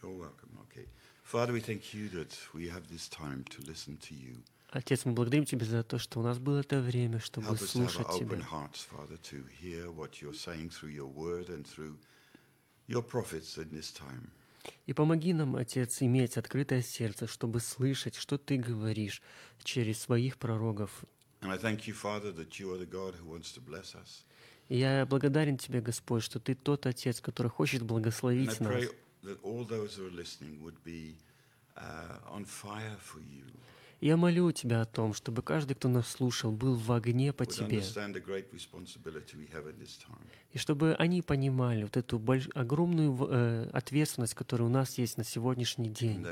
you're 0.03 0.17
welcome. 0.19 0.51
Okay, 0.69 0.87
Father, 1.25 1.53
we 1.53 1.61
thank 1.61 1.95
you 1.95 2.09
that 2.11 2.37
we 2.55 2.69
have 2.69 2.87
this 2.89 3.09
time 3.09 3.45
to 3.45 3.63
listen 3.63 3.97
to 3.99 4.15
you. 4.15 4.43
Отец, 4.71 5.05
мы 5.05 5.13
благодарим 5.13 5.45
Тебя 5.45 5.65
за 5.65 5.83
то, 5.83 5.99
что 5.99 6.21
у 6.21 6.23
нас 6.23 6.39
было 6.39 6.59
это 6.59 6.81
время, 6.81 7.19
чтобы 7.21 7.47
Help 7.49 7.67
слушать 7.67 8.07
Тебя. 8.19 8.37
hearts, 8.39 8.87
Father, 8.91 9.17
to 9.31 9.45
hear 9.63 9.91
what 9.91 10.21
you're 10.21 10.35
saying 10.35 10.71
through 10.71 10.91
your 10.93 11.07
word 11.07 11.49
and 11.49 11.65
through 11.67 11.97
your 12.89 13.03
prophets 13.03 13.57
in 13.57 13.71
this 13.71 13.93
time. 13.93 14.31
И 14.87 14.93
помоги 14.93 15.33
нам, 15.33 15.57
Отец, 15.57 16.03
иметь 16.03 16.37
открытое 16.37 16.83
сердце, 16.83 17.27
чтобы 17.27 17.61
слышать, 17.61 18.15
что 18.15 18.39
Ты 18.39 18.57
говоришь 18.57 19.23
через 19.63 20.01
своих 20.01 20.37
пророков. 20.37 21.05
И 24.69 24.79
я 24.79 25.07
благодарен 25.07 25.59
Тебе, 25.59 25.81
Господь, 25.81 26.23
что 26.23 26.41
Ты 26.41 26.55
тот 26.55 26.87
Отец, 26.87 27.21
который 27.21 27.49
хочет 27.49 27.83
благословить 27.83 28.61
нас. 28.61 28.89
that 29.27 29.43
all 29.43 29.65
those 29.65 29.97
who 29.97 30.07
are 30.07 30.17
listening 30.17 30.63
would 30.63 30.81
be 30.85 31.17
uh, 31.77 32.19
on 32.31 32.45
fire 32.45 32.97
for 33.01 33.19
you, 33.19 33.45
Я 34.01 34.17
молю 34.17 34.53
Тебя 34.53 34.83
о 34.83 34.85
том, 34.85 35.15
чтобы 35.15 35.43
каждый, 35.43 35.75
кто 35.75 35.89
нас 35.89 36.09
слушал, 36.09 36.53
был 36.53 36.75
в 36.75 36.93
огне 36.93 37.33
по 37.33 37.47
Тебе. 37.47 37.81
И 40.53 40.59
чтобы 40.59 40.95
они 40.95 41.23
понимали 41.23 41.83
вот 41.85 41.97
эту 41.97 42.19
больш- 42.19 42.51
огромную 42.55 43.17
э, 43.29 43.71
ответственность, 43.73 44.35
которая 44.35 44.69
у 44.69 44.71
нас 44.71 44.99
есть 44.99 45.17
на 45.17 45.25
сегодняшний 45.25 45.89
день. 45.89 46.25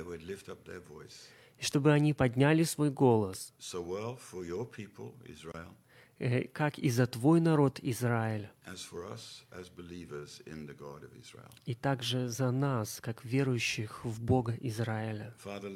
И 1.59 1.63
чтобы 1.65 1.93
они 1.93 2.13
подняли 2.13 2.65
свой 2.65 2.91
голос, 2.91 3.55
so 3.61 3.83
well 3.85 4.19
for 4.19 4.45
your 4.47 4.69
people, 4.71 5.15
Israel, 5.25 5.73
э, 6.19 6.49
как 6.49 6.79
и 6.79 6.91
за 6.91 7.07
Твой 7.07 7.41
народ 7.41 7.79
Израиль, 7.81 8.49
и 11.65 11.75
также 11.75 12.29
за 12.29 12.51
нас, 12.51 13.01
как 13.01 13.25
верующих 13.25 14.05
в 14.05 14.21
Бога 14.23 14.57
Израиля. 14.61 15.35
Father, 15.45 15.73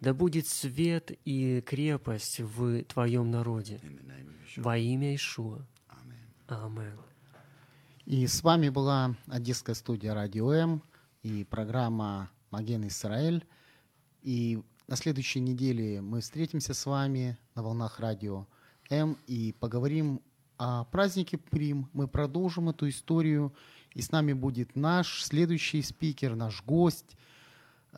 Да 0.00 0.14
будет 0.14 0.46
свет 0.46 1.10
и 1.24 1.60
крепость 1.60 2.40
в 2.40 2.84
Твоем 2.84 3.30
народе. 3.30 3.80
In 3.82 3.98
the 3.98 4.06
name 4.06 4.28
of 4.28 4.34
Yeshua. 4.46 4.62
Во 4.62 4.78
имя 4.78 5.14
Ишуа. 5.14 5.66
Amen. 5.88 6.16
Амин. 6.48 6.98
И 8.06 8.26
с 8.26 8.42
вами 8.42 8.70
была 8.70 9.14
Одесская 9.26 9.74
студия 9.74 10.14
Радио 10.14 10.52
М 10.52 10.82
и 11.22 11.44
программа 11.44 12.30
Маген 12.50 12.88
Израиль. 12.88 13.46
И 14.22 14.62
на 14.88 14.96
следующей 14.96 15.40
неделе 15.40 16.00
мы 16.00 16.20
встретимся 16.20 16.74
с 16.74 16.86
вами 16.86 17.38
на 17.54 17.62
волнах 17.62 18.00
Радио 18.00 18.46
М 18.88 19.16
и 19.26 19.54
поговорим 19.60 20.20
о 20.56 20.84
празднике 20.84 21.38
Прим. 21.38 21.88
Мы 21.92 22.08
продолжим 22.08 22.68
эту 22.68 22.88
историю. 22.88 23.54
И 23.94 24.02
с 24.02 24.12
нами 24.12 24.32
будет 24.32 24.76
наш 24.76 25.22
следующий 25.22 25.82
спикер, 25.82 26.36
наш 26.36 26.62
гость 26.64 27.16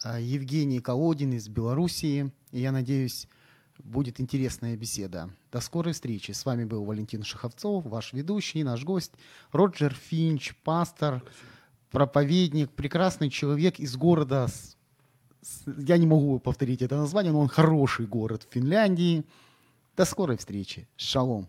э, 0.05 0.21
Евгений 0.21 0.81
Колодин 0.81 1.33
из 1.33 1.49
Белоруссии. 1.49 2.31
И 2.51 2.61
я 2.61 2.73
надеюсь, 2.73 3.29
будет 3.79 4.21
интересная 4.21 4.77
беседа. 4.77 5.31
До 5.51 5.61
скорой 5.61 5.93
встречи. 5.93 6.33
С 6.33 6.45
вами 6.47 6.65
был 6.65 6.85
Валентин 6.85 7.23
Шаховцов, 7.23 7.85
ваш 7.85 8.13
ведущий, 8.13 8.65
наш 8.65 8.85
гость 8.85 9.13
Роджер 9.53 9.95
Финч, 9.95 10.55
пастор, 10.65 11.23
проповедник, 11.91 12.71
прекрасный 12.71 13.29
человек 13.29 13.79
из 13.79 13.97
города, 13.97 14.49
я 15.77 15.99
не 15.99 16.07
могу 16.07 16.39
повторить 16.39 16.83
это 16.83 16.97
название, 16.97 17.33
но 17.33 17.41
он 17.41 17.49
хороший 17.49 18.07
город 18.07 18.47
в 18.49 18.53
Финляндии. 18.53 19.25
До 19.97 20.05
скорой 20.05 20.37
встречи. 20.37 20.89
Шалом. 20.97 21.49